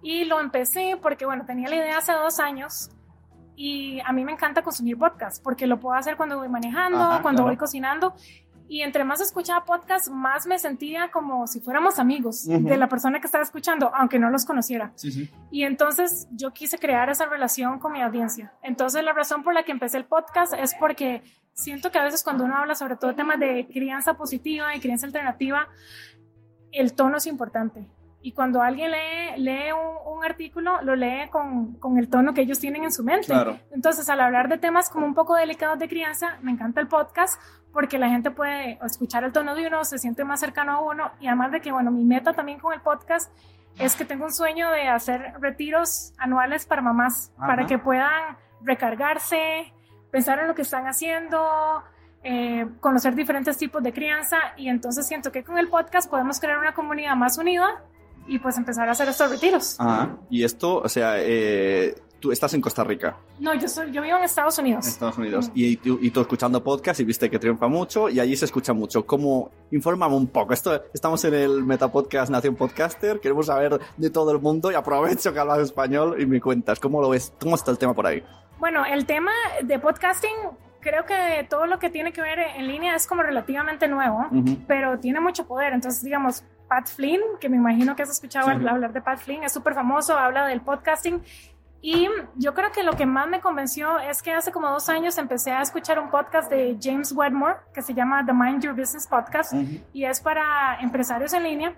y 0.05 0.23
lo 0.23 0.39
empecé 0.39 0.99
porque 1.01 1.25
bueno, 1.25 1.45
tenía 1.47 1.67
la 1.67 1.77
idea 1.77 1.97
hace 1.97 2.11
dos 2.11 2.39
años 2.39 2.91
y 3.55 3.99
a 4.01 4.13
mí 4.13 4.23
me 4.23 4.33
encanta 4.33 4.61
consumir 4.61 4.99
podcast 4.99 5.43
porque 5.43 5.65
lo 5.65 5.79
puedo 5.79 5.95
hacer 5.97 6.15
cuando 6.15 6.37
voy 6.37 6.47
manejando, 6.47 6.99
Ajá, 6.99 7.23
cuando 7.23 7.41
claro. 7.41 7.47
voy 7.47 7.57
cocinando 7.57 8.13
y 8.67 8.81
entre 8.81 9.03
más 9.03 9.19
escuchaba 9.19 9.65
podcast, 9.65 10.09
más 10.09 10.45
me 10.45 10.59
sentía 10.59 11.09
como 11.09 11.47
si 11.47 11.59
fuéramos 11.59 11.97
amigos 11.97 12.45
de 12.45 12.77
la 12.77 12.87
persona 12.87 13.19
que 13.19 13.25
estaba 13.25 13.43
escuchando, 13.43 13.91
aunque 13.95 14.19
no 14.19 14.29
los 14.29 14.45
conociera. 14.45 14.91
Sí, 14.93 15.11
sí. 15.11 15.31
Y 15.49 15.63
entonces 15.63 16.27
yo 16.31 16.53
quise 16.53 16.77
crear 16.77 17.09
esa 17.09 17.25
relación 17.25 17.79
con 17.79 17.91
mi 17.91 18.03
audiencia. 18.03 18.53
Entonces 18.61 19.03
la 19.03 19.13
razón 19.13 19.43
por 19.43 19.55
la 19.55 19.63
que 19.63 19.71
empecé 19.71 19.97
el 19.97 20.05
podcast 20.05 20.53
es 20.53 20.75
porque 20.75 21.23
siento 21.53 21.91
que 21.91 21.97
a 21.97 22.03
veces 22.03 22.23
cuando 22.23 22.43
uno 22.43 22.55
habla 22.57 22.75
sobre 22.75 22.95
todo 22.95 23.15
temas 23.15 23.39
de 23.39 23.67
crianza 23.73 24.13
positiva 24.15 24.75
y 24.75 24.79
crianza 24.79 25.07
alternativa, 25.07 25.67
el 26.71 26.93
tono 26.93 27.17
es 27.17 27.25
importante. 27.25 27.87
Y 28.25 28.31
cuando 28.31 28.59
alguien 28.63 28.89
lee, 28.89 29.37
lee 29.37 29.71
un, 29.71 30.15
un 30.17 30.25
artículo, 30.25 30.81
lo 30.81 30.95
lee 30.95 31.29
con, 31.29 31.75
con 31.75 31.99
el 31.99 32.09
tono 32.09 32.33
que 32.33 32.41
ellos 32.41 32.57
tienen 32.57 32.83
en 32.83 32.91
su 32.91 33.03
mente. 33.03 33.27
Claro. 33.27 33.59
Entonces, 33.69 34.09
al 34.09 34.19
hablar 34.19 34.49
de 34.49 34.57
temas 34.57 34.89
como 34.89 35.05
un 35.05 35.13
poco 35.13 35.35
delicados 35.35 35.77
de 35.77 35.87
crianza, 35.87 36.39
me 36.41 36.51
encanta 36.51 36.81
el 36.81 36.87
podcast 36.87 37.39
porque 37.71 37.99
la 37.99 38.09
gente 38.09 38.31
puede 38.31 38.79
escuchar 38.83 39.25
el 39.25 39.31
tono 39.31 39.53
de 39.53 39.67
uno, 39.67 39.85
se 39.85 39.99
siente 39.99 40.23
más 40.23 40.39
cercano 40.39 40.71
a 40.71 40.79
uno 40.81 41.11
y 41.19 41.27
además 41.27 41.51
de 41.51 41.61
que, 41.61 41.71
bueno, 41.71 41.91
mi 41.91 42.03
meta 42.03 42.33
también 42.33 42.57
con 42.57 42.73
el 42.73 42.81
podcast 42.81 43.31
es 43.77 43.95
que 43.95 44.05
tengo 44.05 44.25
un 44.25 44.33
sueño 44.33 44.71
de 44.71 44.87
hacer 44.87 45.35
retiros 45.39 46.15
anuales 46.17 46.65
para 46.65 46.81
mamás, 46.81 47.31
Ajá. 47.37 47.45
para 47.45 47.67
que 47.67 47.77
puedan 47.77 48.37
recargarse, 48.59 49.71
pensar 50.09 50.39
en 50.39 50.47
lo 50.47 50.55
que 50.55 50.63
están 50.63 50.87
haciendo, 50.87 51.83
eh, 52.23 52.65
conocer 52.79 53.13
diferentes 53.13 53.55
tipos 53.55 53.83
de 53.83 53.93
crianza 53.93 54.37
y 54.57 54.69
entonces 54.69 55.05
siento 55.05 55.31
que 55.31 55.43
con 55.43 55.59
el 55.59 55.67
podcast 55.67 56.09
podemos 56.09 56.39
crear 56.39 56.57
una 56.57 56.73
comunidad 56.73 57.15
más 57.15 57.37
unida 57.37 57.83
y 58.27 58.39
pues 58.39 58.57
empezar 58.57 58.87
a 58.87 58.91
hacer 58.91 59.07
estos 59.09 59.29
retiros. 59.29 59.75
Ah, 59.79 60.09
y 60.29 60.43
esto, 60.43 60.77
o 60.77 60.89
sea, 60.89 61.15
eh, 61.19 61.95
tú 62.19 62.31
estás 62.31 62.53
en 62.55 62.61
Costa 62.61 62.83
Rica, 62.83 63.17
No, 63.39 63.53
yo, 63.53 63.67
soy, 63.67 63.91
yo 63.91 64.01
vivo 64.01 64.17
en 64.17 64.23
Estados 64.23 64.57
Unidos. 64.57 64.85
en 64.85 64.91
Estados 64.93 65.17
Unidos, 65.17 65.51
y, 65.53 65.77
tú, 65.77 65.99
y 66.01 66.09
tú 66.09 66.21
escuchando 66.21 66.63
podcast 66.63 66.99
y 66.99 67.03
viste 67.03 67.29
que 67.29 67.37
triunfa 67.37 67.67
mucho 67.67 68.09
y 68.09 68.19
allí 68.19 68.35
se 68.35 68.45
escucha 68.45 68.73
mucho. 68.73 69.05
¿Cómo? 69.05 69.51
Infórmame 69.71 70.15
un 70.15 70.27
poco. 70.27 70.53
Esto, 70.53 70.83
estamos 70.93 71.23
en 71.25 71.33
el 71.35 71.63
Metapodcast 71.63 72.31
Nación 72.31 72.55
Podcaster, 72.55 73.19
queremos 73.19 73.45
saber 73.47 73.79
de 73.97 74.09
todo 74.09 74.31
el 74.31 74.39
mundo 74.39 74.71
y 74.71 74.75
aprovecho 74.75 75.33
que 75.33 75.39
hablas 75.39 75.59
español 75.59 76.19
y 76.19 76.25
me 76.25 76.41
cuentas, 76.41 76.79
¿cómo 76.79 77.01
lo 77.01 77.09
ves? 77.09 77.31
¿Cómo 77.39 77.55
está 77.55 77.69
el 77.71 77.77
tema 77.77 77.93
por 77.93 78.07
ahí? 78.07 78.23
Bueno, 78.57 78.85
el 78.85 79.05
tema 79.05 79.31
de 79.63 79.77
podcasting, 79.77 80.31
creo 80.79 81.05
que 81.05 81.45
todo 81.49 81.67
lo 81.67 81.77
que 81.77 81.89
tiene 81.89 82.13
que 82.13 82.21
ver 82.21 82.39
en 82.39 82.67
línea 82.67 82.95
es 82.95 83.05
como 83.05 83.21
relativamente 83.21 83.87
nuevo, 83.87 84.25
Ujú. 84.31 84.57
pero 84.67 84.97
tiene 84.97 85.19
mucho 85.19 85.45
poder. 85.45 85.73
Entonces, 85.73 86.01
digamos, 86.03 86.43
Pat 86.67 86.87
Flynn, 86.87 87.21
que 87.39 87.49
me 87.49 87.57
imagino 87.57 87.95
que 87.95 88.03
has 88.03 88.09
escuchado 88.09 88.45
Sí. 88.47 88.51
hablar 88.51 88.91
de 88.93 89.01
Pat 89.01 89.19
Flynn, 89.19 89.43
es 89.43 89.53
súper 89.53 89.73
famoso, 89.73 90.17
habla 90.17 90.45
del 90.47 90.61
podcasting. 90.61 91.21
Y 91.81 92.09
yo 92.35 92.55
creo 92.55 92.71
que 92.71 92.81
lo 92.81 92.93
que 92.93 93.05
más 93.05 93.27
me 93.27 93.39
convenció 93.41 93.99
es 93.99 94.23
que 94.23 94.31
hace 94.33 94.51
como 94.51 94.69
dos 94.71 94.89
años 94.89 95.19
empecé 95.19 95.51
a 95.51 95.61
escuchar 95.61 95.99
un 95.99 96.09
podcast 96.09 96.49
de 96.49 96.77
James 96.81 97.11
Wedmore 97.11 97.57
que 97.75 97.83
se 97.83 97.93
llama 97.93 98.25
The 98.25 98.33
Mind 98.33 98.63
Your 98.63 98.73
Business 98.75 99.05
Podcast 99.07 99.53
y 99.93 100.03
es 100.05 100.19
para 100.19 100.79
empresarios 100.81 101.33
en 101.33 101.43
línea. 101.43 101.75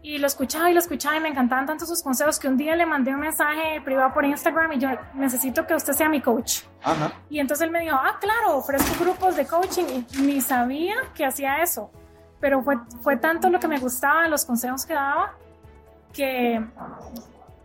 Y 0.00 0.16
lo 0.16 0.28
escuchaba 0.28 0.70
y 0.70 0.72
lo 0.72 0.78
escuchaba 0.78 1.16
y 1.16 1.20
me 1.20 1.28
encantaban 1.28 1.66
tanto 1.66 1.84
sus 1.84 2.02
consejos 2.02 2.38
que 2.38 2.48
un 2.48 2.56
día 2.56 2.74
le 2.76 2.86
mandé 2.86 3.12
un 3.12 3.20
mensaje 3.20 3.80
privado 3.84 4.14
por 4.14 4.24
Instagram 4.24 4.72
y 4.72 4.78
yo 4.78 4.88
necesito 5.12 5.66
que 5.66 5.74
usted 5.74 5.92
sea 5.92 6.08
mi 6.08 6.22
coach. 6.22 6.62
Ajá. 6.82 7.12
Y 7.28 7.40
entonces 7.40 7.66
él 7.66 7.72
me 7.72 7.80
dijo, 7.80 7.96
ah, 8.00 8.16
claro, 8.18 8.56
ofrezco 8.56 9.04
grupos 9.04 9.36
de 9.36 9.46
coaching 9.46 9.84
y 10.16 10.22
ni 10.22 10.40
sabía 10.40 10.94
que 11.14 11.26
hacía 11.26 11.62
eso. 11.62 11.90
Pero 12.40 12.62
fue, 12.62 12.76
fue 13.02 13.16
tanto 13.16 13.50
lo 13.50 13.58
que 13.58 13.68
me 13.68 13.78
gustaba, 13.78 14.28
los 14.28 14.44
consejos 14.44 14.86
que 14.86 14.94
daba, 14.94 15.34
que 16.12 16.64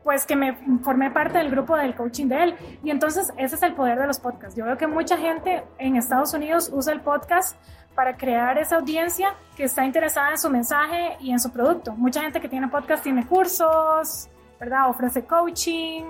pues 0.04 0.26
que 0.26 0.36
me 0.36 0.54
formé 0.84 1.12
parte 1.12 1.38
del 1.38 1.50
grupo 1.50 1.76
del 1.78 1.96
coaching 1.96 2.28
de 2.28 2.44
él. 2.44 2.56
Y 2.84 2.92
entonces 2.92 3.34
ese 3.38 3.56
es 3.56 3.64
el 3.64 3.74
poder 3.74 3.98
de 4.00 4.08
los 4.08 4.20
podcasts. 4.20 4.56
Yo 4.56 4.66
veo 4.66 4.78
que 4.78 4.88
mucha 4.88 5.18
gente 5.18 5.64
en 5.78 5.96
Estados 5.96 6.34
Unidos 6.34 6.70
usa 6.74 6.94
el 6.94 7.02
podcast 7.02 7.58
para 7.96 8.18
crear 8.18 8.58
esa 8.58 8.78
audiencia 8.78 9.36
que 9.56 9.64
está 9.64 9.86
interesada 9.86 10.32
en 10.32 10.38
su 10.38 10.50
mensaje 10.50 11.16
y 11.20 11.32
en 11.32 11.40
su 11.40 11.52
producto. 11.52 11.94
Mucha 11.94 12.22
gente 12.22 12.42
que 12.42 12.50
tiene 12.50 12.68
podcast 12.68 13.04
tiene 13.04 13.26
cursos, 13.26 14.30
¿verdad? 14.60 14.90
Ofrece 14.90 15.24
coaching 15.24 16.04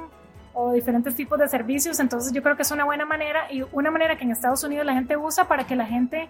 o 0.53 0.72
diferentes 0.72 1.16
tipos 1.16 1.38
de 1.38 1.47
servicios. 1.47 1.99
Entonces 1.99 2.32
yo 2.34 2.41
creo 2.41 2.55
que 2.55 2.61
es 2.64 2.72
una 2.72 2.86
buena 2.86 3.05
manera 3.05 3.51
y 3.51 3.64
una 3.74 3.91
manera 3.91 4.18
que 4.18 4.24
en 4.24 4.32
Estados 4.32 4.64
Unidos 4.64 4.86
la 4.86 4.93
gente 4.93 5.18
usa 5.18 5.47
para 5.47 5.68
que 5.68 5.76
la 5.76 5.86
gente 5.86 6.30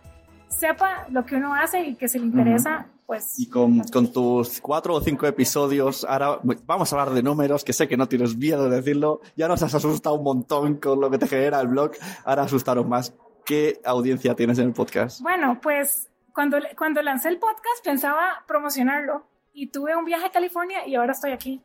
sepa 0.58 1.08
lo 1.10 1.26
que 1.26 1.36
uno 1.36 1.54
hace 1.54 1.82
y 1.82 1.96
que 1.96 2.08
si 2.08 2.20
le 2.20 2.26
interesa, 2.26 2.88
pues 3.06 3.38
Y 3.38 3.50
con, 3.50 3.80
con 3.90 4.12
tus 4.12 4.62
cuatro 4.62 4.96
o 4.96 5.02
cinco 5.02 5.28
episodios, 5.28 6.06
ahora 6.06 6.40
vamos 6.66 6.92
a 6.92 7.00
hablar 7.00 7.16
de 7.16 7.24
números, 7.24 7.64
que 7.64 7.74
sé 7.74 7.88
que 7.88 7.98
no 7.98 8.08
tienes 8.08 8.38
miedo 8.38 8.70
de 8.70 8.78
decirlo, 8.78 9.22
ya 9.36 9.48
nos 9.48 9.62
has 9.64 9.74
asustado 9.76 10.16
un 10.16 10.24
montón 10.24 10.76
con 10.78 11.02
lo 11.02 11.10
que 11.10 11.18
te 11.18 11.28
genera 11.28 11.60
el 11.60 11.68
blog, 11.68 11.92
ahora 12.26 12.44
asustaros 12.44 12.88
más. 12.88 13.14
¿Qué 13.46 13.82
audiencia 13.84 14.36
tienes 14.36 14.58
en 14.60 14.68
el 14.68 14.74
podcast? 14.74 15.22
Bueno, 15.22 15.60
pues 15.62 16.10
cuando, 16.34 16.58
cuando 16.78 17.02
lancé 17.02 17.30
el 17.30 17.40
podcast 17.40 17.84
pensaba 17.84 18.44
promocionarlo 18.48 19.26
y 19.54 19.68
tuve 19.68 19.96
un 19.96 20.06
viaje 20.06 20.28
a 20.28 20.32
California 20.32 20.88
y 20.88 20.96
ahora 20.96 21.12
estoy 21.12 21.32
aquí. 21.32 21.62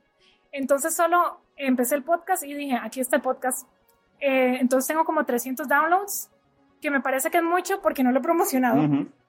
Entonces 0.50 0.94
solo 0.94 1.40
empecé 1.56 1.94
el 1.94 2.02
podcast 2.02 2.42
y 2.42 2.54
dije, 2.54 2.76
aquí 2.82 3.00
está 3.00 3.16
el 3.16 3.22
podcast. 3.22 3.68
Eh, 4.20 4.58
entonces 4.60 4.88
tengo 4.88 5.04
como 5.04 5.24
300 5.24 5.68
downloads, 5.68 6.30
que 6.80 6.90
me 6.90 7.00
parece 7.00 7.30
que 7.30 7.38
es 7.38 7.44
mucho 7.44 7.80
porque 7.82 8.02
no 8.04 8.12
lo 8.12 8.18
he 8.18 8.22
promocionado. 8.22 8.82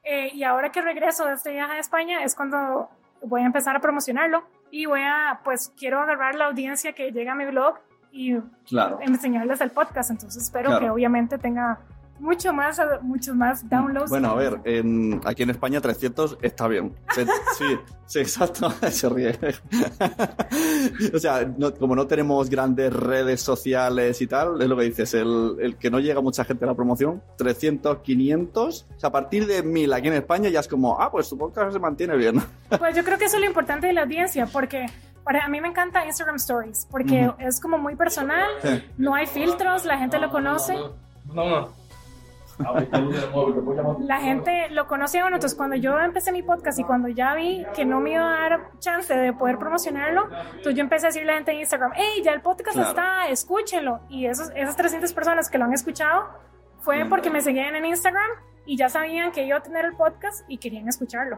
Eh, 0.04 0.30
y 0.34 0.43
ahora 0.43 0.72
que 0.72 0.82
regreso 0.82 1.26
de 1.26 1.34
este 1.34 1.52
viaje 1.52 1.74
a 1.74 1.80
España 1.80 2.24
es 2.24 2.36
cuando 2.36 2.89
voy 3.22 3.41
a 3.41 3.45
empezar 3.45 3.76
a 3.76 3.80
promocionarlo 3.80 4.43
y 4.72 4.86
voy 4.86 5.02
a, 5.02 5.41
pues 5.43 5.74
quiero 5.78 6.00
agarrar 6.00 6.36
la 6.36 6.45
audiencia 6.45 6.93
que 6.93 7.12
llega 7.12 7.34
a 7.34 7.36
mi 7.36 7.45
blog 7.45 7.76
y 8.12 8.36
Claro. 8.68 9.00
enseñarles 9.02 9.62
el 9.62 9.72
podcast. 9.72 10.10
Entonces 10.12 10.43
espero 10.43 10.70
Claro. 10.70 10.86
que 10.86 10.89
obviamente 10.91 11.38
tenga 11.38 11.80
mucho 12.20 12.54
más, 12.54 12.80
muchos 13.02 13.36
más 13.36 13.68
downloads. 13.70 14.10
Bueno, 14.10 14.30
a 14.32 14.36
ver, 14.36 14.60
en, 14.66 15.22
aquí 15.26 15.44
en 15.44 15.50
España 15.52 15.82
300 15.82 16.38
está 16.42 16.68
bien. 16.68 16.94
Se- 17.16 17.26
sí, 17.58 17.78
sí, 18.06 18.20
exacto, 18.20 18.70
se 18.92 19.10
ríe. 19.10 19.38
o 21.14 21.20
sea, 21.20 21.46
no- 21.58 21.74
como 21.74 21.96
no 21.96 22.08
tenemos 22.08 22.50
grandes 22.50 22.92
redes 22.94 23.42
sociales 23.42 24.22
y 24.22 24.28
tal, 24.28 24.62
es 24.62 24.68
lo 24.68 24.78
que 24.78 24.84
dices, 24.84 25.14
el, 25.14 25.56
el 25.60 25.76
que 25.78 25.90
no 25.90 26.00
llega 26.00 26.22
mucha 26.22 26.44
gente 26.46 26.66
a 26.66 26.68
la 26.68 26.76
promoción, 26.76 27.22
300, 27.38 28.00
500, 28.00 28.86
o 28.96 29.00
sea, 29.00 29.10
a 29.10 29.12
partir 29.12 29.46
de 29.48 29.64
1000 29.64 29.94
aquí 29.94 30.08
en 30.08 30.14
España 30.16 30.50
ya 30.50 30.60
es 30.60 30.68
como, 30.68 31.00
ah, 31.02 31.12
pues 31.12 31.28
su 31.28 31.38
podcast 31.38 31.74
se 31.74 31.80
mantiene 31.80 32.16
bien. 32.16 32.42
Pues 32.78 32.96
yo 32.96 33.04
creo 33.04 33.18
que 33.18 33.26
eso 33.26 33.38
es 33.38 33.42
lo 33.42 33.48
importante 33.48 33.88
de 33.88 33.94
la 33.94 34.04
audiencia, 34.04 34.46
porque 34.46 34.86
para, 35.24 35.44
a 35.44 35.48
mí 35.48 35.60
me 35.60 35.68
encanta 35.70 36.06
Instagram 36.06 36.36
Stories, 36.36 36.88
porque 36.92 37.32
es 37.40 37.60
como 37.60 37.78
muy 37.80 37.96
personal, 37.96 38.48
Sí. 38.62 38.84
no 38.98 39.16
hay 39.16 39.26
filtros, 39.26 39.86
la 39.86 39.98
gente 39.98 40.20
lo 40.20 40.30
conoce. 40.30 40.76
La 43.99 44.20
gente 44.20 44.70
lo 44.72 44.88
conoce 44.88 45.20
a 45.20 45.26
uno, 45.26 45.36
entonces 45.36 45.57
cuando 45.57 45.76
yo 45.76 45.99
empecé 45.99 46.32
mi 46.32 46.43
podcast 46.43 46.78
y 46.80 46.84
cuando 46.84 47.07
ya 47.07 47.34
vi 47.36 47.66
que 47.76 47.86
no 47.86 47.99
me 48.01 48.14
iba 48.14 48.26
a 48.45 48.49
dar 48.49 48.72
chance 48.80 49.16
de 49.16 49.34
poder 49.34 49.57
promocionarlo, 49.57 50.28
entonces 50.49 50.76
yo 50.76 50.82
empecé 50.82 51.05
a 51.05 51.10
decirle 51.10 51.30
a 51.32 51.34
la 51.34 51.38
gente 51.38 51.51
en 51.51 51.60
Instagram, 51.60 51.91
hey, 51.95 52.22
ya 52.24 52.34
el 52.34 52.41
podcast 52.41 52.74
Claro. 52.76 52.89
está, 52.89 53.28
escúchenlo. 53.30 53.99
Y 54.10 54.26
esos, 54.26 54.49
esas 54.55 54.76
300 54.76 55.12
personas 55.14 55.49
que 55.49 55.57
lo 55.57 55.66
han 55.66 55.74
escuchado 55.74 56.26
fue 56.80 57.05
porque 57.10 57.30
me 57.30 57.41
seguían 57.41 57.76
en 57.76 57.86
Instagram 57.86 58.30
y 58.66 58.78
ya 58.78 58.89
sabían 58.89 59.32
que 59.32 59.45
iba 59.45 59.57
a 59.57 59.64
tener 59.64 59.86
el 59.86 59.93
podcast 59.95 60.43
y 60.47 60.57
querían 60.57 60.88
escucharlo. 60.88 61.38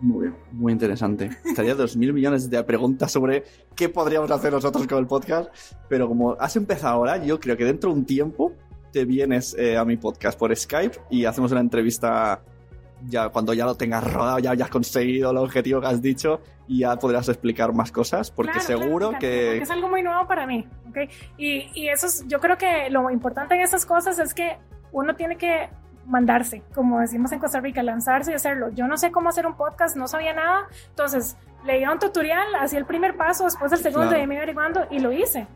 Muy 0.00 0.22
bien, 0.28 0.36
muy 0.52 0.72
interesante. 0.72 1.30
Estaría 1.44 1.74
dos 1.74 1.94
mil 1.96 2.12
millones 2.14 2.48
de 2.48 2.62
preguntas 2.64 3.12
sobre 3.12 3.44
qué 3.76 3.90
podríamos 3.90 4.30
hacer 4.30 4.50
nosotros 4.52 4.86
con 4.86 4.98
el 4.98 5.06
podcast, 5.06 5.54
pero 5.88 6.08
como 6.08 6.32
has 6.40 6.56
empezado 6.56 6.94
ahora, 6.94 7.18
yo 7.18 7.38
creo 7.38 7.54
que 7.56 7.64
dentro 7.66 7.90
de 7.92 7.96
un 7.98 8.06
tiempo 8.06 8.52
te 8.92 9.04
vienes 9.04 9.54
eh, 9.58 9.76
a 9.76 9.84
mi 9.84 9.96
podcast 9.96 10.38
por 10.38 10.54
Skype 10.54 10.98
y 11.10 11.24
hacemos 11.24 11.52
una 11.52 11.60
entrevista 11.60 12.40
ya 13.06 13.30
cuando 13.30 13.54
ya 13.54 13.64
lo 13.64 13.74
tengas 13.76 14.04
rodado, 14.12 14.38
ya 14.40 14.50
hayas 14.50 14.68
conseguido 14.68 15.30
el 15.30 15.38
objetivo 15.38 15.80
que 15.80 15.86
has 15.86 16.02
dicho 16.02 16.40
y 16.68 16.80
ya 16.80 16.96
podrás 16.96 17.28
explicar 17.28 17.72
más 17.72 17.90
cosas, 17.90 18.30
porque 18.30 18.52
Claro, 18.58 18.66
seguro 18.66 19.08
claro, 19.08 19.20
que... 19.20 19.46
porque 19.52 19.62
es 19.62 19.70
algo 19.70 19.88
muy 19.88 20.02
nuevo 20.02 20.26
para 20.26 20.46
mí, 20.46 20.66
¿ok? 20.90 20.98
Y, 21.38 21.70
y 21.74 21.88
eso 21.88 22.06
es, 22.06 22.24
yo 22.28 22.40
creo 22.40 22.58
que 22.58 22.90
lo 22.90 23.10
importante 23.10 23.54
en 23.54 23.62
estas 23.62 23.86
cosas 23.86 24.18
es 24.18 24.34
que 24.34 24.58
uno 24.92 25.14
tiene 25.16 25.36
que 25.36 25.70
mandarse, 26.06 26.62
como 26.74 27.00
decimos 27.00 27.32
en 27.32 27.38
Costa 27.38 27.60
Rica, 27.60 27.82
lanzarse 27.82 28.32
y 28.32 28.34
hacerlo. 28.34 28.70
Yo 28.74 28.86
no 28.86 28.98
sé 28.98 29.10
cómo 29.10 29.28
hacer 29.28 29.46
un 29.46 29.54
podcast, 29.54 29.96
no 29.96 30.06
sabía 30.08 30.34
nada, 30.34 30.66
entonces 30.88 31.36
leía 31.64 31.90
un 31.92 31.98
tutorial, 31.98 32.54
hacía 32.58 32.78
el 32.78 32.86
primer 32.86 33.16
paso, 33.16 33.44
después 33.44 33.72
el 33.72 33.78
segundo 33.78 34.08
Claro. 34.08 34.24
y 34.24 34.26
me 34.26 34.34
iba 34.34 34.42
averiguando 34.42 34.86
y 34.90 34.98
lo 34.98 35.12
hice. 35.12 35.46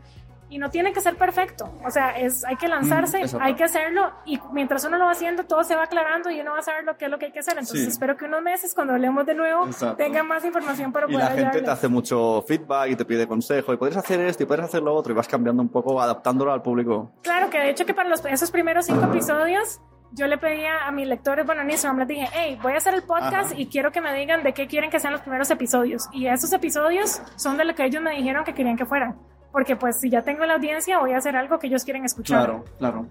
Y 0.47 0.59
no 0.59 0.69
tiene 0.69 0.93
que 0.93 1.01
ser 1.01 1.15
perfecto, 1.15 1.71
o 1.83 1.89
sea, 1.89 2.11
es, 2.19 2.45
hay 2.45 2.55
que 2.55 2.67
lanzarse, 2.67 3.23
Mm, 3.25 3.41
hay 3.41 3.55
que 3.55 3.63
hacerlo 3.63 4.11
y 4.25 4.39
mientras 4.53 4.85
uno 4.85 4.97
lo 4.99 5.05
va 5.05 5.11
haciendo 5.11 5.43
todo 5.45 5.63
se 5.63 5.75
va 5.75 5.83
aclarando 5.85 6.29
y 6.29 6.39
uno 6.39 6.51
va 6.51 6.59
a 6.59 6.61
saber 6.61 6.83
lo 6.83 6.95
que 6.97 7.05
es 7.05 7.11
lo 7.11 7.17
que 7.17 7.25
hay 7.25 7.31
que 7.31 7.39
hacer. 7.39 7.53
Entonces 7.53 7.81
Sí. 7.85 7.87
espero 7.89 8.15
que 8.15 8.25
unos 8.25 8.43
meses 8.43 8.73
cuando 8.75 8.93
hablemos 8.93 9.25
de 9.25 9.33
nuevo 9.33 9.65
Exacto. 9.65 9.95
tengan 9.97 10.27
más 10.27 10.45
información 10.45 10.91
para 10.91 11.07
Y 11.07 11.13
poder 11.13 11.19
la 11.23 11.27
gente 11.31 11.41
te 11.43 11.47
ayudarles. 11.57 11.69
hace 11.79 11.87
mucho 11.87 12.43
feedback 12.47 12.89
y 12.91 12.95
te 12.95 13.05
pide 13.05 13.27
consejo 13.27 13.73
y 13.73 13.77
puedes 13.77 13.97
hacer 13.97 14.19
esto 14.21 14.43
y 14.43 14.45
puedes 14.45 14.63
hacer 14.65 14.83
lo 14.83 14.93
otro 14.93 15.13
y 15.13 15.15
vas 15.15 15.27
cambiando 15.27 15.63
un 15.63 15.69
poco, 15.69 15.99
adaptándolo 15.99 16.53
al 16.53 16.61
público. 16.61 17.11
Claro, 17.23 17.49
que 17.49 17.57
de 17.59 17.71
hecho 17.71 17.85
que 17.87 17.95
para 17.95 18.07
los, 18.07 18.23
esos 18.25 18.51
primeros 18.51 18.85
cinco 18.85 19.03
episodios 19.05 19.81
yo 20.11 20.27
le 20.27 20.37
pedía 20.37 20.85
a 20.85 20.91
mis 20.91 21.07
lectores, 21.07 21.45
bueno, 21.45 21.63
en 21.63 21.71
Instagram 21.71 21.99
les 21.99 22.07
dije, 22.07 22.29
hey, 22.33 22.57
voy 22.61 22.73
a 22.73 22.77
hacer 22.77 22.93
el 22.93 23.01
podcast 23.03 23.51
Ajá. 23.51 23.59
y 23.59 23.65
quiero 23.65 23.91
que 23.91 23.99
me 23.99 24.13
digan 24.13 24.43
de 24.43 24.53
qué 24.53 24.67
quieren 24.67 24.89
que 24.91 24.99
sean 24.99 25.11
los 25.11 25.21
primeros 25.21 25.49
episodios. 25.51 26.07
Y 26.13 26.27
esos 26.27 26.53
episodios 26.53 27.21
son 27.35 27.57
de 27.57 27.65
lo 27.65 27.73
que 27.75 27.83
ellos 27.83 28.01
me 28.01 28.11
dijeron 28.11 28.43
que 28.45 28.53
querían 28.53 28.77
que 28.77 28.85
fueran. 28.85 29.17
Porque 29.55 29.77
pues 29.77 30.01
si 30.01 30.09
ya 30.09 30.21
tengo 30.21 30.45
la 30.45 30.55
audiencia, 30.55 30.99
voy 30.99 31.13
a 31.13 31.17
hacer 31.17 31.37
algo 31.37 31.59
que 31.59 31.67
ellos 31.67 31.85
quieren 31.85 32.03
escuchar. 32.03 32.39
Claro, 32.39 32.65
claro. 32.77 33.05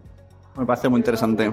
Me 0.56 0.64
parece 0.64 0.88
muy 0.88 1.00
interesante. 1.00 1.52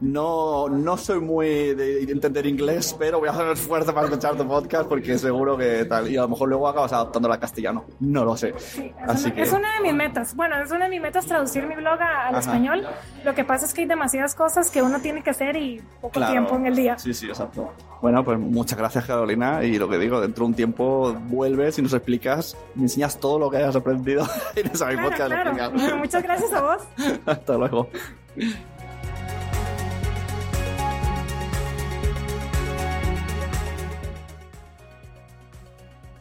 No, 0.00 0.68
no 0.68 0.96
soy 0.98 1.20
muy 1.20 1.74
de 1.74 2.02
entender 2.02 2.44
inglés, 2.46 2.94
pero 2.98 3.18
voy 3.18 3.28
a 3.28 3.32
hacer 3.32 3.46
un 3.46 3.52
esfuerzo 3.52 3.94
para 3.94 4.06
escuchar 4.08 4.36
tu 4.36 4.46
podcast 4.46 4.88
porque 4.88 5.16
seguro 5.16 5.56
que 5.56 5.86
tal. 5.86 6.10
Y 6.10 6.18
a 6.18 6.22
lo 6.22 6.28
mejor 6.28 6.50
luego 6.50 6.68
acabas 6.68 6.92
adaptándolo 6.92 7.32
al 7.32 7.40
castellano. 7.40 7.84
No 8.00 8.24
lo 8.26 8.36
sé. 8.36 8.50
Es, 8.50 8.92
Así 9.06 9.26
una, 9.26 9.34
que. 9.34 9.42
es 9.42 9.52
una 9.52 9.74
de 9.76 9.80
mis 9.82 9.94
metas. 9.94 10.34
Bueno, 10.36 10.56
es 10.62 10.70
una 10.70 10.84
de 10.84 10.90
mis 10.90 11.00
metas 11.00 11.24
traducir 11.24 11.66
mi 11.66 11.74
blog 11.76 12.00
a- 12.02 12.28
al 12.28 12.34
Ajá. 12.34 12.40
español. 12.40 12.86
Lo 13.24 13.34
que 13.34 13.44
pasa 13.44 13.64
es 13.64 13.72
que 13.72 13.82
hay 13.82 13.86
demasiadas 13.86 14.34
cosas 14.34 14.70
que 14.70 14.82
uno 14.82 15.00
tiene 15.00 15.22
que 15.22 15.30
hacer 15.30 15.56
y 15.56 15.80
poco 16.02 16.12
Claro. 16.14 16.32
tiempo 16.32 16.56
en 16.56 16.66
el 16.66 16.76
día. 16.76 16.98
Sí, 16.98 17.14
sí, 17.14 17.28
exacto. 17.28 17.72
Bueno, 18.02 18.22
pues 18.24 18.38
muchas 18.38 18.76
gracias, 18.78 19.06
Carolina. 19.06 19.64
Y 19.64 19.78
lo 19.78 19.88
que 19.88 19.96
digo, 19.96 20.20
dentro 20.20 20.44
de 20.44 20.48
un 20.50 20.54
tiempo 20.54 21.14
vuelves 21.28 21.78
y 21.78 21.82
nos 21.82 21.94
explicas, 21.94 22.54
me 22.74 22.82
enseñas 22.82 23.18
todo 23.18 23.38
lo 23.38 23.48
que 23.50 23.56
hayas 23.58 23.76
aprendido 23.76 24.26
en 24.56 24.66
esa 24.66 24.86
mi 24.88 24.96
Claro, 24.96 25.52
claro. 25.54 25.70
Bueno, 25.74 25.96
muchas 25.96 26.22
gracias 26.22 26.52
a 26.52 26.60
vos. 26.60 26.82
Hasta 27.26 27.56
luego. 27.56 27.88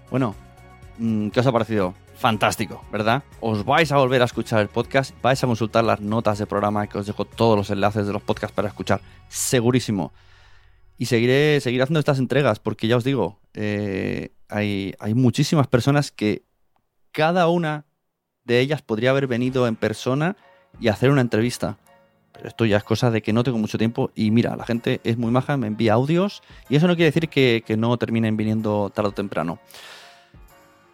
Bueno, 0.10 0.36
mm, 0.98 1.30
¿qué 1.30 1.40
os 1.40 1.48
ha 1.48 1.52
parecido? 1.54 1.94
Fantástico, 2.16 2.84
¿verdad? 2.92 3.24
Os 3.40 3.64
vais 3.64 3.92
a 3.92 3.98
volver 3.98 4.22
a 4.22 4.26
escuchar 4.26 4.60
el 4.60 4.68
podcast, 4.68 5.20
vais 5.22 5.42
a 5.42 5.48
consultar 5.48 5.86
las 5.86 6.02
notas 6.02 6.38
de 6.38 6.46
programa 6.46 6.86
que 6.88 6.98
os 6.98 7.08
dejo 7.08 7.26
todos 7.26 7.58
los 7.58 7.70
enlaces 7.70 8.06
de 8.06 8.14
los 8.14 8.22
podcasts 8.22 8.54
para 8.54 8.68
escuchar, 8.68 9.02
segurísimo. 9.30 10.12
Y 10.98 11.06
seguiré, 11.06 11.62
seguiré 11.62 11.84
haciendo 11.84 12.00
estas 12.00 12.20
entregas, 12.20 12.60
porque 12.60 12.88
ya 12.88 12.98
os 12.98 13.04
digo, 13.04 13.40
eh, 13.54 14.34
hay, 14.50 14.94
hay 15.00 15.14
muchísimas 15.14 15.68
personas 15.68 16.12
que 16.12 16.44
cada 17.12 17.48
una 17.48 17.86
de 18.44 18.60
ellas 18.60 18.82
podría 18.82 19.12
haber 19.12 19.28
venido 19.28 19.66
en 19.66 19.76
persona 19.76 20.36
y 20.80 20.90
hacer 20.90 21.10
una 21.10 21.22
entrevista. 21.22 21.78
Pero 22.34 22.48
esto 22.48 22.66
ya 22.66 22.78
es 22.78 22.84
cosa 22.84 23.12
de 23.12 23.22
que 23.22 23.34
no 23.34 23.44
tengo 23.44 23.58
mucho 23.58 23.78
tiempo 23.78 24.12
y 24.16 24.32
mira, 24.32 24.56
la 24.56 24.66
gente 24.66 25.02
es 25.04 25.18
muy 25.18 25.32
maja, 25.32 25.58
me 25.58 25.68
envía 25.68 25.94
audios 25.94 26.42
y 26.70 26.76
eso 26.76 26.88
no 26.88 26.96
quiere 26.96 27.12
decir 27.12 27.30
que, 27.30 27.64
no 27.78 27.98
terminen 27.98 28.38
viniendo 28.38 28.90
tarde 28.90 29.10
o 29.10 29.14
temprano. 29.14 29.60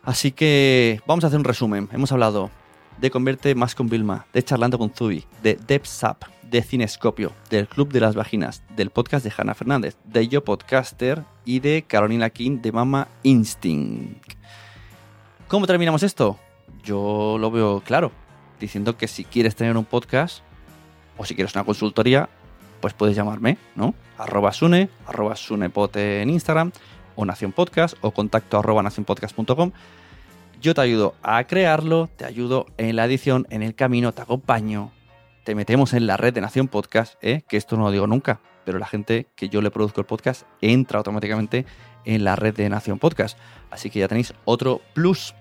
Así 0.03 0.31
que 0.31 1.01
vamos 1.05 1.23
a 1.23 1.27
hacer 1.27 1.39
un 1.39 1.45
resumen. 1.45 1.89
Hemos 1.91 2.11
hablado 2.11 2.49
de 2.99 3.11
Convierte 3.11 3.55
Más 3.55 3.75
con 3.75 3.89
Vilma, 3.89 4.25
de 4.33 4.43
Charlando 4.43 4.77
con 4.77 4.91
Zubi, 4.91 5.25
de 5.43 5.55
DevSap, 5.55 6.23
de 6.49 6.61
Cinescopio, 6.61 7.33
del 7.49 7.67
Club 7.67 7.91
de 7.91 7.99
las 7.99 8.15
Vaginas, 8.15 8.63
del 8.75 8.89
podcast 8.89 9.25
de 9.25 9.33
Hanna 9.35 9.53
Fernández, 9.53 9.97
de 10.05 10.27
Yo 10.27 10.43
Podcaster 10.43 11.23
y 11.45 11.59
de 11.59 11.83
Carolina 11.83 12.29
King 12.29 12.61
de 12.61 12.71
Mama 12.71 13.07
Instinct. 13.23 14.33
¿Cómo 15.47 15.67
terminamos 15.67 16.03
esto? 16.03 16.38
Yo 16.83 17.38
lo 17.39 17.51
veo 17.51 17.81
claro, 17.81 18.11
diciendo 18.59 18.97
que 18.97 19.07
si 19.07 19.23
quieres 19.23 19.55
tener 19.55 19.75
un 19.75 19.85
podcast 19.85 20.41
o 21.18 21.26
si 21.26 21.36
quieres 21.36 21.55
una 21.55 21.63
consultoría, 21.63 22.30
pues 22.80 22.93
puedes 22.93 23.15
llamarme, 23.15 23.57
¿no? 23.76 23.95
Arroba 24.18 24.53
Sune, 24.53 24.89
arroba 25.05 25.36
Sunepote 25.36 26.22
en 26.22 26.30
Instagram, 26.30 26.72
o 27.15 27.26
Nación 27.26 27.51
Podcast, 27.51 27.97
o 28.01 28.11
contacto 28.11 28.59
arroba 28.59 28.84
nacionpodcast.com. 28.84 29.72
Yo 30.61 30.74
te 30.74 30.82
ayudo 30.82 31.15
a 31.24 31.43
crearlo, 31.45 32.09
te 32.15 32.26
ayudo 32.26 32.65
en 32.78 32.95
la 32.95 33.05
edición, 33.05 33.47
en 33.49 33.63
el 33.63 33.76
camino, 33.76 34.11
te 34.13 34.22
acompaño, 34.22 34.91
te 35.43 35.55
metemos 35.55 35.93
en 35.93 36.07
la 36.07 36.18
red 36.18 36.34
de 36.34 36.41
Nación 36.41 36.68
Podcast, 36.68 37.15
¿eh? 37.22 37.43
que 37.47 37.57
esto 37.57 37.78
no 37.78 37.84
lo 37.84 37.91
digo 37.91 38.07
nunca, 38.07 38.39
pero 38.65 38.80
la 38.80 38.86
gente 38.86 39.28
que 39.36 39.49
yo 39.49 39.61
le 39.61 39.72
produzco 39.72 40.01
el 40.01 40.07
podcast 40.07 40.43
entra 40.61 40.97
automáticamente 40.97 41.65
en 42.05 42.24
la 42.24 42.36
red 42.36 42.55
de 42.55 42.70
Nación 42.70 42.99
Podcast. 42.99 43.38
Así 43.70 43.89
que 43.89 43.99
ya 43.99 44.07
tenéis 44.07 44.34
otro 44.45 44.82
plus. 44.93 45.36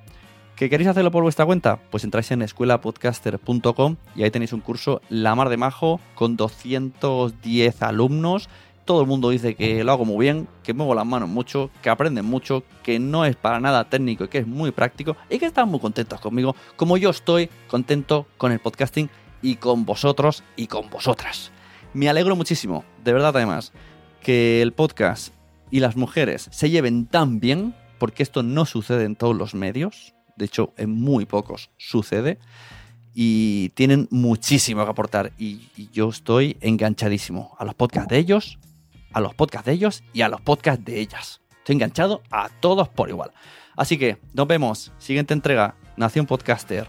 ¿Que 0.57 0.71
queréis 0.71 0.89
hacerlo 0.89 1.11
por 1.11 1.23
vuestra 1.23 1.45
cuenta? 1.45 1.79
Pues 1.91 2.03
entráis 2.05 2.31
en 2.31 2.41
escuelapodcaster.com 2.41 3.97
y 4.15 4.23
ahí 4.23 4.31
tenéis 4.31 4.55
un 4.55 4.63
curso 4.63 5.03
La 5.11 5.35
Mar 5.35 5.51
de 5.51 5.59
Majo 5.59 6.01
con 6.15 6.39
210 6.39 7.83
alumnos. 7.83 8.49
Todo 8.87 9.03
el 9.03 9.07
mundo 9.07 9.29
dice 9.29 9.55
que 9.55 9.85
lo 9.85 9.93
hago 9.93 10.07
muy 10.07 10.25
bien, 10.25 10.49
que 10.63 10.73
muevo 10.73 10.95
las 10.95 11.05
manos 11.05 11.29
mucho, 11.29 11.71
que 11.83 11.91
aprenden 11.91 12.25
mucho, 12.25 12.63
que 12.83 12.99
no 12.99 13.27
es 13.27 13.37
para 13.37 13.61
nada 13.61 13.91
técnico 13.91 14.25
y 14.25 14.29
que 14.29 14.39
es 14.39 14.47
muy 14.47 14.71
práctico 14.71 15.15
y 15.29 15.39
que 15.39 15.45
están 15.45 15.69
muy 15.69 15.79
contentos 15.79 16.23
conmigo, 16.23 16.57
como 16.77 16.97
yo 16.97 17.11
estoy 17.11 17.51
contento 17.69 18.27
con 18.39 18.51
el 18.51 18.59
podcasting 18.59 19.11
y 19.43 19.57
con 19.57 19.85
vosotros 19.85 20.43
y 20.57 20.69
con 20.69 20.89
vosotras. 20.89 21.53
Me 21.93 22.09
alegro 22.09 22.35
muchísimo, 22.35 22.83
de 23.05 23.13
verdad 23.13 23.37
además, 23.37 23.75
que 24.23 24.63
el 24.63 24.73
podcast 24.73 25.35
y 25.71 25.81
las 25.81 25.97
mujeres 25.97 26.49
se 26.51 26.71
lleven 26.71 27.05
tan 27.05 27.41
bien, 27.41 27.75
porque 27.99 28.23
esto 28.23 28.43
no 28.43 28.65
sucede 28.65 29.05
en 29.05 29.17
todos 29.17 29.37
los 29.37 29.55
medios, 29.55 30.16
de 30.37 30.45
hecho 30.45 30.73
en 30.77 30.91
muy 30.91 31.27
pocos 31.27 31.71
sucede, 31.77 32.39
y 33.15 33.71
tienen 33.71 34.09
muchísimo 34.11 34.85
que 34.85 34.91
aportar, 34.91 35.33
y, 35.39 35.69
yo 35.93 36.11
estoy 36.11 36.59
enganchadísimo 36.61 37.57
a 37.59 37.65
los 37.65 37.75
podcasts 37.75 38.11
de 38.11 38.19
ellos, 38.19 38.59
a 39.13 39.21
los 39.21 39.35
podcasts 39.35 39.67
de 39.67 39.73
ellos 39.73 40.05
y 40.13 40.21
a 40.21 40.29
los 40.29 40.43
podcasts 40.43 40.85
de 40.85 41.01
ellas. 41.01 41.41
Estoy 41.59 41.75
enganchado 41.77 42.23
a 42.31 42.51
todos 42.61 42.89
por 42.89 43.09
igual. 43.09 43.33
Así 43.75 43.97
que 43.97 44.19
nos 44.35 44.47
vemos, 44.47 44.93
siguiente 44.99 45.33
entrega, 45.33 45.75
Nación 45.97 46.27
Podcaster. 46.27 46.87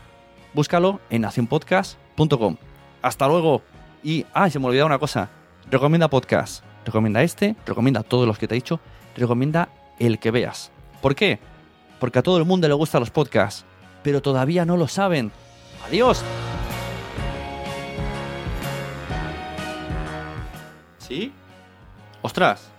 Búscalo 0.53 0.99
en 1.09 1.21
nacionpodcast.com. 1.21 2.57
Hasta 3.01 3.27
luego. 3.27 3.61
Y, 4.03 4.25
ah, 4.33 4.49
se 4.49 4.59
me 4.59 4.67
olvidaba 4.67 4.87
una 4.87 4.99
cosa. 4.99 5.29
Recomienda 5.71 6.09
podcast. 6.09 6.63
Recomienda 6.85 7.23
este, 7.23 7.55
recomienda 7.65 8.03
todos 8.03 8.25
los 8.27 8.37
que 8.37 8.47
te 8.47 8.55
he 8.55 8.59
dicho, 8.59 8.79
recomienda 9.15 9.69
el 9.99 10.19
que 10.19 10.31
veas. 10.31 10.71
¿Por 11.01 11.15
qué? 11.15 11.39
Porque 11.99 12.19
a 12.19 12.23
todo 12.23 12.37
el 12.37 12.45
mundo 12.45 12.67
le 12.67 12.73
gustan 12.73 12.99
los 13.01 13.09
podcasts, 13.09 13.65
pero 14.03 14.21
todavía 14.21 14.65
no 14.65 14.77
lo 14.77 14.87
saben. 14.87 15.31
Adiós. 15.85 16.23
¿Sí? 20.99 21.31
Ostras. 22.21 22.69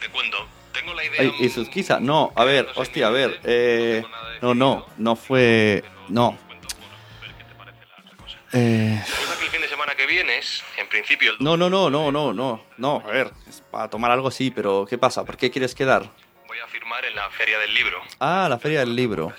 Te 0.00 0.08
cuento, 0.08 0.36
tengo 0.72 0.92
la 0.94 1.04
idea. 1.04 1.20
Ay, 1.20 1.32
y 1.40 1.48
Susquiza, 1.48 2.00
no, 2.00 2.32
a 2.34 2.44
ver, 2.44 2.68
hostia, 2.74 3.06
a 3.06 3.10
ver. 3.10 3.40
Eh, 3.44 4.02
no, 4.42 4.54
no, 4.54 4.86
no 4.98 5.16
fue. 5.16 5.84
No. 6.08 6.36
Eh, 8.52 9.02
Resulta 9.06 9.38
que 9.38 9.44
el 9.46 9.50
fin 9.50 9.60
de 9.62 9.68
semana 9.68 9.94
que 9.94 10.06
viene 10.06 10.36
es, 10.38 10.62
en 10.78 10.86
principio, 10.88 11.32
el 11.32 11.38
no, 11.40 11.56
no, 11.56 11.70
no, 11.70 11.88
no, 11.88 12.12
no, 12.12 12.34
no, 12.34 12.62
no, 12.76 13.02
a 13.06 13.10
ver, 13.10 13.32
es 13.48 13.62
para 13.70 13.88
tomar 13.88 14.10
algo 14.10 14.30
sí, 14.30 14.50
pero 14.50 14.84
¿qué 14.86 14.98
pasa? 14.98 15.24
¿Por 15.24 15.38
qué 15.38 15.50
quieres 15.50 15.74
quedar? 15.74 16.10
Voy 16.52 16.60
a 16.60 16.66
firmar 16.66 17.02
en 17.06 17.14
la 17.16 17.30
Feria 17.30 17.58
del 17.58 17.72
Libro. 17.72 17.98
Ah, 18.20 18.46
la 18.50 18.58
feria 18.58 18.80
del 18.80 18.94
libro. 18.94 19.32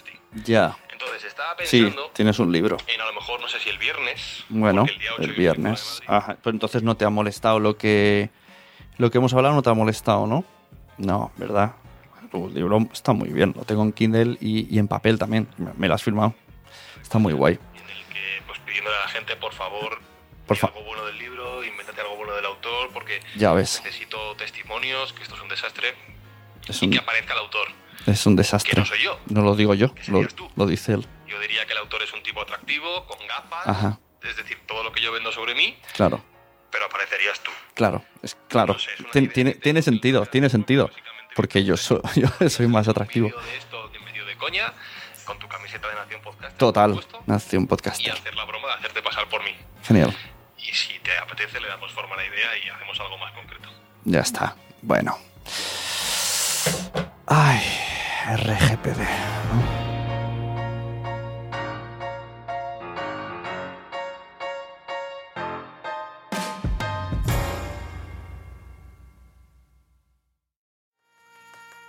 Ya. 0.45 0.75
Entonces 0.91 1.23
estaba 1.25 1.55
Sí, 1.63 1.81
pensando 1.83 2.09
tienes 2.11 2.39
un 2.39 2.51
libro. 2.51 2.77
en 2.87 2.99
a 3.01 3.05
lo 3.05 3.13
mejor, 3.13 3.39
no 3.39 3.47
sé 3.47 3.59
si 3.59 3.69
el 3.69 3.77
viernes. 3.77 4.43
Bueno, 4.49 4.85
el 4.89 4.97
día 4.97 5.11
8 5.13 5.21
el 5.21 5.33
viernes. 5.33 6.01
Ajá, 6.07 6.37
pues 6.41 6.53
entonces 6.55 6.81
no 6.81 6.97
te 6.97 7.05
ha 7.05 7.11
molestado 7.11 7.59
lo 7.59 7.77
que 7.77 8.31
lo 8.97 9.11
que 9.11 9.19
hemos 9.19 9.31
hablado, 9.35 9.53
no 9.53 9.61
te 9.61 9.69
ha 9.69 9.73
molestado, 9.75 10.25
¿no? 10.25 10.43
No, 10.97 11.31
¿verdad? 11.37 11.73
El 12.33 12.51
libro 12.55 12.79
está 12.91 13.13
muy 13.13 13.29
bien, 13.29 13.53
lo 13.55 13.63
tengo 13.63 13.83
en 13.83 13.91
Kindle 13.93 14.37
y, 14.41 14.75
y 14.75 14.79
en 14.79 14.87
papel 14.87 15.19
también. 15.19 15.47
Me, 15.57 15.71
me 15.77 15.87
lo 15.87 15.93
has 15.93 16.01
firmado. 16.01 16.33
Está 16.99 17.19
muy 17.19 17.33
guay. 17.33 17.57
que, 18.11 18.41
pues 18.47 18.57
pidiéndole 18.65 18.95
a 18.97 19.01
la 19.01 19.07
gente, 19.09 19.35
por 19.35 19.53
favor, 19.53 19.99
Por 20.47 20.57
fa- 20.57 20.65
algo 20.67 20.81
bueno 20.83 21.05
del 21.05 21.19
libro, 21.19 21.63
invéntate 21.63 22.01
algo 22.01 22.15
bueno 22.15 22.33
del 22.33 22.45
autor, 22.45 22.89
porque 22.91 23.19
Ya 23.35 23.53
ves. 23.53 23.81
necesito 23.83 24.35
testimonios, 24.35 25.13
que 25.13 25.21
esto 25.21 25.35
es 25.35 25.41
un 25.41 25.49
desastre. 25.49 25.93
Es 26.67 26.81
y 26.81 26.85
un, 26.85 26.91
que 26.91 26.99
aparezca 26.99 27.33
el 27.33 27.39
autor. 27.39 27.67
es 28.05 28.25
un 28.25 28.35
desastre. 28.35 28.71
Que 28.71 28.79
no 28.79 28.85
soy 28.85 29.01
yo. 29.01 29.19
No 29.27 29.41
lo 29.41 29.55
digo 29.55 29.73
yo, 29.73 29.93
lo, 30.07 30.21
lo 30.55 30.65
dice 30.65 30.93
él. 30.93 31.07
Yo 31.27 31.39
diría 31.39 31.65
que 31.65 31.71
el 31.73 31.79
autor 31.79 32.01
es 32.03 32.13
un 32.13 32.21
tipo 32.23 32.41
atractivo, 32.41 33.05
con 33.07 33.17
gafas, 33.27 33.67
Ajá, 33.67 33.99
es 34.21 34.37
decir, 34.37 34.57
todo 34.67 34.83
lo 34.83 34.91
que 34.91 35.01
yo 35.01 35.11
vendo 35.11 35.31
sobre 35.31 35.55
mí, 35.55 35.77
claro, 35.95 36.23
pero 36.71 36.85
aparecerías 36.85 37.39
tú. 37.41 37.51
claro, 37.73 38.03
es 38.21 38.37
claro. 38.47 38.77
Tien- 39.11 39.31
tiene, 39.33 39.53
tiene 39.55 39.81
sentido, 39.81 40.25
tiene 40.25 40.49
sentido. 40.49 40.89
Porque 41.35 41.63
yo 41.63 41.75
soy, 41.77 41.99
yo 42.39 42.49
soy 42.49 42.67
más 42.67 42.87
atractivo. 42.87 43.27
De 43.29 44.37
coña, 44.37 44.71
con 45.25 45.39
tu 45.39 45.47
camiseta 45.47 45.87
de 45.87 45.95
Nación 45.95 46.21
Podcast 46.21 46.57
Total, 46.57 47.03
Nación 47.25 47.63
y 47.63 47.65
Podcaster. 47.65 48.11
hacer 48.11 48.35
la 48.35 48.43
broma 48.45 48.67
de 48.67 48.73
hacerte 48.75 49.01
pasar 49.01 49.27
por 49.29 49.43
mí. 49.43 49.55
Genial. 49.83 50.15
Y 50.59 50.65
si 50.73 50.99
te 50.99 51.17
apetece, 51.17 51.59
le 51.59 51.67
damos 51.67 51.91
forma 51.91 52.13
a 52.15 52.17
la 52.17 52.25
idea 52.25 52.57
y 52.63 52.69
hacemos 52.69 52.99
algo 52.99 53.17
más 53.17 53.31
concreto. 53.33 53.69
Ya 54.05 54.19
está. 54.19 54.55
Bueno. 54.81 55.17
Ay, 57.35 57.63
RGPD. 58.27 59.01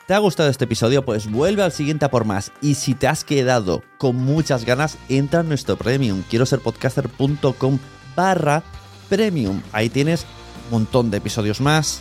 ¿Te 0.07 0.15
ha 0.15 0.19
gustado 0.19 0.49
este 0.49 0.65
episodio? 0.65 1.05
Pues 1.05 1.31
vuelve 1.31 1.63
al 1.63 1.73
siguiente 1.73 2.07
a 2.07 2.11
por 2.11 2.25
más. 2.25 2.51
Y 2.63 2.77
si 2.77 2.95
te 2.95 3.07
has 3.07 3.23
quedado 3.23 3.83
con 3.99 4.17
muchas 4.17 4.65
ganas, 4.65 4.97
entra 5.11 5.41
en 5.41 5.49
nuestro 5.49 5.77
premium. 5.77 6.23
Quiero 6.31 6.47
ser 6.47 6.61
podcaster.com 6.61 7.79
barra 8.17 8.63
premium. 9.11 9.61
Ahí 9.73 9.91
tienes 9.91 10.25
un 10.65 10.79
montón 10.79 11.11
de 11.11 11.19
episodios 11.19 11.61
más, 11.61 12.01